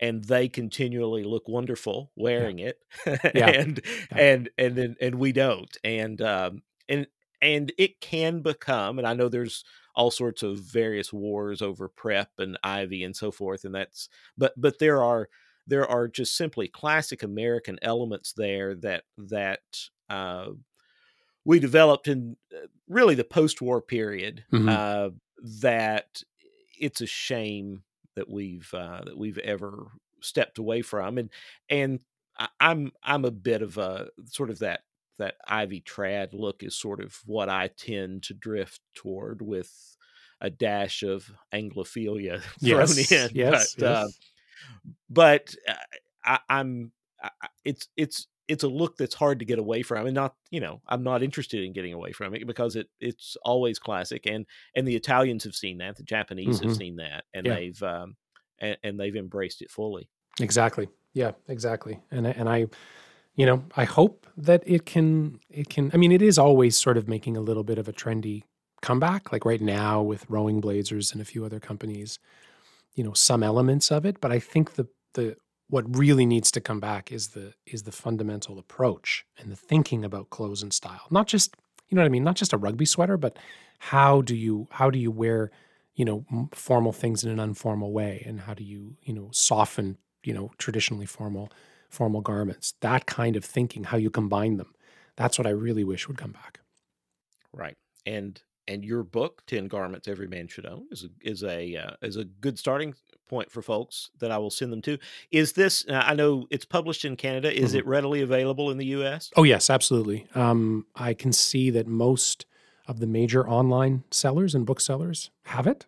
and 0.00 0.24
they 0.24 0.48
continually 0.48 1.24
look 1.24 1.48
wonderful 1.48 2.12
wearing 2.16 2.58
it, 2.60 2.80
Yeah. 3.34 3.54
and 3.54 3.80
Yeah. 4.10 4.18
and 4.18 4.50
and 4.58 4.76
then 4.76 4.96
and 5.00 5.16
we 5.16 5.32
don't. 5.32 5.76
And 5.84 6.20
um 6.22 6.62
and 6.88 7.06
and 7.42 7.72
it 7.78 8.00
can 8.00 8.42
become, 8.42 8.98
and 8.98 9.06
I 9.08 9.14
know 9.14 9.28
there's 9.28 9.64
all 9.96 10.10
sorts 10.10 10.42
of 10.42 10.58
various 10.60 11.12
wars 11.12 11.62
over 11.62 11.88
prep 11.88 12.30
and 12.38 12.58
ivy 12.64 13.04
and 13.04 13.16
so 13.16 13.30
forth, 13.32 13.64
and 13.64 13.74
that's 13.74 14.08
but 14.38 14.54
but 14.56 14.78
there 14.78 15.02
are 15.02 15.28
there 15.66 15.86
are 15.86 16.08
just 16.08 16.36
simply 16.36 16.68
classic 16.68 17.22
American 17.22 17.78
elements 17.82 18.32
there 18.34 18.74
that 18.76 19.04
that 19.18 19.62
uh, 20.10 20.50
we 21.44 21.58
developed 21.58 22.08
in 22.08 22.36
uh, 22.54 22.66
really 22.88 23.14
the 23.14 23.24
post-war 23.24 23.80
period. 23.82 24.44
Mhm. 24.52 24.68
Uh, 24.68 25.10
that 25.60 26.22
it's 26.78 27.00
a 27.00 27.06
shame 27.06 27.82
that 28.14 28.28
we've 28.30 28.72
uh, 28.74 29.02
that 29.04 29.18
we've 29.18 29.38
ever 29.38 29.88
stepped 30.20 30.58
away 30.58 30.82
from, 30.82 31.18
and 31.18 31.30
and 31.68 32.00
I'm 32.60 32.92
I'm 33.02 33.24
a 33.24 33.30
bit 33.32 33.60
of 33.62 33.76
a 33.78 34.08
sort 34.26 34.50
of 34.50 34.60
that 34.60 34.82
that 35.18 35.34
Ivy 35.46 35.80
trad 35.80 36.32
look 36.32 36.62
is 36.62 36.76
sort 36.78 37.00
of 37.00 37.18
what 37.26 37.48
I 37.48 37.68
tend 37.76 38.22
to 38.24 38.34
drift 38.34 38.80
toward 38.94 39.42
with 39.42 39.70
a 40.40 40.48
dash 40.50 41.02
of 41.02 41.30
Anglophilia 41.52 42.40
thrown 42.60 42.80
yes 42.80 43.12
in. 43.12 43.30
yes, 43.34 43.74
but, 43.74 43.86
uh, 43.86 44.04
yes. 44.06 44.18
but 45.10 45.54
uh, 45.68 45.74
I, 46.24 46.38
I'm 46.48 46.92
I, 47.22 47.30
I- 47.42 47.48
it's 47.64 47.88
it's 47.96 48.26
it's 48.52 48.64
a 48.64 48.68
look 48.68 48.96
that's 48.96 49.14
hard 49.14 49.38
to 49.40 49.44
get 49.44 49.58
away 49.58 49.82
from, 49.82 50.06
and 50.06 50.14
not 50.14 50.34
you 50.50 50.60
know 50.60 50.80
I'm 50.88 51.02
not 51.02 51.22
interested 51.22 51.64
in 51.64 51.72
getting 51.72 51.92
away 51.94 52.12
from 52.12 52.34
it 52.34 52.46
because 52.46 52.76
it 52.76 52.88
it's 53.00 53.36
always 53.44 53.78
classic, 53.78 54.26
and 54.26 54.46
and 54.76 54.86
the 54.86 54.96
Italians 54.96 55.44
have 55.44 55.54
seen 55.54 55.78
that, 55.78 55.96
the 55.96 56.02
Japanese 56.04 56.60
have 56.60 56.70
Mhm. 56.70 56.76
seen 56.76 56.96
that, 56.96 57.24
and 57.34 57.46
Yeah. 57.46 57.54
they've 57.56 57.82
um, 57.82 58.16
and, 58.58 58.76
and 58.84 59.00
they've 59.00 59.16
embraced 59.16 59.62
it 59.62 59.70
fully. 59.70 60.08
Exactly. 60.40 60.88
Yeah, 61.14 61.32
exactly. 61.48 62.00
And 62.10 62.26
and 62.26 62.48
I 62.48 62.66
you 63.34 63.46
know, 63.46 63.64
I 63.76 63.84
hope 63.84 64.26
that 64.36 64.62
it 64.66 64.84
can 64.86 65.40
it 65.50 65.68
can 65.70 65.90
I 65.94 65.96
mean 65.96 66.12
it 66.12 66.22
is 66.22 66.38
always 66.38 66.76
sort 66.76 66.96
of 66.98 67.08
making 67.08 67.36
a 67.36 67.40
little 67.40 67.64
bit 67.64 67.78
of 67.78 67.88
a 67.88 67.92
trendy 67.92 68.42
comeback 68.82 69.32
like 69.32 69.44
right 69.44 69.60
now 69.60 70.02
with 70.02 70.28
Rowing 70.28 70.60
Blazers 70.60 71.12
and 71.12 71.20
a 71.22 71.24
few 71.24 71.44
other 71.44 71.60
companies. 71.60 72.18
You 72.94 73.04
know, 73.04 73.14
some 73.14 73.42
elements 73.42 73.90
of 73.90 74.04
it, 74.04 74.20
but 74.20 74.30
I 74.32 74.38
think 74.38 74.74
the 74.74 74.86
the 75.14 75.36
what 75.72 75.96
really 75.96 76.26
needs 76.26 76.50
to 76.50 76.60
come 76.60 76.80
back 76.80 77.10
is 77.10 77.28
the 77.28 77.54
is 77.64 77.84
the 77.84 77.92
fundamental 77.92 78.58
approach 78.58 79.24
and 79.38 79.50
the 79.50 79.56
thinking 79.56 80.04
about 80.04 80.28
clothes 80.28 80.62
and 80.62 80.70
style. 80.70 81.06
Not 81.10 81.26
just, 81.26 81.56
you 81.88 81.94
know 81.96 82.02
what 82.02 82.06
I 82.06 82.10
mean, 82.10 82.24
not 82.24 82.36
just 82.36 82.52
a 82.52 82.58
rugby 82.58 82.84
sweater, 82.84 83.16
but 83.16 83.38
how 83.78 84.20
do 84.20 84.36
you 84.36 84.68
how 84.72 84.90
do 84.90 84.98
you 84.98 85.10
wear, 85.10 85.50
you 85.94 86.04
know, 86.04 86.26
formal 86.52 86.92
things 86.92 87.24
in 87.24 87.30
an 87.30 87.40
informal 87.40 87.90
way 87.90 88.22
and 88.26 88.40
how 88.40 88.52
do 88.52 88.62
you, 88.62 88.98
you 89.02 89.14
know, 89.14 89.30
soften, 89.32 89.96
you 90.22 90.34
know, 90.34 90.50
traditionally 90.58 91.06
formal 91.06 91.50
formal 91.88 92.20
garments. 92.20 92.74
That 92.82 93.06
kind 93.06 93.34
of 93.34 93.42
thinking, 93.42 93.84
how 93.84 93.96
you 93.96 94.10
combine 94.10 94.58
them. 94.58 94.74
That's 95.16 95.38
what 95.38 95.46
I 95.46 95.50
really 95.52 95.84
wish 95.84 96.06
would 96.06 96.18
come 96.18 96.32
back. 96.32 96.60
Right. 97.50 97.78
And 98.04 98.42
and 98.68 98.84
your 98.84 99.02
book, 99.02 99.42
Ten 99.46 99.68
Garments 99.68 100.08
Every 100.08 100.28
Man 100.28 100.48
Should 100.48 100.66
Own, 100.66 100.86
is 100.90 101.04
a 101.04 101.08
is 101.20 101.42
a 101.44 101.76
uh, 101.76 101.90
is 102.02 102.16
a 102.16 102.24
good 102.24 102.58
starting 102.58 102.94
point 103.28 103.50
for 103.50 103.62
folks 103.62 104.10
that 104.18 104.30
I 104.30 104.38
will 104.38 104.50
send 104.50 104.72
them 104.72 104.82
to. 104.82 104.98
Is 105.30 105.52
this? 105.52 105.86
Uh, 105.88 106.02
I 106.04 106.14
know 106.14 106.46
it's 106.50 106.64
published 106.64 107.04
in 107.04 107.16
Canada. 107.16 107.52
Is 107.52 107.72
Mhm. 107.74 107.78
it 107.78 107.86
readily 107.86 108.20
available 108.22 108.70
in 108.70 108.78
the 108.78 108.86
U.S.? 108.86 109.30
Oh 109.36 109.42
yes, 109.42 109.70
absolutely. 109.70 110.26
Um, 110.34 110.86
I 110.94 111.14
can 111.14 111.32
see 111.32 111.70
that 111.70 111.86
most 111.86 112.46
of 112.86 112.98
the 113.00 113.06
major 113.06 113.48
online 113.48 114.04
sellers 114.10 114.54
and 114.54 114.66
booksellers 114.66 115.30
have 115.44 115.66
it, 115.66 115.86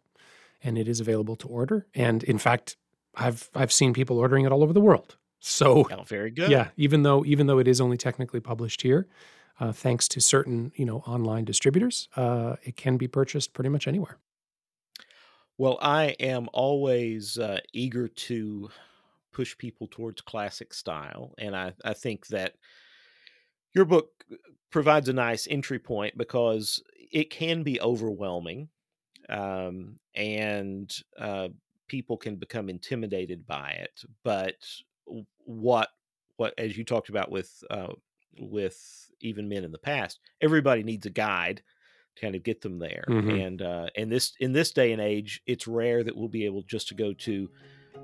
and 0.63 0.79
it 0.79 0.89
is 0.89 1.01
available 1.01 1.37
to 1.37 1.49
order. 1.49 1.87
And 1.95 2.23
in 2.25 2.39
fact, 2.39 2.77
I've 3.15 3.51
I've 3.55 3.73
seen 3.73 3.93
people 3.93 4.19
ordering 4.19 4.45
it 4.47 4.53
all 4.53 4.63
over 4.63 4.73
the 4.73 4.81
world. 4.81 5.17
So 5.41 5.87
Oh, 5.93 6.03
very 6.05 6.31
good. 6.31 6.51
yeah, 6.51 6.69
even 6.79 7.03
though 7.03 7.25
even 7.27 7.47
though 7.47 7.59
it 7.59 7.69
is 7.69 7.81
only 7.81 7.99
technically 7.99 8.41
published 8.41 8.81
here, 8.83 9.07
uh, 9.61 9.73
thanks 9.73 10.09
to 10.09 10.21
certain 10.21 10.73
you 10.77 10.85
know 10.85 10.99
online 10.99 11.45
distributors, 11.45 12.09
uh, 12.17 12.57
it 12.63 12.77
can 12.77 12.97
be 12.97 13.09
purchased 13.09 13.53
pretty 13.53 13.71
much 13.71 13.87
anywhere. 13.87 14.19
Well, 15.57 15.79
I 15.81 16.17
am 16.19 16.49
always 16.53 17.39
uh, 17.39 17.61
eager 17.73 18.09
to 18.09 18.71
push 19.33 19.57
people 19.57 19.87
towards 19.89 20.21
classic 20.21 20.75
style, 20.75 21.35
and 21.39 21.55
I 21.57 21.75
I 21.85 21.95
think 21.95 22.29
that 22.29 22.57
your 23.75 23.85
book 23.85 24.25
provides 24.71 25.09
a 25.09 25.13
nice 25.13 25.47
entry 25.49 25.79
point 25.79 26.17
because 26.17 26.83
it 27.13 27.31
can 27.31 27.63
be 27.63 27.81
overwhelming 27.81 28.69
um, 29.29 29.99
and 30.15 30.95
uh, 31.19 31.49
people 31.89 32.17
can 32.17 32.37
become 32.37 32.69
intimidated 32.69 33.47
by 33.47 33.71
it. 33.71 34.03
But 34.23 34.57
what 35.45 35.91
what 36.37 36.55
as 36.59 36.77
you 36.77 36.85
talked 36.85 37.09
about 37.09 37.31
with 37.31 37.63
uh, 37.71 37.93
with 38.39 39.11
even 39.25 39.49
men 39.49 39.65
in 39.65 39.73
the 39.73 39.79
past, 39.79 40.21
everybody 40.41 40.83
needs 40.83 41.07
a 41.07 41.11
guide 41.11 41.63
to 42.17 42.21
kind 42.23 42.35
of 42.35 42.43
get 42.43 42.61
them 42.61 42.79
there. 42.79 43.05
Mhm. 43.09 43.47
And 43.47 43.63
uh, 43.63 43.87
and 43.97 44.11
this 44.11 44.33
in 44.39 44.53
this 44.53 44.73
day 44.73 44.93
and 44.93 45.01
age, 45.01 45.43
it's 45.47 45.67
rare 45.67 46.05
that 46.05 46.17
we'll 46.17 46.29
be 46.29 46.45
able 46.45 46.63
just 46.63 46.89
to 46.89 46.95
go 46.95 47.13
to 47.13 47.49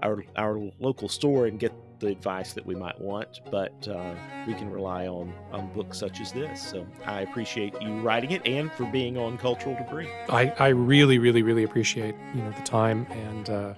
our 0.02 0.24
our 0.36 0.58
local 0.78 1.08
store 1.08 1.46
and 1.46 1.58
get 1.58 1.72
the 2.00 2.06
advice 2.06 2.54
that 2.54 2.64
we 2.64 2.74
might 2.74 2.98
want, 2.98 3.40
but 3.50 3.86
uh, 3.86 4.14
we 4.46 4.54
can 4.54 4.70
rely 4.70 5.06
on 5.06 5.32
on 5.52 5.72
books 5.74 5.98
such 5.98 6.20
as 6.20 6.32
this. 6.32 6.62
So 6.62 6.86
I 7.04 7.20
appreciate 7.20 7.74
you 7.80 8.00
writing 8.00 8.30
it 8.30 8.42
and 8.46 8.72
for 8.72 8.86
being 8.86 9.18
on 9.18 9.36
Cultural 9.36 9.76
Debris. 9.76 10.08
I, 10.28 10.52
I 10.58 10.68
really, 10.68 11.18
really, 11.18 11.42
really 11.42 11.64
appreciate 11.64 12.14
you 12.34 12.42
know 12.42 12.50
the 12.52 12.62
time 12.62 13.06
and 13.10 13.50
uh, 13.50 13.74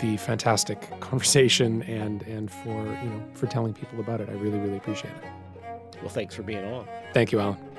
the 0.00 0.16
fantastic 0.16 0.80
conversation 1.00 1.82
and 1.84 2.22
and 2.22 2.50
for 2.50 2.84
you 3.02 3.10
know 3.10 3.22
for 3.34 3.46
telling 3.46 3.72
people 3.74 4.00
about 4.00 4.20
it. 4.20 4.28
I 4.28 4.32
really, 4.32 4.58
really 4.58 4.76
appreciate 4.76 5.14
it. 5.14 5.24
Well, 6.02 6.10
thanks 6.10 6.34
for 6.34 6.42
being 6.42 6.64
on. 6.64 6.86
Thank 7.14 7.32
you, 7.32 7.40
Alan. 7.40 7.71